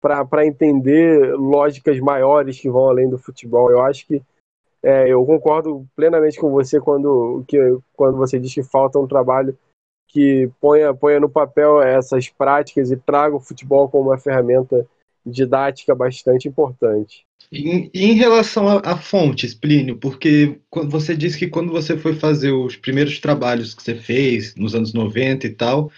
para 0.02 0.46
entender 0.46 1.36
lógicas 1.36 2.00
maiores 2.00 2.60
que 2.60 2.70
vão 2.70 2.90
além 2.90 3.10
do 3.10 3.18
futebol. 3.18 3.70
Eu 3.70 3.82
acho 3.82 4.08
que 4.08 4.22
é, 4.82 5.10
eu 5.10 5.26
concordo 5.26 5.86
plenamente 5.96 6.40
com 6.40 6.50
você 6.50 6.80
quando, 6.80 7.44
que, 7.48 7.58
quando 7.94 8.18
você 8.18 8.40
diz 8.40 8.54
que 8.54 8.64
falta 8.64 8.98
um 8.98 9.08
trabalho 9.08 9.58
que 10.08 10.50
ponha, 10.60 10.94
ponha 10.94 11.20
no 11.20 11.30
papel 11.30 11.82
essas 11.82 12.30
práticas 12.30 12.90
e 12.90 12.98
traga 12.98 13.36
o 13.36 13.42
futebol 13.42 13.90
como 13.90 14.10
uma 14.10 14.18
ferramenta 14.18 14.88
didática 15.26 15.94
bastante 15.94 16.48
importante. 16.48 17.26
Em, 17.52 17.90
em 17.94 18.14
relação 18.14 18.68
a, 18.84 18.98
fontes, 18.98 19.54
Plínio, 19.54 19.98
porque 19.98 20.60
quando 20.70 20.90
você 20.90 21.16
disse 21.16 21.38
que 21.38 21.48
quando 21.48 21.72
você 21.72 21.98
foi 21.98 22.14
fazer 22.14 22.52
os 22.52 22.76
primeiros 22.76 23.20
trabalhos 23.20 23.74
que 23.74 23.84
você 23.84 23.96
fez, 23.96 24.56
nos 24.56 24.76
anos 24.76 24.94
90 24.94 25.46
e 25.46 25.50
tal, 25.50 25.92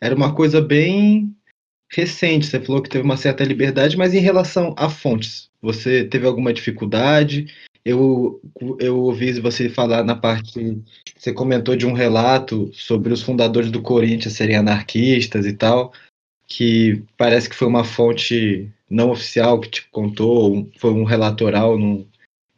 era 0.00 0.14
uma 0.14 0.34
coisa 0.34 0.60
bem 0.60 1.34
recente. 1.90 2.46
Você 2.46 2.60
falou 2.60 2.82
que 2.82 2.88
teve 2.88 3.04
uma 3.04 3.16
certa 3.16 3.44
liberdade, 3.44 3.96
mas 3.96 4.14
em 4.14 4.20
relação 4.20 4.74
a 4.76 4.88
fontes, 4.88 5.50
você 5.60 6.04
teve 6.04 6.26
alguma 6.26 6.52
dificuldade? 6.52 7.52
Eu, 7.84 8.40
eu 8.78 8.98
ouvi 8.98 9.40
você 9.40 9.68
falar 9.68 10.04
na 10.04 10.14
parte. 10.14 10.82
Você 11.16 11.32
comentou 11.32 11.74
de 11.74 11.86
um 11.86 11.92
relato 11.92 12.70
sobre 12.72 13.12
os 13.12 13.22
fundadores 13.22 13.70
do 13.70 13.80
Corinthians 13.80 14.34
serem 14.34 14.56
anarquistas 14.56 15.46
e 15.46 15.52
tal, 15.52 15.92
que 16.46 17.02
parece 17.16 17.48
que 17.48 17.56
foi 17.56 17.66
uma 17.66 17.84
fonte 17.84 18.70
não 18.90 19.10
oficial 19.10 19.60
que 19.60 19.70
te 19.70 19.88
contou, 19.90 20.68
foi 20.78 20.92
um 20.92 21.04
relatoral, 21.04 21.78
não, 21.78 22.06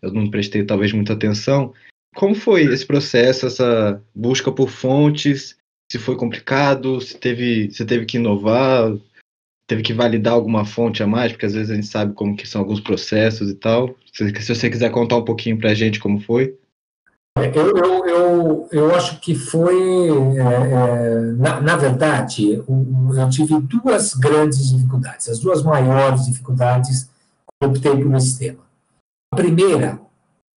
eu 0.00 0.12
não 0.12 0.30
prestei 0.30 0.64
talvez 0.64 0.92
muita 0.92 1.12
atenção. 1.12 1.72
Como 2.14 2.34
foi 2.34 2.62
esse 2.62 2.86
processo, 2.86 3.46
essa 3.46 4.02
busca 4.14 4.50
por 4.50 4.68
fontes? 4.68 5.56
Se 5.90 5.98
foi 5.98 6.16
complicado, 6.16 7.00
se 7.00 7.16
teve, 7.18 7.70
se 7.72 7.84
teve 7.84 8.06
que 8.06 8.16
inovar, 8.16 8.96
teve 9.70 9.82
que 9.84 9.94
validar 9.94 10.32
alguma 10.32 10.64
fonte 10.64 11.00
a 11.00 11.06
mais, 11.06 11.30
porque 11.30 11.46
às 11.46 11.52
vezes 11.54 11.70
a 11.70 11.76
gente 11.76 11.86
sabe 11.86 12.12
como 12.12 12.36
que 12.36 12.44
são 12.44 12.60
alguns 12.60 12.80
processos 12.80 13.48
e 13.48 13.54
tal. 13.54 13.94
Se, 14.12 14.28
se 14.42 14.54
você 14.56 14.68
quiser 14.68 14.90
contar 14.90 15.16
um 15.18 15.24
pouquinho 15.24 15.56
para 15.56 15.70
a 15.70 15.74
gente 15.74 16.00
como 16.00 16.20
foi. 16.20 16.58
Eu, 17.38 17.76
eu, 17.76 18.06
eu, 18.06 18.68
eu 18.72 18.94
acho 18.96 19.20
que 19.20 19.32
foi, 19.32 20.08
é, 20.36 20.72
é, 20.72 21.20
na, 21.36 21.60
na, 21.60 21.76
verdade, 21.76 22.54
eu 22.54 23.30
tive 23.30 23.60
duas 23.60 24.14
grandes 24.14 24.70
dificuldades, 24.70 25.28
as 25.28 25.38
duas 25.38 25.62
maiores 25.62 26.26
dificuldades 26.26 27.08
quando 27.60 27.76
optei 27.76 27.96
por 27.96 28.12
esse 28.16 28.40
tema. 28.40 28.64
A 29.32 29.36
primeira, 29.36 30.00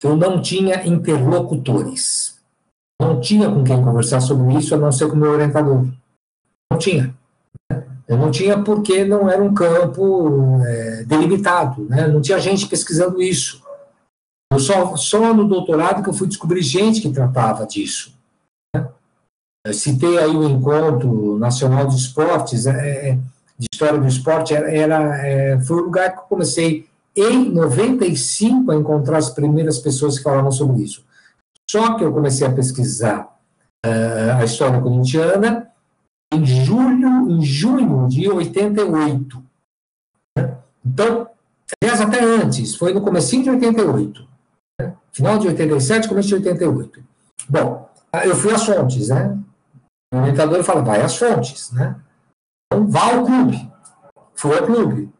eu 0.02 0.16
não 0.16 0.42
tinha 0.42 0.84
interlocutores. 0.84 2.36
Não 3.00 3.20
tinha 3.20 3.48
com 3.48 3.62
quem 3.62 3.80
conversar 3.80 4.20
sobre 4.20 4.54
isso, 4.56 4.74
a 4.74 4.78
não 4.78 4.90
ser 4.90 5.08
com 5.08 5.14
o 5.14 5.18
meu 5.18 5.30
orientador. 5.30 5.86
Não 6.68 6.78
tinha. 6.78 7.14
Eu 8.06 8.18
não 8.18 8.30
tinha 8.30 8.62
porque 8.62 9.04
não 9.04 9.28
era 9.28 9.42
um 9.42 9.54
campo 9.54 10.60
é, 10.62 11.04
delimitado, 11.04 11.84
né? 11.88 12.06
não 12.06 12.20
tinha 12.20 12.38
gente 12.38 12.66
pesquisando 12.66 13.22
isso. 13.22 13.62
Eu 14.52 14.58
só, 14.58 14.94
só 14.96 15.32
no 15.32 15.48
doutorado 15.48 16.02
que 16.02 16.08
eu 16.08 16.14
fui 16.14 16.28
descobrir 16.28 16.62
gente 16.62 17.00
que 17.00 17.10
tratava 17.10 17.66
disso. 17.66 18.14
Né? 18.74 18.86
Citei 19.72 20.18
aí 20.18 20.36
o 20.36 20.48
Encontro 20.48 21.38
Nacional 21.38 21.86
de 21.86 21.96
Esportes, 21.96 22.66
é, 22.66 23.10
é 23.10 23.18
de 23.58 23.68
História 23.72 23.98
do 23.98 24.06
Esporte, 24.06 24.54
era, 24.54 24.70
era 24.70 25.26
é, 25.26 25.60
foi 25.60 25.78
o 25.78 25.84
lugar 25.84 26.12
que 26.12 26.18
eu 26.18 26.24
comecei 26.24 26.86
em 27.16 27.50
95 27.50 28.70
a 28.70 28.74
encontrar 28.74 29.18
as 29.18 29.30
primeiras 29.30 29.78
pessoas 29.78 30.18
que 30.18 30.24
falavam 30.24 30.50
sobre 30.50 30.82
isso. 30.82 31.04
Só 31.70 31.96
que 31.96 32.04
eu 32.04 32.12
comecei 32.12 32.46
a 32.46 32.52
pesquisar 32.52 33.34
uh, 33.84 34.38
a 34.38 34.44
história 34.44 34.80
corintiana 34.80 35.68
em 36.34 36.44
julho, 36.44 37.30
em 37.30 37.42
junho 37.42 38.08
de 38.08 38.28
88. 38.28 39.42
Né? 40.36 40.56
Então, 40.84 41.28
aliás, 41.82 42.00
até 42.00 42.22
antes, 42.22 42.74
foi 42.74 42.92
no 42.92 43.02
começo 43.02 43.42
de 43.42 43.50
88. 43.50 44.28
Né? 44.80 44.94
Final 45.12 45.38
de 45.38 45.48
87, 45.48 46.08
começo 46.08 46.28
de 46.28 46.34
88. 46.34 47.02
Bom, 47.48 47.88
eu 48.24 48.36
fui 48.36 48.52
às 48.52 48.64
fontes, 48.64 49.08
né? 49.08 49.38
O 50.12 50.18
orientador 50.18 50.62
fala, 50.62 50.82
vai 50.82 51.02
às 51.02 51.16
fontes, 51.16 51.72
né? 51.72 51.96
Então, 52.66 52.86
vá 52.88 53.14
ao 53.14 53.24
clube. 53.24 53.72
Fui 54.34 54.56
ao 54.56 54.66
clube. 54.66 55.12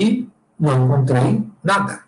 E 0.00 0.28
não 0.58 0.84
encontrei 0.84 1.46
nada. 1.62 2.04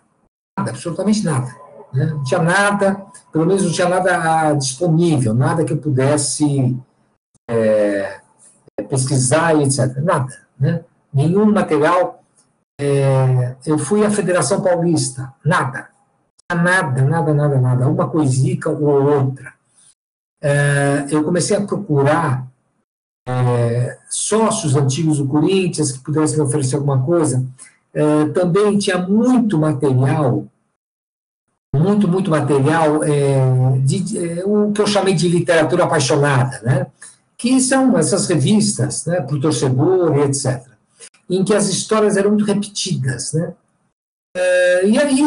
Nada, 0.57 0.71
absolutamente 0.71 1.23
nada. 1.23 1.55
Né? 1.93 2.05
Não 2.05 2.23
tinha 2.23 2.41
nada, 2.41 3.05
pelo 3.31 3.45
menos 3.45 3.63
não 3.63 3.71
tinha 3.71 3.89
nada 3.89 4.53
disponível, 4.53 5.33
nada 5.33 5.65
que 5.65 5.73
eu 5.73 5.77
pudesse 5.77 6.77
é, 7.49 8.20
pesquisar 8.83 9.55
e 9.55 9.63
etc. 9.63 9.97
Nada. 9.97 10.33
Né? 10.59 10.83
Nenhum 11.13 11.51
material. 11.51 12.23
É, 12.79 13.55
eu 13.65 13.77
fui 13.77 14.05
à 14.05 14.09
Federação 14.09 14.61
Paulista, 14.61 15.33
nada. 15.45 15.89
Nada, 16.51 17.01
nada, 17.03 17.33
nada, 17.33 17.61
nada. 17.61 17.87
Uma 17.87 18.09
coisica 18.09 18.69
ou 18.69 19.03
outra. 19.03 19.53
É, 20.41 21.05
eu 21.11 21.23
comecei 21.23 21.55
a 21.55 21.65
procurar 21.65 22.47
é, 23.27 23.97
sócios 24.09 24.75
antigos 24.75 25.19
do 25.19 25.27
Corinthians 25.27 25.91
que 25.91 25.99
pudessem 25.99 26.37
me 26.37 26.43
oferecer 26.43 26.75
alguma 26.75 27.03
coisa. 27.03 27.45
É, 27.93 28.25
também 28.29 28.77
tinha 28.77 28.97
muito 28.97 29.57
material, 29.59 30.45
muito, 31.75 32.07
muito 32.07 32.31
material, 32.31 33.03
é, 33.03 33.77
de, 33.79 34.17
é, 34.17 34.45
o 34.45 34.71
que 34.71 34.81
eu 34.81 34.87
chamei 34.87 35.13
de 35.13 35.27
literatura 35.27 35.83
apaixonada, 35.83 36.61
né? 36.63 36.87
Que 37.41 37.59
são 37.59 37.97
essas 37.97 38.27
revistas, 38.27 39.03
né, 39.07 39.19
para 39.19 39.35
o 39.35 39.41
torcedor 39.41 40.15
e 40.15 40.21
etc., 40.21 40.63
em 41.27 41.43
que 41.43 41.55
as 41.55 41.69
histórias 41.69 42.15
eram 42.15 42.29
muito 42.29 42.45
repetidas. 42.45 43.33
Né? 43.33 43.55
É, 44.37 44.87
e 44.87 44.95
aí, 44.99 45.23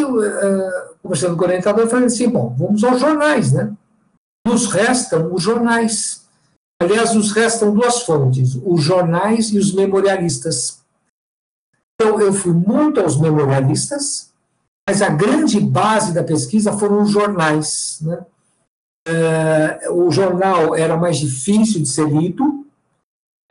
conversando 1.03 1.37
com 1.37 1.43
o 1.43 1.45
orientador, 1.45 1.83
eu 1.83 1.91
falei 1.91 2.07
assim, 2.07 2.29
bom, 2.29 2.55
vamos 2.57 2.85
aos 2.85 3.01
jornais, 3.01 3.53
né? 3.53 3.73
Nos 4.47 4.67
restam 4.67 5.35
os 5.35 5.43
jornais. 5.43 6.25
Aliás, 6.81 7.15
nos 7.15 7.33
restam 7.33 7.75
duas 7.75 8.03
fontes, 8.03 8.55
os 8.65 8.81
jornais 8.81 9.49
e 9.49 9.59
os 9.59 9.75
memorialistas. 9.75 10.85
Então, 11.95 12.21
eu 12.21 12.33
fui 12.33 12.53
muito 12.53 13.01
aos 13.01 13.19
memorialistas, 13.19 14.33
mas 14.89 15.03
a 15.03 15.09
grande 15.09 15.59
base 15.59 16.13
da 16.13 16.23
pesquisa 16.23 16.79
foram 16.79 17.03
os 17.03 17.11
jornais. 17.11 17.99
Né? 18.03 18.25
Uh, 19.07 19.93
o 19.93 20.11
jornal 20.11 20.75
era 20.75 20.97
mais 20.97 21.19
difícil 21.19 21.83
de 21.83 21.89
ser 21.89 22.09
lido, 22.09 22.67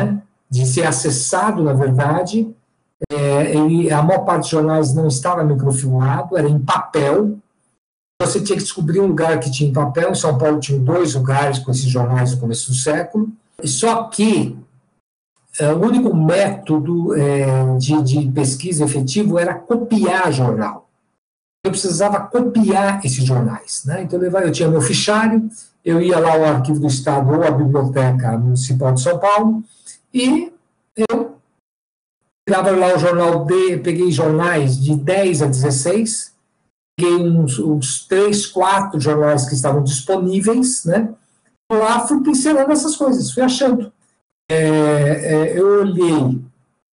né? 0.02 0.22
de 0.50 0.66
ser 0.66 0.86
acessado, 0.86 1.64
na 1.64 1.74
verdade. 1.74 2.54
É, 3.12 3.56
ele, 3.56 3.92
a 3.92 4.02
maior 4.02 4.24
parte 4.24 4.42
dos 4.42 4.50
jornais 4.50 4.94
não 4.94 5.08
estava 5.08 5.44
microfilmado, 5.44 6.38
era 6.38 6.48
em 6.48 6.60
papel. 6.60 7.38
Você 8.22 8.42
tinha 8.42 8.58
que 8.58 8.64
descobrir 8.64 9.00
um 9.00 9.08
lugar 9.08 9.40
que 9.40 9.52
tinha 9.52 9.70
em 9.70 9.74
papel. 9.74 10.12
Em 10.12 10.16
São 10.16 10.38
Paulo 10.38 10.60
tinha 10.60 10.80
dois 10.80 11.14
lugares 11.16 11.60
com 11.60 11.72
esses 11.72 11.86
jornais 11.86 12.34
no 12.34 12.40
começo 12.40 12.72
do 12.72 12.78
século. 12.78 13.30
Só 13.64 14.06
que 14.06 14.58
é, 15.60 15.72
o 15.72 15.80
único 15.80 16.16
método 16.16 17.16
é, 17.16 17.78
de, 17.78 18.02
de, 18.02 18.32
pesquisa 18.32 18.86
efetivo 18.86 19.38
era 19.38 19.54
copiar 19.54 20.32
jornal. 20.32 20.83
Eu 21.66 21.72
precisava 21.72 22.20
copiar 22.28 23.04
esses 23.06 23.24
jornais. 23.24 23.84
Né? 23.86 24.04
Então, 24.04 24.22
eu, 24.22 24.52
tinha 24.52 24.70
meu 24.70 24.82
fichário, 24.82 25.50
eu 25.84 26.02
ia 26.02 26.20
lá 26.20 26.34
ao 26.34 26.46
Arquivo 26.46 26.80
do 26.80 26.88
Estado 26.88 27.32
ou 27.32 27.44
à 27.44 27.52
Biblioteca 27.52 28.38
Municipal 28.38 28.94
de 28.94 29.02
São 29.02 29.18
Paulo, 29.18 29.64
e 30.14 30.52
eu 30.96 31.38
pegava 32.46 32.72
lá 32.72 32.96
o 32.96 33.00
jornal 33.00 33.46
D, 33.46 33.78
peguei 33.78 34.12
jornais 34.12 34.82
de 34.82 34.96
10 34.96 35.42
a 35.42 35.46
16, 35.48 36.34
peguei 36.98 37.16
uns, 37.16 37.58
uns 37.60 38.06
3, 38.08 38.46
4 38.48 39.00
jornais 39.00 39.48
que 39.48 39.56
estavam 39.56 39.84
disponíveis, 39.84 40.86
né? 40.86 41.14
Lá 41.72 42.06
fui 42.06 42.22
pincelando 42.22 42.72
essas 42.72 42.96
coisas, 42.96 43.32
fui 43.32 43.42
achando 43.42 43.92
é, 44.52 44.56
é, 44.56 45.60
eu 45.60 45.82
olhei 45.82 46.14
um 46.14 46.44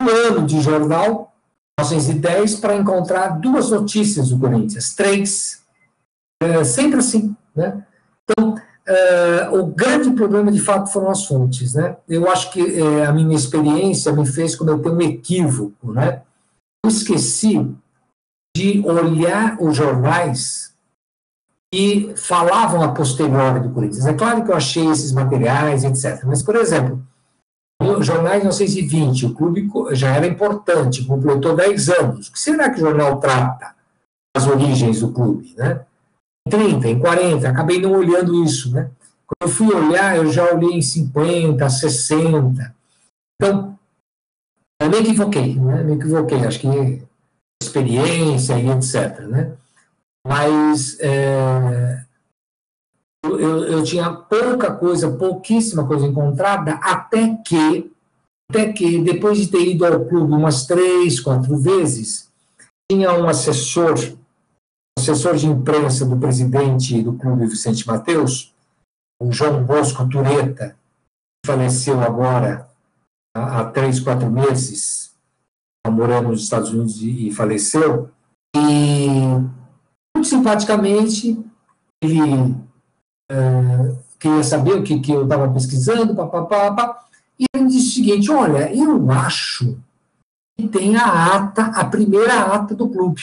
ano 0.02 0.46
de 0.46 0.60
jornal, 0.62 1.35
1910, 1.80 2.56
para 2.56 2.76
encontrar 2.76 3.40
duas 3.40 3.70
notícias 3.70 4.30
do 4.30 4.40
Corinthians, 4.40 4.94
três, 4.94 5.62
é, 6.42 6.64
sempre 6.64 7.00
assim, 7.00 7.36
né? 7.56 7.86
Então, 8.24 8.56
é, 8.88 9.50
o 9.50 9.66
grande 9.68 10.12
problema, 10.12 10.52
de 10.52 10.60
fato, 10.60 10.92
foram 10.92 11.10
as 11.10 11.26
fontes, 11.26 11.74
né? 11.74 11.98
Eu 12.08 12.30
acho 12.30 12.52
que 12.52 12.62
é, 12.62 13.06
a 13.06 13.12
minha 13.12 13.36
experiência 13.36 14.14
me 14.14 14.26
fez 14.26 14.56
cometer 14.56 14.90
um 14.90 15.02
equívoco, 15.02 15.92
né? 15.92 16.22
Eu 16.84 16.90
esqueci 16.90 17.76
de 18.56 18.82
olhar 18.86 19.58
os 19.60 19.76
jornais 19.76 20.74
que 21.74 22.14
falavam 22.16 22.82
a 22.82 22.94
posteriori 22.94 23.60
do 23.60 23.72
Corinthians. 23.72 24.06
É 24.06 24.14
claro 24.14 24.46
que 24.46 24.52
eu 24.52 24.56
achei 24.56 24.86
esses 24.88 25.12
materiais, 25.12 25.84
etc. 25.84 26.24
Mas, 26.26 26.42
por 26.42 26.56
exemplo, 26.56 27.04
jornais 28.02 28.42
1920, 28.42 29.26
o 29.26 29.34
clube 29.34 29.70
já 29.92 30.16
era 30.16 30.26
importante, 30.26 31.04
completou 31.06 31.56
10 31.56 31.90
anos. 31.90 32.28
O 32.28 32.32
que 32.32 32.40
será 32.40 32.70
que 32.70 32.78
o 32.78 32.86
jornal 32.86 33.20
trata 33.20 33.76
as 34.36 34.48
origens 34.48 35.02
do 35.02 35.12
clube? 35.12 35.54
Né? 35.58 35.82
Em 36.48 36.52
30, 36.52 36.88
em 36.88 37.00
40, 37.00 37.50
acabei 37.50 37.82
não 37.82 37.92
olhando 37.92 38.44
isso. 38.44 38.72
Né? 38.72 38.90
Quando 39.26 39.50
eu 39.50 39.56
fui 39.56 39.74
olhar, 39.74 40.16
eu 40.16 40.32
já 40.32 40.54
olhei 40.54 40.78
em 40.78 40.82
50, 40.82 41.70
60. 41.70 42.76
Então, 43.36 43.78
eu 44.82 44.90
me 44.90 44.98
equivoquei, 44.98 45.56
né? 45.56 45.84
me 45.84 45.96
equivoquei, 45.96 46.46
acho 46.46 46.60
que 46.60 47.04
experiência 47.62 48.58
e 48.60 48.70
etc. 48.70 49.20
Né? 49.22 49.54
Mas 50.26 50.98
é, 51.00 52.05
eu, 53.40 53.64
eu 53.66 53.84
tinha 53.84 54.12
pouca 54.12 54.72
coisa, 54.74 55.12
pouquíssima 55.12 55.86
coisa 55.88 56.06
encontrada, 56.06 56.74
até 56.76 57.36
que, 57.46 57.92
até 58.50 58.72
que, 58.72 59.02
depois 59.02 59.38
de 59.38 59.48
ter 59.48 59.68
ido 59.68 59.86
ao 59.86 60.06
clube 60.06 60.34
umas 60.34 60.66
três, 60.66 61.20
quatro 61.20 61.58
vezes, 61.58 62.30
tinha 62.92 63.14
um 63.14 63.28
assessor, 63.28 63.96
assessor 64.98 65.36
de 65.36 65.48
imprensa 65.48 66.06
do 66.06 66.18
presidente 66.18 67.02
do 67.02 67.14
clube 67.14 67.48
Vicente 67.48 67.88
Mateus, 67.88 68.54
o 69.22 69.32
João 69.32 69.64
Bosco 69.64 70.08
Tureta, 70.08 70.78
que 71.44 71.52
faleceu 71.52 72.00
agora 72.02 72.70
há, 73.36 73.62
há 73.62 73.66
três, 73.72 74.00
quatro 74.00 74.30
meses, 74.30 75.14
morando 75.88 76.30
nos 76.30 76.44
Estados 76.44 76.72
Unidos 76.72 77.02
e, 77.02 77.28
e 77.28 77.32
faleceu, 77.32 78.10
e 78.56 79.08
muito 80.16 80.28
simpaticamente 80.28 81.38
ele 82.04 82.56
uh, 83.32 83.98
queria 84.20 84.44
saber 84.44 84.74
o 84.74 84.84
que, 84.84 85.00
que 85.00 85.12
eu 85.12 85.24
estava 85.24 85.52
pesquisando, 85.52 86.16
papapá, 86.16 87.06
e 87.40 87.46
ele 87.56 87.68
disse 87.68 87.88
o 87.88 87.94
seguinte, 87.96 88.32
olha, 88.32 88.74
eu 88.74 89.12
acho 89.12 89.78
e 90.58 90.68
tem 90.68 90.96
a 90.96 91.36
ata, 91.36 91.66
a 91.66 91.86
primeira 91.86 92.44
ata 92.44 92.74
do 92.74 92.90
clube. 92.90 93.22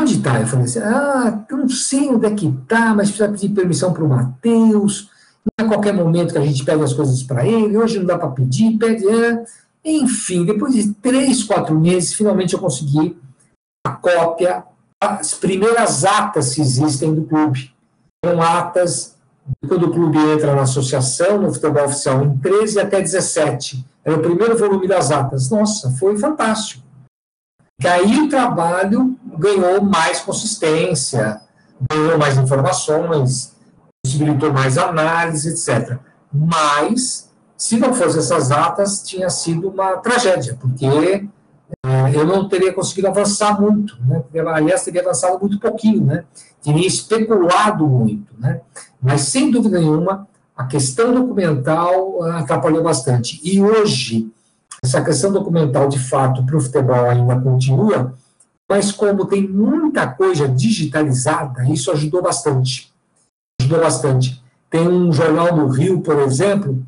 Onde 0.00 0.16
está? 0.16 0.40
Eu 0.40 0.46
falei 0.46 0.66
assim, 0.66 0.80
ah, 0.80 1.44
não 1.50 1.68
sei 1.68 2.08
onde 2.08 2.26
é 2.26 2.34
que 2.34 2.46
está, 2.46 2.94
mas 2.94 3.08
precisa 3.08 3.30
pedir 3.30 3.48
permissão 3.48 3.92
para 3.92 4.04
o 4.04 4.08
Matheus, 4.08 5.10
não 5.44 5.64
é 5.64 5.66
a 5.66 5.68
qualquer 5.68 5.94
momento 5.94 6.32
que 6.32 6.38
a 6.38 6.44
gente 6.44 6.64
pede 6.64 6.82
as 6.82 6.92
coisas 6.92 7.22
para 7.22 7.46
ele, 7.46 7.76
hoje 7.76 7.98
não 7.98 8.06
dá 8.06 8.18
para 8.18 8.30
pedir, 8.30 8.76
pede... 8.78 9.08
É. 9.08 9.44
Enfim, 9.84 10.44
depois 10.44 10.74
de 10.74 10.92
três, 10.94 11.42
quatro 11.44 11.78
meses, 11.78 12.12
finalmente 12.12 12.52
eu 12.52 12.58
consegui 12.58 13.16
a 13.86 13.92
cópia, 13.92 14.64
as 15.00 15.32
primeiras 15.32 16.04
atas 16.04 16.54
que 16.54 16.60
existem 16.60 17.14
do 17.14 17.22
clube. 17.22 17.72
São 18.22 18.42
atas 18.42 19.16
quando 19.66 19.86
o 19.86 19.92
clube 19.92 20.18
entra 20.18 20.54
na 20.54 20.62
associação, 20.62 21.38
no 21.38 21.52
futebol 21.52 21.84
oficial, 21.84 22.24
em 22.24 22.36
13 22.38 22.80
até 22.80 23.00
17. 23.00 23.84
Era 24.04 24.16
o 24.16 24.22
primeiro 24.22 24.56
volume 24.56 24.86
das 24.86 25.10
atas. 25.10 25.50
Nossa, 25.50 25.90
foi 25.92 26.16
fantástico. 26.18 26.82
Que 27.80 27.86
aí 27.86 28.20
o 28.20 28.28
trabalho 28.28 29.16
ganhou 29.38 29.82
mais 29.82 30.20
consistência, 30.20 31.40
ganhou 31.90 32.18
mais 32.18 32.36
informações, 32.36 33.54
possibilitou 34.02 34.52
mais 34.52 34.76
análise, 34.76 35.50
etc. 35.50 35.98
Mas, 36.32 37.30
se 37.56 37.78
não 37.78 37.94
fosse 37.94 38.18
essas 38.18 38.50
atas, 38.50 39.02
tinha 39.02 39.30
sido 39.30 39.68
uma 39.68 39.98
tragédia, 39.98 40.56
porque 40.60 40.86
é, 40.86 42.14
eu 42.14 42.26
não 42.26 42.48
teria 42.48 42.72
conseguido 42.72 43.08
avançar 43.08 43.60
muito, 43.60 43.96
né? 44.04 44.22
aliás, 44.48 44.84
teria 44.84 45.02
avançado 45.02 45.38
muito 45.38 45.60
pouquinho, 45.60 46.04
né? 46.04 46.24
Teria 46.62 46.86
especulado 46.86 47.86
muito, 47.86 48.32
né? 48.38 48.60
mas 49.00 49.22
sem 49.22 49.50
dúvida 49.50 49.78
nenhuma, 49.78 50.26
a 50.56 50.64
questão 50.64 51.14
documental 51.14 52.22
ah, 52.24 52.38
atrapalhou 52.38 52.82
bastante. 52.82 53.40
E 53.44 53.62
hoje, 53.62 54.30
essa 54.82 55.02
questão 55.02 55.32
documental, 55.32 55.88
de 55.88 55.98
fato, 55.98 56.44
para 56.44 56.56
o 56.56 56.60
futebol 56.60 57.08
ainda 57.08 57.40
continua, 57.40 58.14
mas 58.68 58.92
como 58.92 59.24
tem 59.24 59.46
muita 59.46 60.06
coisa 60.06 60.48
digitalizada, 60.48 61.64
isso 61.68 61.90
ajudou 61.90 62.22
bastante. 62.22 62.92
Ajudou 63.60 63.80
bastante. 63.80 64.42
Tem 64.68 64.86
um 64.86 65.12
jornal 65.12 65.54
do 65.54 65.68
Rio, 65.68 66.00
por 66.00 66.18
exemplo, 66.18 66.82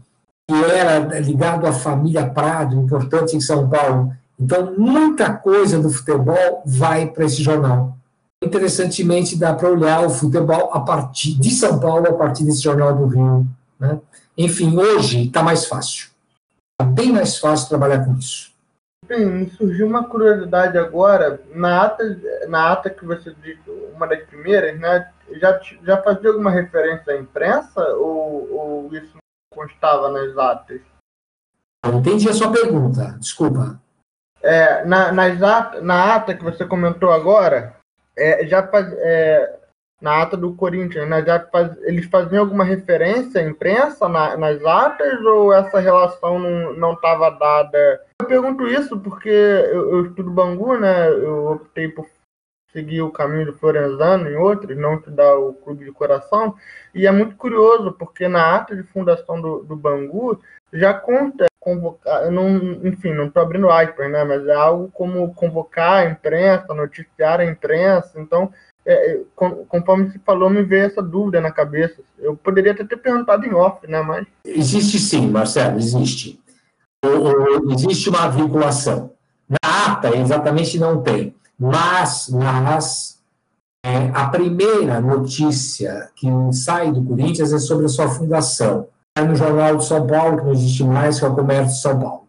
que 0.48 0.54
era 0.54 1.20
ligado 1.20 1.66
à 1.66 1.72
família 1.72 2.28
Prado, 2.28 2.76
importante 2.76 3.36
em 3.36 3.40
São 3.40 3.68
Paulo, 3.68 4.12
então, 4.40 4.74
muita 4.78 5.34
coisa 5.34 5.78
do 5.78 5.90
futebol 5.90 6.62
vai 6.64 7.06
para 7.06 7.26
esse 7.26 7.42
jornal. 7.42 7.98
Interessantemente, 8.42 9.38
dá 9.38 9.54
para 9.54 9.68
olhar 9.68 10.04
o 10.04 10.10
futebol 10.10 10.70
a 10.72 10.80
partir 10.80 11.38
de 11.38 11.50
São 11.50 11.78
Paulo, 11.78 12.08
a 12.08 12.14
partir 12.14 12.44
desse 12.44 12.62
jornal 12.62 12.96
do 12.96 13.06
Rio. 13.06 13.46
Né? 13.78 14.00
Enfim, 14.36 14.76
hoje 14.78 15.26
está 15.26 15.42
mais 15.42 15.66
fácil. 15.66 16.08
Está 16.72 16.90
bem 16.90 17.12
mais 17.12 17.38
fácil 17.38 17.68
trabalhar 17.68 18.04
com 18.04 18.14
isso. 18.14 18.50
Sim, 19.06 19.26
me 19.26 19.50
surgiu 19.50 19.86
uma 19.86 20.04
curiosidade 20.04 20.78
agora. 20.78 21.42
Na 21.54 21.82
ata, 21.82 22.20
na 22.48 22.72
ata 22.72 22.88
que 22.88 23.04
você 23.04 23.34
disse, 23.42 23.68
uma 23.94 24.06
das 24.06 24.22
primeiras, 24.24 24.78
né, 24.80 25.10
já, 25.32 25.60
já 25.84 26.02
fazia 26.02 26.30
alguma 26.30 26.50
referência 26.50 27.12
à 27.12 27.18
imprensa 27.18 27.82
ou, 27.96 28.50
ou 28.52 28.94
isso 28.94 29.14
não 29.14 29.20
constava 29.54 30.10
nas 30.10 30.36
atas? 30.38 30.80
Não 31.84 31.98
entendi 31.98 32.28
a 32.28 32.32
sua 32.32 32.50
pergunta, 32.50 33.16
desculpa 33.18 33.78
é, 34.42 34.84
na, 34.84 35.12
nas 35.12 35.38
na 35.82 36.14
ata 36.14 36.34
que 36.34 36.42
você 36.42 36.64
comentou 36.64 37.12
agora, 37.12 37.76
é, 38.16 38.46
já 38.46 38.66
faz, 38.66 38.92
é, 38.98 39.58
na 40.00 40.22
ata 40.22 40.36
do 40.36 40.54
Corinthians, 40.54 41.08
né, 41.08 41.22
já 41.24 41.40
faz, 41.40 41.76
eles 41.82 42.06
faziam 42.06 42.42
alguma 42.42 42.64
referência 42.64 43.40
à 43.40 43.44
imprensa 43.44 44.08
na, 44.08 44.36
nas 44.36 44.64
atas 44.64 45.20
ou 45.22 45.52
essa 45.52 45.78
relação 45.78 46.38
não 46.74 46.94
estava 46.94 47.30
dada? 47.30 48.00
Eu 48.20 48.26
pergunto 48.26 48.66
isso 48.66 48.98
porque 48.98 49.28
eu, 49.28 49.90
eu, 49.90 50.06
estudo 50.06 50.30
Bangu, 50.30 50.78
né? 50.78 51.08
Eu 51.08 51.52
optei 51.52 51.88
por 51.88 52.06
seguir 52.72 53.02
o 53.02 53.10
caminho 53.10 53.46
do 53.46 53.58
Florenzano 53.58 54.28
e 54.28 54.36
outros, 54.36 54.76
não 54.76 54.94
estudar 54.94 55.36
o 55.36 55.52
clube 55.54 55.84
de 55.84 55.92
coração. 55.92 56.54
E 56.94 57.06
é 57.06 57.10
muito 57.10 57.36
curioso 57.36 57.92
porque 57.92 58.28
na 58.28 58.56
ata 58.56 58.76
de 58.76 58.82
fundação 58.84 59.40
do, 59.40 59.64
do 59.64 59.76
Bangu 59.76 60.40
já 60.72 60.94
conta 60.94 61.49
convocar, 61.60 62.30
não, 62.30 62.48
enfim, 62.84 63.12
não 63.12 63.26
estou 63.26 63.42
abrindo 63.42 63.70
aspas, 63.70 64.10
né, 64.10 64.24
mas 64.24 64.46
é 64.46 64.54
algo 64.54 64.90
como 64.92 65.32
convocar 65.34 66.06
a 66.06 66.10
imprensa, 66.10 66.74
noticiar 66.74 67.38
a 67.40 67.44
imprensa, 67.44 68.18
então, 68.18 68.50
é, 68.84 69.12
é 69.12 69.20
conforme 69.68 70.10
se 70.10 70.18
falou, 70.20 70.48
me 70.48 70.62
veio 70.62 70.86
essa 70.86 71.02
dúvida 71.02 71.38
na 71.38 71.50
cabeça. 71.50 72.00
Eu 72.18 72.34
poderia 72.34 72.72
até 72.72 72.82
ter 72.82 72.96
perguntado 72.96 73.44
em 73.44 73.52
off, 73.52 73.86
né, 73.86 74.00
mas... 74.00 74.26
Existe 74.44 74.98
sim, 74.98 75.28
Marcelo, 75.28 75.76
existe. 75.76 76.40
existe 77.70 78.08
uma 78.08 78.28
vinculação. 78.28 79.12
Na 79.46 79.92
ata, 79.92 80.16
exatamente 80.16 80.78
não 80.78 81.02
tem, 81.02 81.34
mas, 81.58 82.30
mas 82.30 83.20
é, 83.84 84.10
a 84.14 84.28
primeira 84.28 84.98
notícia 85.00 86.08
que 86.16 86.26
sai 86.52 86.90
do 86.90 87.04
Corinthians 87.04 87.52
é 87.52 87.58
sobre 87.58 87.84
a 87.84 87.88
sua 87.88 88.08
fundação 88.08 88.88
no 89.24 89.34
Jornal 89.34 89.76
de 89.76 89.86
São 89.86 90.06
Paulo, 90.06 90.38
que 90.38 90.44
não 90.44 90.52
existe 90.52 90.84
mais, 90.84 91.18
que 91.18 91.24
é 91.24 91.28
o 91.28 91.34
Comércio 91.34 91.74
de 91.74 91.80
São 91.80 91.98
Paulo. 91.98 92.20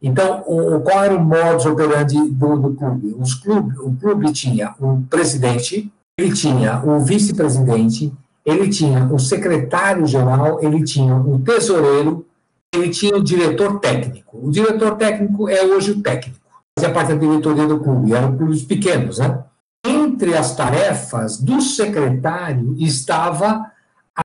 Então, 0.00 0.44
o, 0.46 0.80
qual 0.80 1.04
era 1.04 1.16
o 1.16 1.24
modus 1.24 1.66
operandi 1.66 2.30
do, 2.30 2.56
do 2.56 2.74
clube? 2.74 3.16
Os? 3.18 3.34
O 3.44 3.96
clube 4.00 4.32
tinha 4.32 4.74
um 4.80 5.02
presidente, 5.02 5.90
ele 6.18 6.32
tinha 6.32 6.82
o 6.84 7.00
vice-presidente, 7.00 8.12
ele 8.44 8.68
tinha 8.68 9.06
o 9.12 9.18
secretário-geral, 9.18 10.62
ele 10.62 10.84
tinha 10.84 11.16
o 11.16 11.38
tesoureiro, 11.38 12.26
ele 12.74 12.90
tinha 12.90 13.16
o 13.16 13.24
diretor 13.24 13.80
técnico. 13.80 14.38
O 14.46 14.50
diretor 14.50 14.96
técnico 14.96 15.48
é 15.48 15.64
hoje 15.64 15.92
o 15.92 16.02
técnico, 16.02 16.38
fazia 16.78 16.94
parte 16.94 17.12
da 17.12 17.18
diretoria 17.18 17.66
do 17.66 17.80
clube, 17.80 18.12
eram 18.12 18.36
clubes 18.36 18.62
pequenos, 18.62 19.18
né? 19.18 19.42
Entre 19.84 20.36
as 20.36 20.54
tarefas 20.54 21.38
do 21.38 21.60
secretário 21.60 22.76
estava 22.78 23.64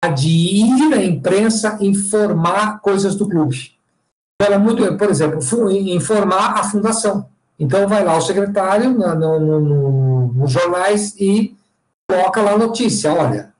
a 0.01 0.07
de 0.07 0.29
ir 0.29 0.93
à 0.93 1.03
imprensa 1.03 1.77
informar 1.81 2.79
coisas 2.79 3.15
do 3.15 3.27
clube. 3.27 3.71
Era 4.41 4.57
muito, 4.57 4.97
por 4.97 5.09
exemplo, 5.09 5.39
informar 5.71 6.59
a 6.59 6.63
fundação. 6.63 7.27
Então 7.59 7.87
vai 7.87 8.03
lá 8.03 8.17
o 8.17 8.21
secretário 8.21 8.91
no, 8.91 9.15
no, 9.15 9.59
no, 9.59 10.33
nos 10.33 10.51
jornais 10.51 11.15
e 11.19 11.55
coloca 12.09 12.41
lá 12.41 12.53
a 12.53 12.57
notícia, 12.57 13.13
olha, 13.13 13.53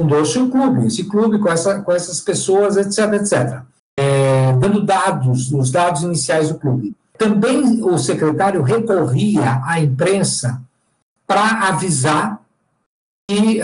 fundou-se 0.00 0.38
um 0.38 0.50
clube, 0.50 0.86
esse 0.86 1.04
clube 1.04 1.38
com, 1.38 1.48
essa, 1.48 1.80
com 1.82 1.92
essas 1.92 2.20
pessoas, 2.20 2.76
etc, 2.76 3.12
etc. 3.14 3.62
É, 3.98 4.52
dando 4.54 4.84
dados, 4.84 5.52
os 5.52 5.70
dados 5.70 6.02
iniciais 6.02 6.48
do 6.48 6.58
clube. 6.58 6.94
Também 7.16 7.84
o 7.84 7.98
secretário 7.98 8.62
recorria 8.62 9.60
à 9.64 9.78
imprensa 9.78 10.60
para 11.26 11.68
avisar 11.68 12.39
e 13.30 13.60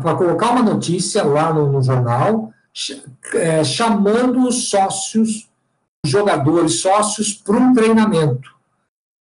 para 0.00 0.14
colocar 0.14 0.50
uma 0.50 0.62
notícia 0.62 1.24
lá 1.24 1.52
no, 1.52 1.72
no 1.72 1.82
jornal, 1.82 2.52
é, 3.34 3.64
chamando 3.64 4.46
os 4.46 4.70
sócios, 4.70 5.48
os 6.04 6.10
jogadores 6.10 6.80
sócios, 6.80 7.34
para 7.34 7.56
um 7.56 7.74
treinamento, 7.74 8.48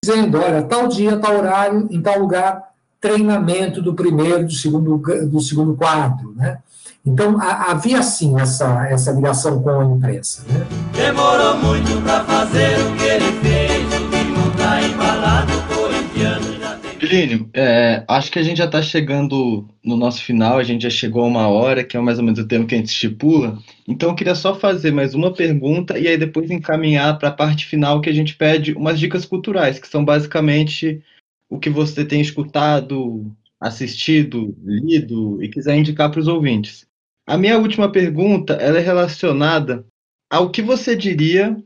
dizendo, 0.04 0.38
olha, 0.38 0.62
tal 0.62 0.86
dia, 0.86 1.18
tal 1.18 1.38
horário, 1.38 1.88
em 1.90 2.00
tal 2.00 2.18
lugar, 2.18 2.70
treinamento 3.00 3.80
do 3.80 3.94
primeiro, 3.94 4.46
do 4.46 4.52
segundo, 4.52 4.98
do 4.98 5.40
segundo 5.40 5.74
quadro, 5.74 6.34
né? 6.36 6.58
Então, 7.04 7.40
a, 7.40 7.70
havia 7.70 8.02
sim 8.02 8.38
essa, 8.38 8.86
essa 8.88 9.10
ligação 9.12 9.62
com 9.62 9.80
a 9.80 9.84
imprensa. 9.84 10.42
Né? 10.46 10.66
Demorou 10.92 11.56
muito 11.56 12.02
para 12.02 12.22
fazer 12.24 12.78
o 12.78 12.96
que 12.96 13.04
ele 13.04 13.32
fez, 13.40 13.49
Plínio, 17.10 17.50
é, 17.52 18.04
acho 18.06 18.30
que 18.30 18.38
a 18.38 18.42
gente 18.44 18.58
já 18.58 18.66
está 18.66 18.80
chegando 18.80 19.68
no 19.84 19.96
nosso 19.96 20.22
final, 20.22 20.58
a 20.58 20.62
gente 20.62 20.82
já 20.82 20.90
chegou 20.90 21.24
a 21.24 21.26
uma 21.26 21.48
hora, 21.48 21.82
que 21.82 21.96
é 21.96 22.00
mais 22.00 22.20
ou 22.20 22.24
menos 22.24 22.38
o 22.38 22.46
tempo 22.46 22.68
que 22.68 22.74
a 22.76 22.78
gente 22.78 22.86
estipula. 22.86 23.58
Então 23.88 24.10
eu 24.10 24.14
queria 24.14 24.36
só 24.36 24.54
fazer 24.54 24.92
mais 24.92 25.12
uma 25.12 25.32
pergunta 25.32 25.98
e 25.98 26.06
aí 26.06 26.16
depois 26.16 26.52
encaminhar 26.52 27.18
para 27.18 27.30
a 27.30 27.32
parte 27.32 27.66
final 27.66 28.00
que 28.00 28.08
a 28.08 28.12
gente 28.12 28.36
pede 28.36 28.74
umas 28.74 28.96
dicas 28.96 29.24
culturais, 29.24 29.80
que 29.80 29.88
são 29.88 30.04
basicamente 30.04 31.02
o 31.48 31.58
que 31.58 31.68
você 31.68 32.04
tem 32.04 32.20
escutado, 32.20 33.34
assistido, 33.60 34.56
lido 34.64 35.42
e 35.42 35.48
quiser 35.48 35.76
indicar 35.76 36.12
para 36.12 36.20
os 36.20 36.28
ouvintes. 36.28 36.86
A 37.26 37.36
minha 37.36 37.58
última 37.58 37.90
pergunta 37.90 38.52
ela 38.52 38.78
é 38.78 38.82
relacionada 38.82 39.84
ao 40.30 40.48
que 40.48 40.62
você 40.62 40.94
diria 40.94 41.56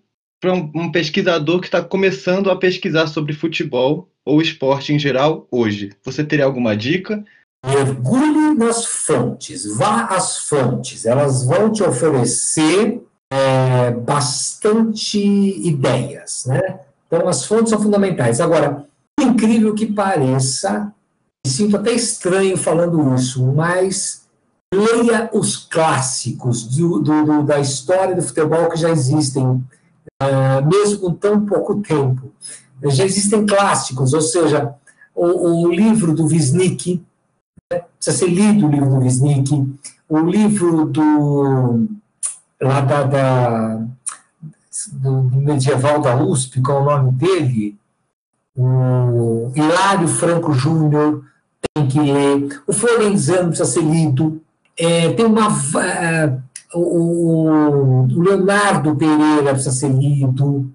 para 0.40 0.54
um, 0.54 0.70
um 0.74 0.90
pesquisador 0.90 1.60
que 1.60 1.66
está 1.66 1.82
começando 1.82 2.50
a 2.50 2.56
pesquisar 2.56 3.08
sobre 3.08 3.34
futebol 3.34 4.08
ou 4.24 4.40
esporte 4.40 4.92
em 4.92 4.98
geral 4.98 5.46
hoje? 5.50 5.92
Você 6.04 6.24
teria 6.24 6.44
alguma 6.44 6.76
dica? 6.76 7.24
Mergulhe 7.66 8.54
nas 8.54 8.84
fontes, 8.84 9.64
vá 9.76 10.04
às 10.04 10.38
fontes, 10.48 11.06
elas 11.06 11.44
vão 11.44 11.72
te 11.72 11.82
oferecer 11.82 13.02
é, 13.32 13.90
bastante 13.90 15.18
ideias, 15.18 16.44
né? 16.46 16.80
Então, 17.06 17.28
as 17.28 17.44
fontes 17.44 17.70
são 17.70 17.80
fundamentais. 17.80 18.40
Agora, 18.40 18.86
incrível 19.20 19.74
que 19.74 19.86
pareça, 19.86 20.92
me 21.44 21.50
sinto 21.50 21.76
até 21.76 21.92
estranho 21.92 22.56
falando 22.56 23.14
isso, 23.14 23.44
mas 23.52 24.24
leia 24.72 25.30
os 25.32 25.56
clássicos 25.56 26.64
do, 26.64 27.00
do, 27.00 27.42
da 27.42 27.60
história 27.60 28.14
do 28.14 28.22
futebol 28.22 28.68
que 28.68 28.76
já 28.76 28.90
existem, 28.90 29.44
uh, 29.44 30.66
mesmo 30.66 30.98
com 31.00 31.14
tão 31.14 31.44
pouco 31.44 31.80
tempo. 31.80 32.32
Já 32.82 33.04
existem 33.04 33.46
clássicos, 33.46 34.12
ou 34.12 34.20
seja, 34.20 34.74
o, 35.14 35.66
o 35.66 35.72
livro 35.72 36.14
do 36.14 36.26
Wisnik, 36.26 37.02
né, 37.72 37.82
precisa 37.96 38.16
ser 38.16 38.30
lido 38.30 38.66
o 38.66 38.70
livro 38.70 38.90
do 38.90 38.98
Wisnik, 38.98 39.74
o 40.08 40.18
livro 40.18 40.84
do 40.86 41.86
lá 42.60 42.80
da, 42.80 43.02
da 43.04 43.80
do 44.92 45.22
medieval 45.22 46.00
da 46.00 46.16
USP, 46.16 46.60
qual 46.60 46.78
é 46.78 46.82
o 46.82 47.02
nome 47.02 47.12
dele? 47.12 47.78
O 48.56 49.52
Hilário 49.54 50.08
Franco 50.08 50.52
Júnior 50.52 51.24
tem 51.74 51.88
que 51.88 51.98
ler, 51.98 52.62
o 52.66 52.72
Florenzano 52.72 53.48
precisa 53.48 53.68
ser 53.68 53.82
lido, 53.82 54.40
é, 54.76 55.12
tem 55.12 55.26
uma. 55.26 55.48
Uh, 55.48 56.42
o, 56.74 57.48
o, 58.12 58.22
Leonardo 58.22 58.96
Pereira 58.96 59.52
precisa 59.52 59.72
ser 59.72 59.90
lido, 59.90 60.70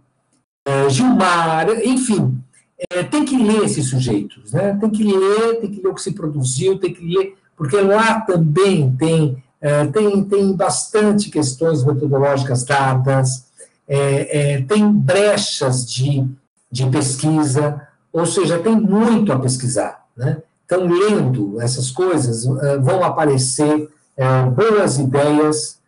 uh, 0.70 0.90
Gilmar, 0.90 1.70
enfim, 1.84 2.42
é, 2.90 3.04
tem 3.04 3.26
que 3.26 3.38
ler 3.38 3.66
esses 3.66 3.90
sujeitos, 3.90 4.54
né? 4.54 4.78
tem 4.80 4.90
que 4.90 5.04
ler, 5.04 5.60
tem 5.60 5.70
que 5.72 5.82
ler 5.82 5.90
o 5.90 5.94
que 5.94 6.02
se 6.02 6.14
produziu, 6.14 6.80
tem 6.80 6.94
que 6.94 7.06
ler, 7.06 7.36
porque 7.58 7.80
lá 7.82 8.22
também 8.22 8.96
tem, 8.96 9.44
é, 9.60 9.86
tem, 9.88 10.24
tem 10.24 10.54
bastante 10.54 11.30
questões 11.30 11.84
metodológicas 11.84 12.64
dadas, 12.64 13.50
é, 13.86 14.54
é, 14.54 14.62
tem 14.62 14.90
brechas 14.92 15.90
de, 15.92 16.26
de 16.72 16.86
pesquisa, 16.90 17.86
ou 18.14 18.26
seja, 18.26 18.60
tem 18.60 18.80
muito 18.80 19.34
a 19.34 19.40
pesquisar. 19.40 20.06
Né? 20.16 20.42
Então, 20.66 20.86
lendo 20.88 21.60
essas 21.60 21.92
coisas, 21.92 22.46
é, 22.46 22.78
vão 22.78 23.04
aparecer 23.04 23.90
é, 24.16 24.44
boas 24.44 24.98
ideias 25.00 25.80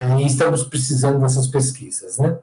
é, 0.00 0.20
e 0.20 0.26
estamos 0.26 0.64
precisando 0.64 1.20
dessas 1.20 1.46
pesquisas. 1.46 2.18
Né? 2.18 2.36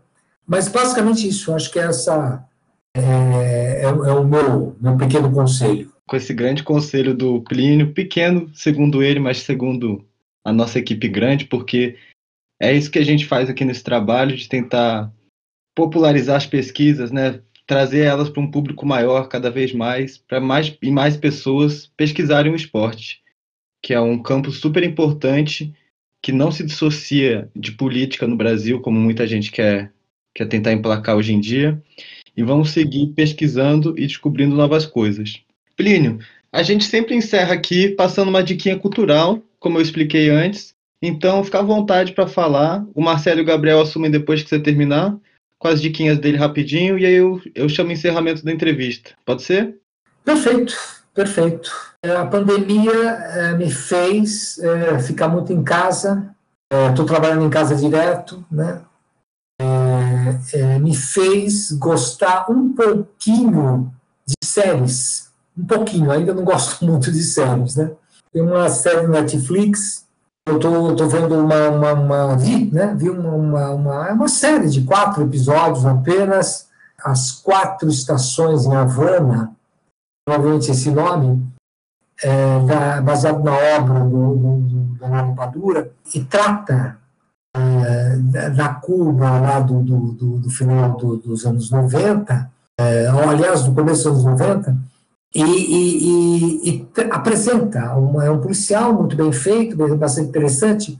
Mas, 0.52 0.68
basicamente, 0.68 1.26
isso. 1.26 1.54
Acho 1.54 1.72
que 1.72 1.80
essa 1.80 2.46
é, 2.94 3.02
é, 3.02 3.84
é 3.84 4.14
o 4.14 4.28
meu, 4.28 4.76
meu 4.82 4.98
pequeno 4.98 5.32
conselho. 5.32 5.90
Com 6.06 6.18
esse 6.18 6.34
grande 6.34 6.62
conselho 6.62 7.14
do 7.14 7.42
Plínio, 7.44 7.94
pequeno, 7.94 8.52
segundo 8.54 9.02
ele, 9.02 9.18
mas 9.18 9.44
segundo 9.44 10.06
a 10.44 10.52
nossa 10.52 10.78
equipe 10.78 11.08
grande, 11.08 11.46
porque 11.46 11.96
é 12.62 12.74
isso 12.74 12.92
que 12.92 13.00
a 13.00 13.06
gente 13.06 13.26
faz 13.26 13.50
aqui 13.50 13.64
nesse 13.64 13.82
trabalho 13.82 14.36
de 14.36 14.50
tentar 14.50 15.10
popularizar 15.74 16.36
as 16.36 16.46
pesquisas, 16.46 17.14
né? 17.14 17.40
Trazer 17.66 18.02
elas 18.02 18.30
para 18.30 18.42
um 18.42 18.52
público 18.52 18.86
maior 18.86 19.30
cada 19.30 19.50
vez 19.50 19.72
mais, 19.72 20.18
para 20.18 20.42
mais 20.42 20.78
e 20.82 20.92
mais 20.92 21.16
pessoas 21.16 21.90
pesquisarem 21.96 22.52
o 22.52 22.58
esporte, 22.58 23.22
que 23.82 23.94
é 23.94 24.02
um 24.02 24.22
campo 24.22 24.52
super 24.52 24.84
importante 24.84 25.74
que 26.22 26.34
não 26.34 26.52
se 26.52 26.66
dissocia 26.66 27.50
de 27.56 27.72
política 27.72 28.28
no 28.28 28.36
Brasil, 28.36 28.82
como 28.82 29.00
muita 29.00 29.26
gente 29.26 29.50
quer, 29.50 29.94
quer 30.34 30.48
tentar 30.48 30.74
emplacar 30.74 31.16
hoje 31.16 31.34
em 31.34 31.40
dia, 31.40 31.82
e 32.36 32.44
vamos 32.44 32.72
seguir 32.72 33.08
pesquisando 33.08 33.94
e 33.98 34.08
descobrindo 34.08 34.56
novas 34.56 34.86
coisas. 34.86 35.42
Plínio, 35.76 36.20
a 36.52 36.64
gente 36.64 36.84
sempre 36.86 37.16
encerra 37.16 37.54
aqui 37.54 37.90
passando 37.90 38.30
uma 38.30 38.44
diquinha 38.44 38.78
cultural, 38.78 39.42
como 39.60 39.78
eu 39.78 39.82
expliquei 39.82 40.30
antes, 40.30 40.74
então, 41.02 41.44
fica 41.44 41.60
à 41.60 41.64
vontade 41.64 42.12
para 42.12 42.28
falar. 42.28 42.86
O 42.94 43.02
Marcelo 43.02 43.40
e 43.40 43.42
o 43.42 43.46
Gabriel 43.46 43.82
assumem 43.82 44.12
depois 44.12 44.44
que 44.44 44.50
você 44.50 44.60
terminar, 44.60 45.18
com 45.58 45.68
as 45.68 45.82
diquinhas 45.82 46.20
dele 46.20 46.38
rapidinho, 46.38 46.98
e 46.98 47.06
aí 47.06 47.14
eu, 47.14 47.42
eu 47.56 47.68
chamo 47.68 47.90
o 47.90 47.94
encerramento 47.94 48.46
da 48.46 48.52
entrevista. 48.52 49.12
Pode 49.26 49.42
ser? 49.42 49.78
Perfeito, 50.24 50.76
perfeito. 51.14 51.72
É, 52.04 52.12
a 52.12 52.26
pandemia 52.26 52.92
é, 52.92 53.54
me 53.54 53.72
fez 53.72 54.60
é, 54.60 55.00
ficar 55.00 55.28
muito 55.28 55.52
em 55.52 55.64
casa. 55.64 56.36
Estou 56.90 57.06
trabalhando 57.06 57.46
em 57.46 57.50
casa 57.50 57.76
direto, 57.76 58.46
né? 58.50 58.82
É, 59.62 60.58
é, 60.58 60.80
me 60.80 60.96
fez 60.96 61.72
gostar 61.74 62.50
um 62.50 62.74
pouquinho 62.74 63.94
de 64.26 64.36
séries. 64.44 65.30
Um 65.58 65.66
pouquinho, 65.66 66.12
ainda 66.12 66.34
não 66.34 66.44
gosto 66.44 66.84
muito 66.86 67.12
de 67.12 67.22
séries, 67.22 67.76
né? 67.76 67.92
Tem 68.34 68.42
uma 68.42 68.70
série 68.70 69.06
no 69.06 69.14
Netflix 69.14 70.06
eu 70.48 70.60
tô, 70.60 70.96
tô 70.96 71.08
vendo 71.08 71.36
uma, 71.36 71.70
uma, 71.70 71.94
uma, 71.94 72.36
vi, 72.36 72.72
né? 72.72 72.96
Vi 72.96 73.10
uma, 73.10 73.30
uma, 73.30 73.70
uma, 73.70 74.12
uma 74.12 74.28
série 74.28 74.70
de 74.70 74.82
quatro 74.84 75.24
episódios 75.24 75.86
apenas, 75.86 76.68
as 77.04 77.32
quatro 77.32 77.88
estações 77.90 78.66
em 78.66 78.76
Havana, 78.76 79.56
provavelmente 80.26 80.72
esse 80.72 80.90
nome, 80.90 81.48
é, 82.24 82.60
da, 82.66 83.02
baseado 83.02 83.44
na 83.44 83.54
obra 83.54 84.00
do, 84.00 84.36
do, 84.36 85.36
Padura, 85.36 85.92
e 86.14 86.24
trata 86.24 86.74
é, 86.74 87.01
da, 88.32 88.50
da 88.50 88.70
Cuba 88.76 89.40
lá 89.40 89.60
do, 89.60 89.82
do, 89.82 90.00
do, 90.14 90.38
do 90.40 90.50
final 90.50 90.96
do, 90.96 91.18
dos 91.18 91.46
anos 91.46 91.70
90, 91.70 92.50
é, 92.80 93.08
aliás, 93.08 93.64
do 93.64 93.74
começo 93.74 94.10
dos 94.10 94.26
anos 94.26 94.40
90, 94.40 94.78
e, 95.34 95.44
e, 95.44 96.08
e, 96.08 96.70
e 96.70 96.88
apresenta, 97.10 97.94
uma, 97.96 98.26
é 98.26 98.32
um 98.32 98.42
policial 98.42 98.94
muito 98.94 99.16
bem 99.16 99.32
feito, 99.32 99.76
bastante 99.98 100.30
interessante, 100.30 101.00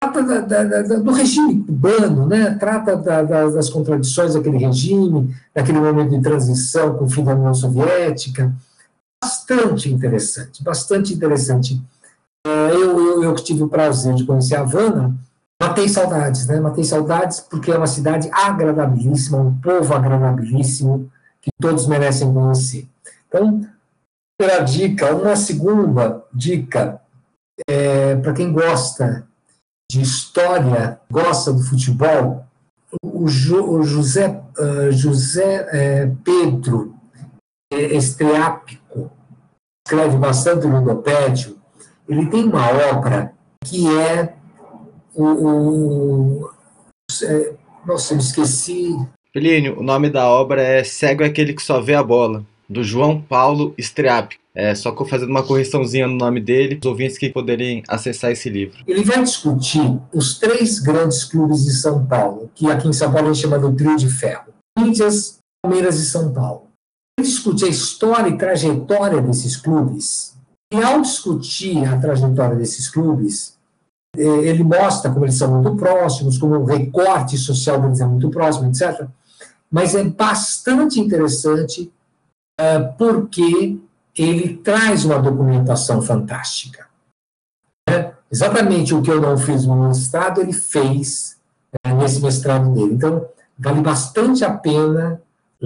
trata 0.00 0.22
da, 0.22 0.40
da, 0.40 0.82
da, 0.82 0.96
do 0.96 1.12
regime 1.12 1.62
cubano, 1.64 2.26
né? 2.26 2.54
trata 2.58 2.96
das 2.96 3.68
contradições 3.68 4.34
daquele 4.34 4.58
regime, 4.58 5.34
daquele 5.54 5.80
momento 5.80 6.10
de 6.10 6.22
transição 6.22 6.96
com 6.96 7.04
o 7.04 7.10
fim 7.10 7.24
da 7.24 7.34
União 7.34 7.54
Soviética, 7.54 8.52
bastante 9.22 9.92
interessante, 9.92 10.62
bastante 10.62 11.12
interessante. 11.12 11.80
É, 12.46 12.72
eu, 12.72 12.98
eu, 12.98 13.24
eu 13.24 13.34
tive 13.34 13.62
o 13.62 13.68
prazer 13.68 14.14
de 14.14 14.24
conhecer 14.24 14.56
a 14.56 14.60
Havana, 14.60 15.14
matei 15.62 15.88
saudades, 15.88 16.46
né? 16.46 16.58
Matei 16.58 16.82
saudades 16.82 17.38
porque 17.38 17.70
é 17.70 17.76
uma 17.76 17.86
cidade 17.86 18.28
agradabilíssima, 18.32 19.38
um 19.38 19.56
povo 19.58 19.94
agradabilíssimo, 19.94 21.10
que 21.40 21.50
todos 21.60 21.86
merecem 21.86 22.32
conhecer. 22.32 22.88
Então, 23.28 23.64
primeira 24.36 24.64
dica, 24.64 25.14
uma 25.14 25.36
segunda 25.36 26.24
dica, 26.32 27.00
é, 27.68 28.16
para 28.16 28.32
quem 28.32 28.52
gosta 28.52 29.26
de 29.90 30.00
história, 30.00 31.00
gosta 31.10 31.52
do 31.52 31.62
futebol, 31.62 32.44
o, 33.02 33.28
jo, 33.28 33.78
o 33.78 33.82
José, 33.84 34.42
uh, 34.58 34.90
José 34.90 35.68
é, 35.70 36.06
Pedro 36.24 36.94
Estreápico, 37.72 39.10
escreve 39.86 40.16
bastante 40.16 40.66
no 40.66 40.78
Ludopédio, 40.78 41.58
ele 42.08 42.28
tem 42.28 42.44
uma 42.44 42.68
obra 42.90 43.32
que 43.64 43.86
é 43.98 44.34
o, 45.14 45.24
o 45.24 46.50
é, 47.22 47.52
nossa, 47.86 48.14
eu 48.14 48.18
esqueci. 48.18 48.96
Felínio, 49.32 49.78
o 49.78 49.82
nome 49.82 50.10
da 50.10 50.28
obra 50.28 50.62
é 50.62 50.84
Cego 50.84 51.22
é 51.22 51.26
aquele 51.26 51.54
que 51.54 51.62
só 51.62 51.80
vê 51.80 51.94
a 51.94 52.02
bola 52.02 52.44
do 52.68 52.82
João 52.82 53.20
Paulo 53.20 53.74
Streap. 53.78 54.32
É, 54.54 54.74
só 54.74 54.92
que 54.92 55.08
fazendo 55.08 55.30
uma 55.30 55.42
correçãozinha 55.42 56.06
no 56.06 56.16
nome 56.16 56.38
dele, 56.38 56.78
os 56.82 56.86
ouvintes 56.86 57.16
que 57.16 57.30
poderem 57.30 57.82
acessar 57.88 58.30
esse 58.30 58.50
livro. 58.50 58.78
Ele 58.86 59.02
vai 59.02 59.22
discutir 59.22 59.98
os 60.12 60.38
três 60.38 60.78
grandes 60.78 61.24
clubes 61.24 61.64
de 61.64 61.72
São 61.72 62.04
Paulo, 62.06 62.50
que 62.54 62.70
aqui 62.70 62.86
em 62.86 62.92
São 62.92 63.10
Paulo 63.10 63.30
a 63.30 63.32
gente 63.32 63.42
chama 63.42 63.58
do 63.58 63.74
trio 63.74 63.96
de 63.96 64.10
ferro. 64.10 64.52
Corinthians, 64.76 65.38
Palmeiras 65.62 65.98
e 65.98 66.06
São 66.06 66.32
Paulo. 66.32 66.68
Ele 67.18 67.26
discute 67.26 67.64
a 67.64 67.68
história 67.68 68.28
e 68.28 68.36
trajetória 68.36 69.22
desses 69.22 69.56
clubes. 69.56 70.36
E 70.72 70.82
ao 70.82 71.00
discutir 71.00 71.84
a 71.86 71.98
trajetória 71.98 72.56
desses 72.56 72.90
clubes, 72.90 73.51
ele 74.16 74.62
mostra 74.62 75.10
como 75.10 75.24
eles 75.24 75.36
são 75.36 75.50
muito 75.50 75.76
próximos, 75.76 76.38
como 76.38 76.56
o 76.56 76.64
recorte 76.64 77.38
social 77.38 77.80
deles 77.80 78.00
é 78.00 78.06
muito 78.06 78.28
próximo, 78.30 78.68
etc. 78.68 79.06
Mas 79.70 79.94
é 79.94 80.04
bastante 80.04 81.00
interessante 81.00 81.90
é, 82.60 82.78
porque 82.78 83.78
ele 84.16 84.56
traz 84.58 85.04
uma 85.04 85.18
documentação 85.18 86.02
fantástica. 86.02 86.86
É 87.88 88.12
exatamente 88.30 88.94
o 88.94 89.00
que 89.00 89.10
eu 89.10 89.20
não 89.20 89.38
fiz 89.38 89.64
no 89.64 89.88
mestrado, 89.88 90.40
ele 90.40 90.52
fez 90.52 91.38
é, 91.84 91.92
nesse 91.94 92.20
mestrado 92.20 92.72
dele. 92.74 92.94
Então, 92.94 93.26
vale 93.58 93.80
bastante 93.80 94.44
a 94.44 94.52
pena 94.52 95.20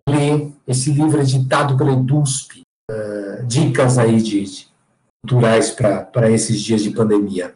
ler 0.09 0.53
esse 0.68 0.92
livro 0.92 1.20
editado 1.20 1.76
pela 1.76 1.92
EDUSP, 1.92 2.62
uh, 2.90 3.44
dicas 3.47 3.99
aí 3.99 4.20
de, 4.20 4.44
de 4.44 4.68
culturais 5.22 5.70
para 5.70 6.30
esses 6.30 6.61
dias 6.61 6.82
de 6.82 6.90
pandemia. 6.90 7.55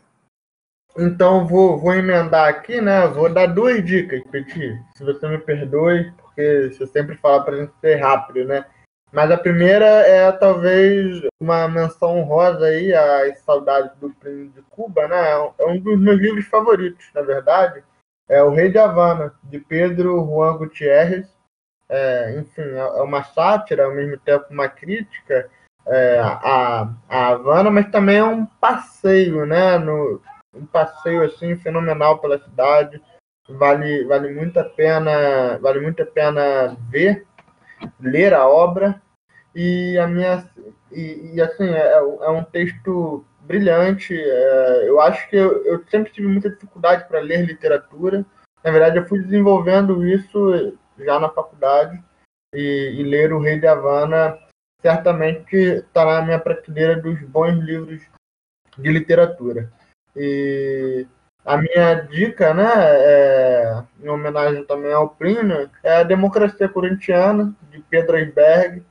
Então, 0.96 1.46
vou, 1.46 1.78
vou 1.78 1.94
emendar 1.94 2.48
aqui, 2.48 2.80
né? 2.80 3.06
Vou 3.06 3.32
dar 3.32 3.46
duas 3.46 3.84
dicas, 3.84 4.22
Petit, 4.30 4.82
se 4.94 5.04
você 5.04 5.28
me 5.28 5.38
perdoe, 5.38 6.12
porque 6.16 6.70
você 6.72 6.86
sempre 6.86 7.16
fala 7.16 7.44
para 7.44 7.54
a 7.54 7.58
gente 7.60 7.72
ser 7.80 7.96
rápido, 7.96 8.44
né? 8.44 8.64
Mas 9.12 9.30
a 9.30 9.36
primeira 9.36 9.84
é 9.84 10.30
talvez 10.30 11.20
uma 11.40 11.66
menção 11.68 12.18
honrosa 12.18 12.66
aí 12.66 12.94
às 12.94 13.40
saudades 13.40 13.90
do 13.98 14.10
Primo 14.10 14.50
de 14.50 14.62
Cuba, 14.70 15.08
né? 15.08 15.30
É 15.58 15.66
um 15.66 15.80
dos 15.80 15.98
meus 15.98 16.20
livros 16.20 16.46
favoritos, 16.46 17.10
na 17.14 17.22
verdade. 17.22 17.82
É 18.28 18.42
O 18.42 18.50
Rei 18.50 18.70
de 18.70 18.78
Havana, 18.78 19.34
de 19.42 19.58
Pedro 19.58 20.24
Juan 20.24 20.56
Gutierrez. 20.56 21.26
É, 21.88 22.38
enfim, 22.38 22.62
é, 22.62 22.78
é 22.78 23.02
uma 23.02 23.24
sátira, 23.24 23.84
ao 23.84 23.94
mesmo 23.94 24.16
tempo 24.18 24.46
uma 24.48 24.68
crítica 24.68 25.50
é, 25.86 26.20
à, 26.20 26.88
à 27.08 27.28
Havana, 27.28 27.68
mas 27.68 27.90
também 27.90 28.18
é 28.18 28.24
um 28.24 28.46
passeio, 28.46 29.44
né? 29.44 29.76
No, 29.76 30.22
um 30.54 30.66
passeio 30.66 31.22
assim 31.22 31.56
fenomenal 31.56 32.18
pela 32.18 32.38
cidade. 32.38 33.00
Vale, 33.48 34.04
vale 34.04 34.32
muito 34.32 34.58
a 34.60 34.64
pena, 34.64 35.58
vale 35.58 35.80
muito 35.80 36.02
a 36.02 36.06
pena 36.06 36.76
ver 36.88 37.26
ler 37.98 38.34
a 38.34 38.46
obra 38.46 39.00
e 39.54 39.98
a 39.98 40.06
minha 40.06 40.48
e, 40.92 41.34
e 41.34 41.40
assim 41.40 41.64
é, 41.64 41.92
é, 41.94 42.30
um 42.30 42.44
texto 42.44 43.24
brilhante. 43.40 44.14
É, 44.14 44.88
eu 44.88 45.00
acho 45.00 45.28
que 45.28 45.36
eu, 45.36 45.64
eu 45.64 45.84
sempre 45.88 46.12
tive 46.12 46.28
muita 46.28 46.50
dificuldade 46.50 47.06
para 47.08 47.20
ler 47.20 47.44
literatura. 47.44 48.24
Na 48.62 48.70
verdade, 48.70 48.98
eu 48.98 49.06
fui 49.06 49.20
desenvolvendo 49.22 50.06
isso 50.06 50.76
já 50.98 51.18
na 51.18 51.30
faculdade 51.30 52.00
e, 52.54 52.96
e 52.98 53.02
ler 53.02 53.32
O 53.32 53.40
Rei 53.40 53.58
de 53.58 53.66
Havana 53.66 54.38
certamente 54.82 55.56
está 55.56 56.04
na 56.04 56.22
minha 56.22 56.38
prateleira 56.38 57.00
dos 57.00 57.20
bons 57.22 57.54
livros 57.58 58.02
de 58.78 58.90
literatura. 58.90 59.72
E 60.16 61.06
a 61.44 61.56
minha 61.56 61.94
dica, 61.94 62.52
né, 62.52 62.64
é, 62.66 63.82
em 64.02 64.08
homenagem 64.08 64.64
também 64.64 64.92
ao 64.92 65.08
Plínio, 65.08 65.70
é 65.82 65.96
a 65.96 66.02
Democracia 66.02 66.68
Corintiana, 66.68 67.54
de 67.70 67.80
Pedro 67.82 68.16
Asberg. 68.16 68.82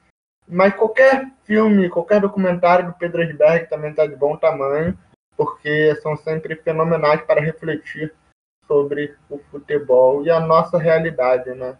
Mas 0.47 0.73
qualquer 0.73 1.31
filme, 1.43 1.89
qualquer 1.89 2.19
documentário 2.19 2.87
do 2.87 2.93
Pedro 2.93 3.21
Asberg 3.21 3.69
também 3.69 3.91
está 3.91 4.07
de 4.07 4.15
bom 4.15 4.35
tamanho, 4.35 4.97
porque 5.37 5.95
são 6.01 6.17
sempre 6.17 6.55
fenomenais 6.55 7.21
para 7.21 7.41
refletir 7.41 8.13
sobre 8.65 9.15
o 9.29 9.37
futebol 9.37 10.23
e 10.23 10.29
a 10.29 10.39
nossa 10.39 10.77
realidade, 10.77 11.51
né? 11.53 11.77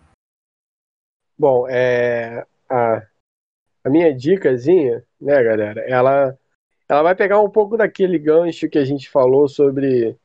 Bom, 1.37 1.67
é, 1.69 2.45
a, 2.69 3.01
a 3.83 3.89
minha 3.89 4.13
dicasinha, 4.13 5.03
né, 5.19 5.43
galera, 5.43 5.81
ela, 5.81 6.37
ela 6.89 7.03
vai 7.03 7.15
pegar 7.15 7.39
um 7.39 7.49
pouco 7.49 7.77
daquele 7.77 8.17
gancho 8.17 8.67
que 8.67 8.79
a 8.79 8.83
gente 8.83 9.09
falou 9.09 9.47
sobre 9.47 10.17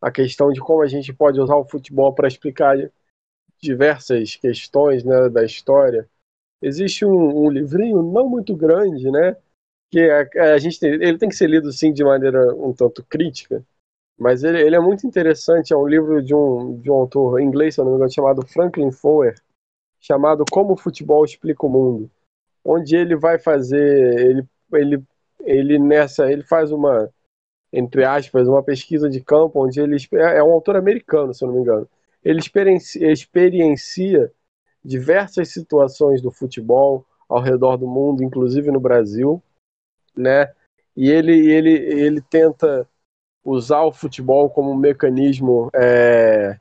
a 0.00 0.10
questão 0.10 0.52
de 0.52 0.60
como 0.60 0.82
a 0.82 0.86
gente 0.86 1.12
pode 1.12 1.40
usar 1.40 1.56
o 1.56 1.64
futebol 1.64 2.14
para 2.14 2.28
explicar 2.28 2.76
diversas 3.60 4.36
questões 4.36 5.02
né, 5.02 5.28
da 5.28 5.44
história. 5.44 6.08
Existe 6.62 7.04
um, 7.04 7.46
um, 7.46 7.50
livrinho 7.50 8.02
não 8.02 8.28
muito 8.28 8.54
grande, 8.54 9.10
né, 9.10 9.36
que 9.90 10.00
a, 10.08 10.54
a 10.54 10.58
gente 10.58 10.78
tem, 10.78 10.92
ele 10.92 11.18
tem 11.18 11.28
que 11.28 11.34
ser 11.34 11.48
lido 11.48 11.72
sim 11.72 11.92
de 11.92 12.04
maneira 12.04 12.54
um 12.54 12.72
tanto 12.72 13.04
crítica, 13.04 13.64
mas 14.18 14.44
ele, 14.44 14.60
ele, 14.60 14.76
é 14.76 14.80
muito 14.80 15.06
interessante. 15.06 15.72
É 15.72 15.76
um 15.76 15.86
livro 15.86 16.22
de 16.22 16.34
um, 16.34 16.78
de 16.78 16.90
um 16.90 16.94
autor 16.94 17.40
inglês, 17.40 17.74
se 17.74 17.80
não 17.80 17.90
me 17.90 17.96
engano, 17.96 18.12
chamado 18.12 18.46
Franklin 18.46 18.92
Foer, 18.92 19.34
chamado 20.00 20.44
Como 20.50 20.74
o 20.74 20.76
Futebol 20.76 21.24
Explica 21.24 21.66
o 21.66 21.68
Mundo, 21.68 22.10
onde 22.64 22.94
ele 22.94 23.16
vai 23.16 23.38
fazer, 23.38 24.18
ele, 24.20 24.46
ele, 24.74 25.02
ele 25.44 25.78
nessa, 25.78 26.30
ele 26.30 26.42
faz 26.42 26.72
uma, 26.72 27.10
entre 27.72 28.04
aspas, 28.04 28.48
uma 28.48 28.62
pesquisa 28.62 29.08
de 29.08 29.20
campo, 29.20 29.64
onde 29.64 29.80
ele 29.80 29.96
é 30.12 30.42
um 30.42 30.52
autor 30.52 30.76
americano, 30.76 31.34
se 31.34 31.44
eu 31.44 31.48
não 31.48 31.54
me 31.54 31.60
engano. 31.60 31.88
Ele 32.24 32.38
experiencia, 32.38 33.10
experiencia 33.10 34.32
diversas 34.84 35.48
situações 35.48 36.20
do 36.20 36.30
futebol 36.30 37.04
ao 37.28 37.40
redor 37.40 37.76
do 37.76 37.86
mundo, 37.86 38.22
inclusive 38.22 38.70
no 38.70 38.80
Brasil, 38.80 39.42
né? 40.16 40.52
E 40.96 41.10
ele, 41.10 41.50
ele, 41.50 41.70
ele 41.70 42.20
tenta 42.20 42.88
usar 43.44 43.82
o 43.82 43.92
futebol 43.92 44.48
como 44.48 44.70
um 44.70 44.76
mecanismo 44.76 45.70
é, 45.74 46.58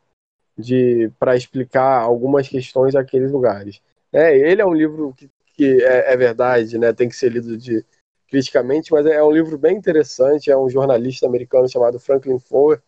de 0.58 1.12
para 1.20 1.36
explicar 1.36 2.02
algumas 2.02 2.48
questões 2.48 2.94
daqueles 2.94 3.32
lugares. 3.32 3.82
É, 4.12 4.36
ele 4.38 4.62
é 4.62 4.66
um 4.66 4.74
livro 4.74 5.14
que, 5.16 5.30
que 5.56 5.84
é, 5.84 6.14
é, 6.14 6.18
verdade, 6.18 6.78
né, 6.78 6.94
tem 6.94 7.10
que 7.10 7.16
ser 7.16 7.32
lido 7.32 7.58
de, 7.58 7.86
criticamente, 8.34 8.92
mas 8.92 9.06
é 9.06 9.22
um 9.24 9.30
livro 9.30 9.60
bem 9.60 9.78
interessante, 9.78 10.50
é 10.50 10.58
um 10.58 10.68
jornalista 10.68 11.28
americano 11.28 11.70
chamado 11.70 12.00
Franklin 12.00 12.40
Foer, 12.40 12.82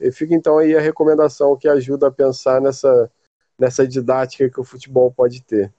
e 0.00 0.10
fica 0.10 0.34
então 0.34 0.58
aí 0.58 0.76
a 0.76 0.80
recomendação 0.80 1.56
que 1.56 1.68
ajuda 1.68 2.08
a 2.08 2.10
pensar 2.10 2.60
nessa, 2.60 3.08
nessa 3.56 3.86
didática 3.86 4.50
que 4.50 4.58
o 4.58 4.64
futebol 4.64 5.12
pode 5.12 5.40
ter. 5.44 5.72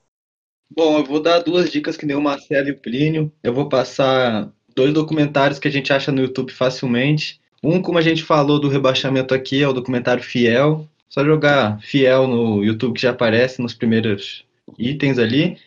Bom, 0.73 0.99
eu 0.99 1.03
vou 1.03 1.21
dar 1.21 1.39
duas 1.39 1.69
dicas 1.69 1.97
que 1.97 2.05
nem 2.05 2.15
o 2.15 2.21
Marcelo 2.21 2.69
e 2.69 2.71
o 2.71 2.79
Plínio. 2.79 3.29
Eu 3.43 3.53
vou 3.53 3.67
passar 3.67 4.49
dois 4.73 4.93
documentários 4.93 5.59
que 5.59 5.67
a 5.67 5.71
gente 5.71 5.91
acha 5.91 6.13
no 6.13 6.21
YouTube 6.21 6.53
facilmente. 6.53 7.41
Um, 7.61 7.81
como 7.81 7.97
a 7.97 8.01
gente 8.01 8.23
falou 8.23 8.57
do 8.57 8.69
rebaixamento 8.69 9.33
aqui, 9.33 9.61
é 9.61 9.67
o 9.67 9.73
documentário 9.73 10.23
Fiel, 10.23 10.87
só 11.09 11.25
jogar 11.25 11.81
fiel 11.81 12.25
no 12.25 12.63
YouTube 12.63 12.93
que 12.93 13.01
já 13.01 13.09
aparece 13.09 13.61
nos 13.61 13.73
primeiros 13.73 14.45
itens 14.77 15.19
ali. 15.19 15.57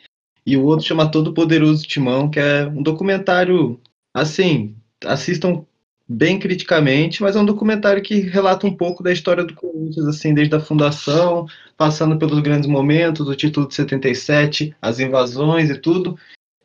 E 0.44 0.56
o 0.56 0.64
outro 0.64 0.86
chama 0.86 1.10
Todo 1.10 1.32
Poderoso 1.32 1.86
Timão, 1.86 2.30
que 2.30 2.40
é 2.40 2.66
um 2.66 2.82
documentário, 2.82 3.80
assim, 4.12 4.76
assistam 5.04 5.64
bem 6.08 6.38
criticamente, 6.38 7.22
mas 7.22 7.36
é 7.36 7.40
um 7.40 7.44
documentário 7.44 8.02
que 8.02 8.20
relata 8.20 8.66
um 8.66 8.76
pouco 8.76 9.02
da 9.02 9.12
história 9.12 9.44
do 9.44 9.54
Corinthians, 9.54 10.06
assim, 10.06 10.34
desde 10.34 10.54
a 10.54 10.60
fundação, 10.60 11.46
passando 11.76 12.18
pelos 12.18 12.40
grandes 12.40 12.68
momentos, 12.68 13.26
o 13.28 13.36
título 13.36 13.68
de 13.68 13.74
77, 13.74 14.76
as 14.80 14.98
invasões 14.98 15.70
e 15.70 15.78
tudo. 15.78 16.18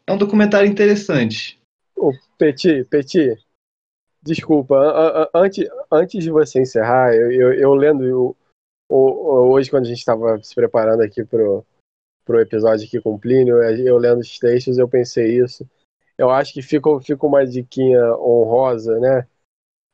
É 0.05 0.11
um 0.11 0.17
documentário 0.17 0.69
interessante. 0.69 1.59
Ô, 1.95 2.11
Petit, 2.38 2.84
Petit, 2.89 3.38
desculpa, 4.21 5.30
antes, 5.34 5.67
antes 5.91 6.23
de 6.23 6.32
você 6.32 6.61
encerrar, 6.61 7.13
eu, 7.13 7.32
eu, 7.32 7.53
eu 7.53 7.73
lendo 7.73 8.36
hoje, 8.89 9.69
quando 9.69 9.86
a 9.86 9.88
gente 9.88 9.99
estava 9.99 10.41
se 10.41 10.55
preparando 10.55 11.01
aqui 11.01 11.23
pro, 11.23 11.65
pro 12.28 12.41
episódio 12.41 12.86
aqui 12.86 12.99
com 12.99 13.13
o 13.15 13.19
Plínio, 13.19 13.63
eu 13.63 13.97
lendo 13.97 14.19
os 14.19 14.38
textos, 14.38 14.78
eu 14.78 14.88
pensei 14.88 15.41
isso. 15.41 15.65
Eu 16.17 16.30
acho 16.30 16.53
que 16.53 16.61
fica, 16.61 16.89
fica 16.99 17.25
uma 17.25 17.45
diquinha 17.45 18.03
honrosa, 18.17 18.99
né? 18.99 19.25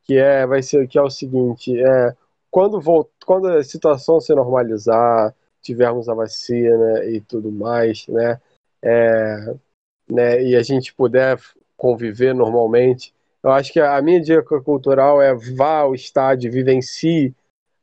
Que 0.04 0.18
é, 0.18 0.46
vai 0.48 0.64
ser, 0.64 0.88
que 0.88 0.98
é 0.98 1.02
o 1.02 1.10
seguinte, 1.10 1.80
é, 1.80 2.16
quando, 2.50 2.82
volt, 2.82 3.08
quando 3.26 3.48
a 3.48 3.64
situação 3.64 4.20
se 4.20 4.34
normalizar, 4.34 5.34
tivermos 5.62 6.10
a 6.10 6.16
vacina 6.16 7.06
e 7.06 7.22
tudo 7.22 7.52
mais, 7.52 8.08
né? 8.08 8.42
É, 8.82 9.56
né 10.10 10.44
e 10.44 10.56
a 10.56 10.64
gente 10.64 10.94
puder 10.94 11.40
conviver 11.78 12.34
normalmente, 12.34 13.14
eu 13.44 13.52
acho 13.52 13.72
que 13.72 13.80
a 13.80 14.02
minha 14.02 14.22
dica 14.22 14.62
cultural 14.62 15.22
é 15.22 15.36
vá 15.36 15.80
ao 15.80 15.94
estádio, 15.94 16.52
vivencie 16.52 17.34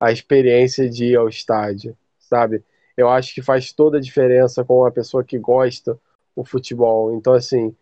a 0.01 0.11
experiência 0.11 0.89
de 0.89 1.13
ir 1.13 1.17
ao 1.17 1.29
estádio, 1.29 1.97
sabe? 2.19 2.65
Eu 3.01 3.09
acho 3.09 3.35
que 3.35 3.43
faz 3.43 3.73
toda 3.73 3.99
a 3.99 4.01
diferença 4.01 4.65
com 4.65 4.79
uma 4.79 4.91
pessoa 4.91 5.25
que 5.25 5.39
gosta 5.39 5.99
o 6.37 6.45
futebol. 6.45 7.15
Então, 7.15 7.33
assim, 7.33 7.75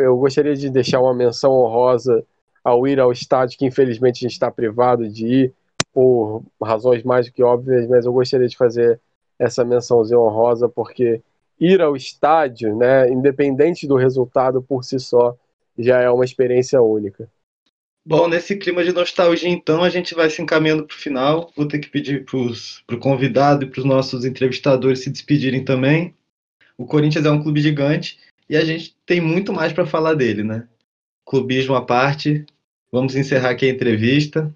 eu 0.00 0.16
gostaria 0.16 0.54
de 0.54 0.70
deixar 0.70 1.00
uma 1.00 1.14
menção 1.14 1.52
honrosa 1.52 2.24
ao 2.64 2.86
ir 2.86 2.98
ao 3.00 3.12
estádio, 3.12 3.58
que 3.58 3.66
infelizmente 3.66 4.18
a 4.18 4.28
gente 4.28 4.32
está 4.32 4.50
privado 4.50 5.08
de 5.08 5.26
ir 5.26 5.54
por 5.92 6.42
razões 6.62 7.02
mais 7.02 7.26
do 7.26 7.32
que 7.32 7.42
óbvias, 7.42 7.86
mas 7.86 8.06
eu 8.06 8.12
gostaria 8.12 8.48
de 8.48 8.56
fazer 8.56 8.98
essa 9.38 9.64
mençãozinha 9.64 10.18
honrosa, 10.18 10.68
porque 10.68 11.20
ir 11.60 11.82
ao 11.82 11.94
estádio, 11.94 12.74
né, 12.76 13.10
independente 13.10 13.86
do 13.86 13.96
resultado 13.96 14.62
por 14.62 14.84
si 14.84 14.98
só, 14.98 15.36
já 15.78 16.00
é 16.00 16.08
uma 16.08 16.24
experiência 16.24 16.80
única. 16.80 17.28
Bom, 18.04 18.26
nesse 18.26 18.56
clima 18.56 18.82
de 18.82 18.92
nostalgia, 18.92 19.48
então, 19.48 19.84
a 19.84 19.88
gente 19.88 20.12
vai 20.12 20.28
se 20.28 20.42
encaminhando 20.42 20.84
para 20.84 20.94
o 20.94 20.98
final. 20.98 21.52
Vou 21.56 21.66
ter 21.66 21.78
que 21.78 21.88
pedir 21.88 22.24
para 22.24 22.96
o 22.96 22.98
convidado 22.98 23.64
e 23.64 23.68
para 23.68 23.78
os 23.78 23.84
nossos 23.84 24.24
entrevistadores 24.24 25.00
se 25.00 25.10
despedirem 25.10 25.64
também. 25.64 26.12
O 26.76 26.84
Corinthians 26.84 27.24
é 27.24 27.30
um 27.30 27.40
clube 27.40 27.60
gigante 27.60 28.18
e 28.48 28.56
a 28.56 28.64
gente 28.64 28.96
tem 29.06 29.20
muito 29.20 29.52
mais 29.52 29.72
para 29.72 29.86
falar 29.86 30.14
dele, 30.14 30.42
né? 30.42 30.66
Clubismo 31.24 31.76
à 31.76 31.84
parte, 31.84 32.44
vamos 32.90 33.14
encerrar 33.14 33.50
aqui 33.50 33.66
a 33.66 33.70
entrevista. 33.70 34.52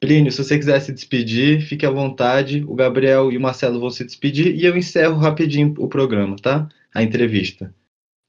Plínio, 0.00 0.32
se 0.32 0.42
você 0.42 0.58
quiser 0.58 0.80
se 0.80 0.92
despedir, 0.92 1.62
fique 1.62 1.86
à 1.86 1.90
vontade. 1.90 2.64
O 2.66 2.74
Gabriel 2.74 3.30
e 3.30 3.36
o 3.36 3.40
Marcelo 3.40 3.78
vão 3.78 3.90
se 3.90 4.04
despedir 4.04 4.56
e 4.56 4.64
eu 4.64 4.76
encerro 4.76 5.18
rapidinho 5.18 5.72
o 5.78 5.86
programa, 5.86 6.34
tá? 6.36 6.68
A 6.92 7.00
entrevista. 7.00 7.72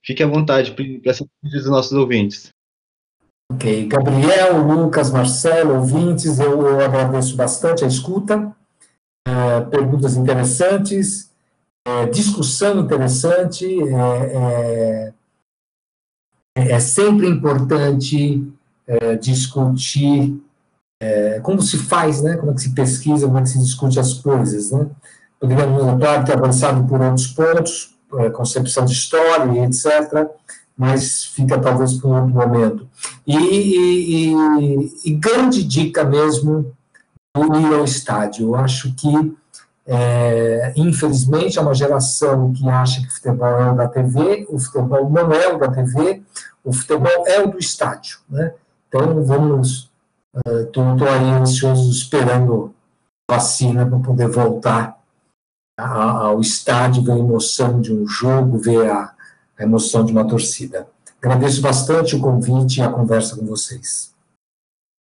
Fique 0.05 0.21
à 0.21 0.27
vontade, 0.27 0.73
Plínio, 0.73 1.01
para 1.01 1.13
se 1.15 1.23
despedir 1.23 1.59
dos 1.59 1.71
nossos 1.71 1.93
ouvintes. 1.93 2.53
Ok. 3.51 3.87
Gabriel, 3.87 4.57
Lucas, 4.65 5.11
Marcelo, 5.11 5.75
ouvintes, 5.75 6.39
eu, 6.39 6.65
eu 6.67 6.83
agradeço 6.83 7.35
bastante 7.35 7.85
a 7.85 7.87
escuta, 7.87 8.55
é, 9.27 9.61
perguntas 9.61 10.15
interessantes, 10.15 11.31
é, 11.87 12.07
discussão 12.07 12.79
interessante. 12.79 13.65
É, 13.65 15.13
é, 16.57 16.73
é 16.73 16.79
sempre 16.79 17.27
importante 17.27 18.51
é, 18.87 19.15
discutir 19.15 20.41
como 21.43 21.61
se 21.61 21.77
faz, 21.77 22.23
né? 22.23 22.37
como 22.37 22.51
é 22.51 22.55
que 22.55 22.61
se 22.61 22.73
pesquisa, 22.73 23.27
como 23.27 23.37
é 23.37 23.43
que 23.43 23.49
se 23.49 23.59
discute 23.59 23.99
as 23.99 24.13
coisas. 24.15 24.71
Né? 24.71 24.89
Poderíamos, 25.39 25.99
claro, 25.99 26.25
ter 26.25 26.33
avançado 26.33 26.87
por 26.87 26.99
outros 26.99 27.27
pontos, 27.27 27.95
concepção 28.33 28.85
de 28.85 28.93
história 28.93 29.65
etc., 29.65 30.31
mas 30.77 31.25
fica 31.25 31.59
talvez 31.59 31.93
para 31.93 32.09
um 32.09 32.21
outro 32.21 32.35
momento. 32.35 32.87
E, 33.25 33.37
e, 33.37 34.91
e, 35.05 35.11
grande 35.15 35.63
dica 35.63 36.03
mesmo 36.03 36.73
do 37.33 37.59
ir 37.59 37.73
ao 37.73 37.85
estádio. 37.85 38.47
Eu 38.47 38.55
acho 38.55 38.93
que, 38.93 39.35
é, 39.85 40.73
infelizmente, 40.75 41.57
é 41.57 41.61
uma 41.61 41.73
geração 41.73 42.51
que 42.51 42.67
acha 42.67 43.01
que 43.01 43.07
o 43.07 43.11
futebol 43.11 43.47
é 43.47 43.71
o 43.71 43.75
da 43.75 43.87
TV, 43.87 44.45
o 44.49 44.59
futebol 44.59 45.09
não 45.09 45.31
é 45.31 45.53
o 45.53 45.57
da 45.57 45.71
TV, 45.71 46.21
o 46.63 46.73
futebol 46.73 47.27
é 47.27 47.41
o 47.41 47.51
do 47.51 47.57
estádio. 47.57 48.19
Né? 48.29 48.53
Então, 48.87 49.23
vamos. 49.23 49.89
Estou 50.45 50.83
uh, 50.83 51.07
aí 51.07 51.31
ansioso 51.31 51.89
esperando 51.89 52.75
vacina 53.31 53.85
para 53.85 53.99
poder 53.99 54.27
voltar 54.27 54.99
ao 55.77 56.41
estádio, 56.41 57.03
ver 57.03 57.13
a 57.13 57.17
emoção 57.17 57.79
de 57.79 57.93
um 57.93 58.05
jogo, 58.05 58.57
ver 58.57 58.89
a, 58.89 59.14
a 59.57 59.63
emoção 59.63 60.05
de 60.05 60.11
uma 60.11 60.27
torcida. 60.27 60.87
Agradeço 61.21 61.61
bastante 61.61 62.15
o 62.15 62.21
convite 62.21 62.79
e 62.79 62.83
a 62.83 62.89
conversa 62.89 63.35
com 63.35 63.45
vocês. 63.45 64.13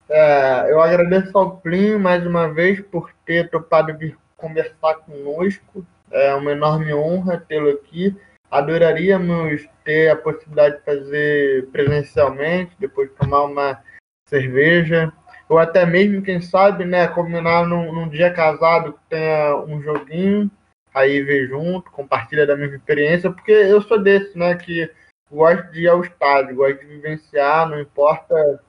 É, 0.08 0.70
eu 0.70 0.80
agradeço 0.80 1.36
ao 1.36 1.56
Plínio 1.56 1.98
mais 1.98 2.26
uma 2.26 2.48
vez 2.48 2.80
por 2.80 3.10
ter 3.26 3.50
topado 3.50 3.96
vir 3.96 4.16
conversar 4.36 4.94
conosco. 4.96 5.84
É 6.10 6.34
uma 6.34 6.52
enorme 6.52 6.94
honra 6.94 7.44
tê-lo 7.46 7.70
aqui. 7.70 8.16
Adoraríamos 8.50 9.66
ter 9.84 10.10
a 10.10 10.16
possibilidade 10.16 10.76
de 10.76 10.84
fazer 10.84 11.66
presencialmente, 11.72 12.76
depois 12.78 13.10
tomar 13.18 13.44
uma 13.44 13.82
cerveja, 14.28 15.12
ou 15.48 15.58
até 15.58 15.84
mesmo, 15.84 16.22
quem 16.22 16.40
sabe, 16.40 16.84
né, 16.84 17.06
combinar 17.08 17.66
num, 17.66 17.92
num 17.92 18.08
dia 18.08 18.32
casado 18.32 18.92
que 18.92 19.00
tenha 19.10 19.56
um 19.66 19.82
joguinho, 19.82 20.50
aí 20.94 21.20
ver 21.22 21.48
junto, 21.48 21.90
compartilha 21.90 22.46
da 22.46 22.56
mesma 22.56 22.76
experiência, 22.76 23.30
porque 23.30 23.50
eu 23.50 23.82
sou 23.82 24.00
desse, 24.00 24.38
né, 24.38 24.54
que 24.54 24.88
gosto 25.30 25.70
de 25.72 25.82
ir 25.82 25.88
ao 25.88 26.02
estádio, 26.02 26.54
gosto 26.54 26.78
de 26.78 26.86
vivenciar, 26.86 27.68
não 27.68 27.80
importa 27.80 28.62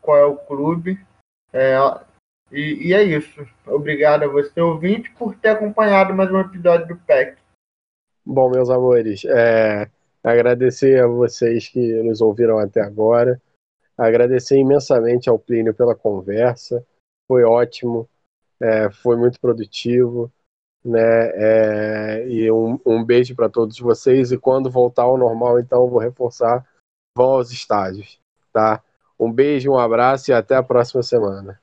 qual 0.00 0.16
é 0.16 0.24
o 0.24 0.36
clube. 0.36 1.04
É, 1.52 1.76
e, 2.52 2.88
e, 2.88 2.94
é 2.94 3.02
isso. 3.02 3.44
Obrigado 3.66 4.22
a 4.22 4.28
você, 4.28 4.60
ouvinte, 4.60 5.10
por 5.18 5.34
ter 5.34 5.48
acompanhado 5.48 6.14
mais 6.14 6.30
um 6.30 6.40
episódio 6.40 6.86
do 6.86 6.96
PEC. 6.96 7.36
Bom, 8.24 8.50
meus 8.50 8.70
amores, 8.70 9.24
é, 9.24 9.90
agradecer 10.22 11.02
a 11.02 11.06
vocês 11.06 11.68
que 11.68 12.02
nos 12.02 12.20
ouviram 12.20 12.58
até 12.58 12.80
agora. 12.80 13.40
Agradecer 13.98 14.56
imensamente 14.56 15.28
ao 15.28 15.38
Plínio 15.38 15.74
pela 15.74 15.94
conversa. 15.94 16.84
Foi 17.26 17.44
ótimo, 17.44 18.08
é, 18.60 18.90
foi 18.90 19.16
muito 19.16 19.40
produtivo. 19.40 20.32
Né? 20.84 21.00
É, 21.00 22.26
e 22.28 22.50
um, 22.50 22.78
um 22.84 23.02
beijo 23.02 23.34
para 23.34 23.48
todos 23.48 23.78
vocês. 23.78 24.32
E 24.32 24.38
quando 24.38 24.70
voltar 24.70 25.02
ao 25.04 25.16
normal, 25.16 25.58
então, 25.58 25.88
vou 25.88 25.98
reforçar: 25.98 26.64
vão 27.16 27.30
aos 27.30 27.50
estádios. 27.50 28.18
Tá? 28.52 28.82
Um 29.18 29.32
beijo, 29.32 29.70
um 29.70 29.78
abraço 29.78 30.30
e 30.30 30.34
até 30.34 30.56
a 30.56 30.62
próxima 30.62 31.02
semana. 31.02 31.58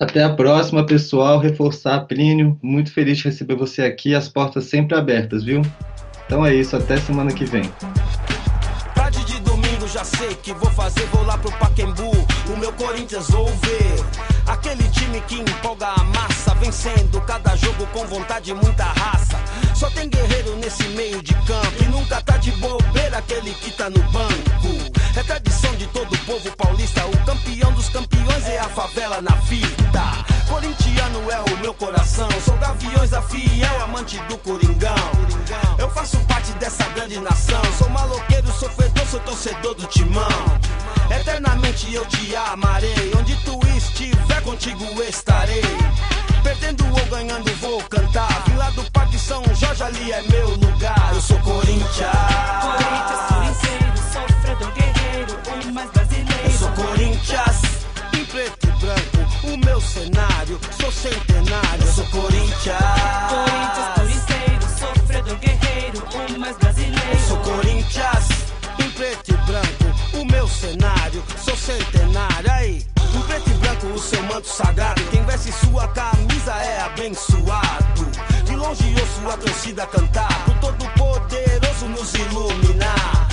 Até 0.00 0.22
a 0.22 0.34
próxima, 0.34 0.86
pessoal. 0.86 1.38
Reforçar, 1.38 2.06
Plínio. 2.06 2.58
Muito 2.62 2.92
feliz 2.92 3.18
de 3.18 3.24
receber 3.24 3.56
você 3.56 3.82
aqui. 3.82 4.14
As 4.14 4.28
portas 4.28 4.64
sempre 4.64 4.96
abertas, 4.96 5.44
viu? 5.44 5.62
Então 6.26 6.46
é 6.46 6.54
isso. 6.54 6.76
Até 6.76 6.96
semana 6.98 7.32
que 7.32 7.44
vem. 7.44 7.64
Tarde 8.94 9.24
de 9.24 9.40
domingo 9.40 9.88
já 9.88 10.04
sei 10.04 10.34
que 10.36 10.52
vou 10.52 10.70
fazer. 10.70 11.04
Vou 11.06 11.24
lá 11.24 11.36
pro 11.36 11.50
Paquembu. 11.58 12.10
O 12.52 12.56
meu 12.56 12.72
Corinthians 12.74 13.28
vou 13.28 13.46
ver. 13.46 14.37
Aquele 14.48 14.88
time 14.88 15.20
que 15.22 15.34
empolga 15.40 15.88
a 15.88 16.04
massa, 16.04 16.54
vencendo 16.54 17.20
cada 17.26 17.54
jogo 17.54 17.86
com 17.88 18.06
vontade 18.06 18.50
e 18.50 18.54
muita 18.54 18.84
raça. 18.84 19.38
Só 19.74 19.90
tem 19.90 20.08
guerreiro 20.08 20.56
nesse 20.56 20.84
meio 20.88 21.22
de 21.22 21.34
campo 21.34 21.82
e 21.82 21.84
nunca 21.88 22.20
tá 22.22 22.36
de 22.36 22.50
bobeira 22.52 23.18
aquele 23.18 23.52
que 23.54 23.70
tá 23.72 23.88
no 23.90 24.02
banco. 24.10 24.68
É 25.16 25.22
tradição 25.22 25.74
de 25.76 25.86
todo 25.88 26.12
o 26.12 26.18
povo 26.18 26.56
paulista, 26.56 27.04
o 27.06 27.24
campeão 27.24 27.72
dos 27.72 27.88
campeões 27.88 28.46
é 28.46 28.58
a 28.58 28.68
favela 28.68 29.20
na 29.20 29.36
fita. 29.42 29.78
Corintiano 30.48 31.30
é 31.30 31.40
o 31.52 31.58
meu 31.58 31.74
coração, 31.74 32.28
sou 32.44 32.56
gaviões 32.56 33.10
da 33.10 33.20
fiel, 33.22 33.82
amante 33.82 34.18
do 34.28 34.38
Coringão. 34.38 34.94
Eu 35.78 35.90
faço 35.90 36.18
parte 36.20 36.52
dessa 36.52 36.84
grande 36.90 37.18
nação, 37.20 37.60
sou 37.76 37.88
maloqueiro, 37.90 38.50
sofredor, 38.52 39.06
sou 39.06 39.20
torcedor 39.20 39.74
do 39.74 39.86
timão. 39.86 40.28
Eternamente 41.10 41.92
eu 41.92 42.04
te 42.06 42.34
amarei, 42.36 43.12
onde 43.18 43.34
tu 43.44 43.58
estiver 43.76 44.42
contigo 44.42 44.84
estarei. 45.02 45.62
Perdendo 46.42 46.86
ou 46.86 47.06
ganhando 47.06 47.52
vou 47.56 47.82
cantar, 47.84 48.44
vim 48.46 48.54
lá 48.54 48.70
do 48.70 48.90
Parque 48.90 49.18
São 49.18 49.42
Jorge, 49.58 49.82
ali 49.82 50.12
é 50.12 50.22
meu 50.22 50.50
lugar. 50.50 51.10
Eu 51.12 51.20
sou 51.20 51.38
Corinthians. 51.40 52.10
Corinthians, 52.62 53.20
corinceiro, 53.28 53.98
sofredor, 54.12 54.72
guerreiro, 54.72 55.68
o 55.68 55.72
mais 55.72 55.90
brasileiro. 55.90 56.44
Eu 56.44 56.50
sou 56.52 56.68
Corinthians, 56.70 57.62
em 58.14 58.24
preto 58.26 58.68
e 58.68 58.70
branco, 58.80 59.52
o 59.52 59.56
meu 59.56 59.80
cenário, 59.80 60.60
sou 60.80 60.92
centenário. 60.92 61.82
Eu 61.82 61.92
sou 61.92 62.06
Corinthians. 62.06 62.78
Corinthians, 63.28 63.94
corinceiro, 63.96 64.62
sofredor, 64.78 65.36
guerreiro, 65.38 66.04
o 66.36 66.38
mais 66.38 66.56
brasileiro. 66.56 67.12
Eu 67.12 67.18
sou 67.26 67.38
Corinthians, 67.38 68.28
em 68.78 68.90
preto 68.90 69.30
e 69.30 69.36
branco, 69.38 70.20
o 70.20 70.24
meu 70.24 70.46
cenário, 70.46 71.24
sou 71.44 71.56
centenário. 71.56 72.52
Aí, 72.52 72.86
em 73.12 73.20
preto 73.22 73.50
e 73.50 73.54
branco, 73.54 73.86
o 73.88 73.98
seu 73.98 74.22
manto 74.22 74.46
sagrado. 74.46 75.02
Quem 75.10 75.24
veste 75.24 75.50
sua 75.50 75.88
camisa 75.88 76.52
é 76.52 76.80
abençoado. 76.82 77.97
Longe 78.68 78.94
ouço 79.00 79.30
a 79.32 79.36
torcida 79.38 79.86
cantar, 79.86 80.44
pro 80.44 80.54
todo 80.56 80.84
poderoso 80.90 81.86
nos 81.86 82.12
iluminar. 82.12 83.26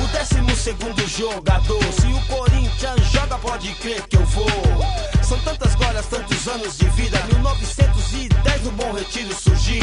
O 0.00 0.06
décimo 0.12 0.54
segundo 0.54 1.04
jogador, 1.08 1.82
se 1.92 2.06
o 2.06 2.20
Corinthians 2.28 3.00
joga, 3.10 3.36
pode 3.38 3.74
crer 3.80 4.06
que 4.06 4.16
eu 4.16 4.24
vou. 4.26 4.46
São 5.24 5.40
tantas 5.40 5.74
glórias, 5.74 6.06
tantos 6.06 6.46
anos 6.46 6.78
de 6.78 6.88
vida. 6.90 7.20
1910 7.32 8.62
no 8.62 8.70
Bom 8.70 8.92
Retiro 8.92 9.34
surgia. 9.34 9.82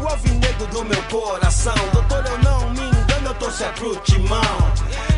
O 0.00 0.06
alvinegro 0.06 0.66
do 0.68 0.84
meu 0.84 1.02
coração. 1.10 1.74
Doutor, 1.92 2.24
eu 2.24 2.43
torço 3.54 3.64
é 3.64 3.72
pro 3.72 3.96
timão. 3.96 4.40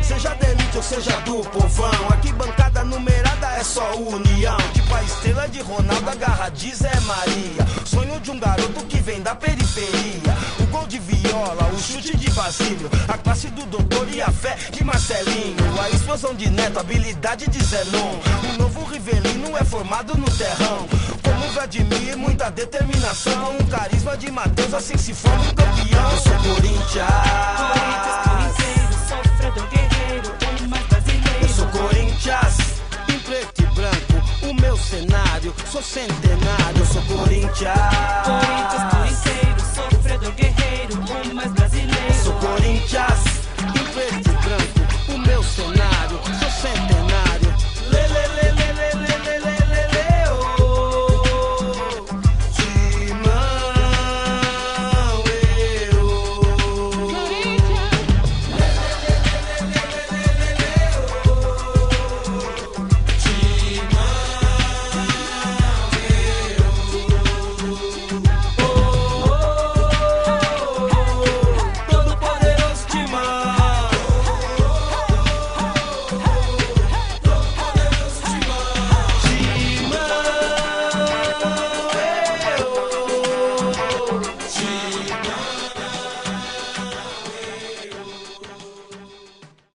Seja 0.03 0.33
da 0.35 0.49
elite 0.49 0.77
ou 0.77 0.83
seja 0.83 1.11
do 1.21 1.39
povão. 1.49 2.07
Aqui 2.09 2.31
bancada 2.33 2.83
numerada 2.83 3.47
é 3.57 3.63
só 3.63 3.95
união. 3.95 4.57
Tipo 4.73 4.93
a 4.93 5.03
estrela 5.03 5.47
de 5.47 5.61
Ronaldo, 5.61 6.09
agarra 6.09 6.49
de 6.49 6.73
Zé 6.73 6.99
Maria. 7.01 7.85
Sonho 7.85 8.19
de 8.19 8.31
um 8.31 8.39
garoto 8.39 8.85
que 8.85 8.99
vem 8.99 9.21
da 9.21 9.35
periferia. 9.35 10.37
O 10.59 10.65
gol 10.67 10.85
de 10.87 10.99
viola, 10.99 11.69
o 11.73 11.79
chute 11.79 12.15
de 12.15 12.29
Basílio. 12.31 12.89
A 13.07 13.17
classe 13.17 13.47
do 13.47 13.65
doutor 13.65 14.07
e 14.09 14.21
a 14.21 14.31
fé 14.31 14.55
de 14.71 14.83
Marcelinho. 14.83 15.81
A 15.81 15.89
explosão 15.89 16.35
de 16.35 16.49
Neto, 16.49 16.79
habilidade 16.79 17.47
de 17.49 17.63
Zenon. 17.63 18.19
O 18.53 18.61
novo 18.61 18.83
Rivelino 18.85 19.57
é 19.57 19.63
formado 19.63 20.15
no 20.17 20.29
terrão. 20.31 20.87
Como 21.27 21.51
Vladimir, 21.53 22.17
muita 22.17 22.49
determinação. 22.49 23.57
Um 23.59 23.65
carisma 23.65 24.15
de 24.15 24.31
Matheus, 24.31 24.73
assim 24.73 24.97
se 24.97 25.13
forma 25.13 25.43
um 25.43 25.53
campeão. 25.53 26.11
Eu 26.11 26.17
sou 26.17 26.33
Corinthians. 26.33 27.07
Corinthians, 27.57 28.17
corinceiro, 28.27 28.93
sofredor, 29.09 29.67
guerreiro, 29.67 30.35
o 30.63 30.69
mais 30.69 30.87
brasileiro. 30.87 31.41
Eu 31.41 31.49
sou 31.49 31.67
Corinthians, 31.67 32.57
em 33.09 33.19
preto 33.19 33.61
e 33.61 33.65
branco, 33.75 34.49
o 34.49 34.53
meu 34.53 34.77
cenário, 34.77 35.53
sou 35.69 35.83
centenário, 35.83 36.79
eu 36.79 36.85
sou 36.85 37.01
Corinthians. 37.03 37.77
Corinthians, 38.23 39.56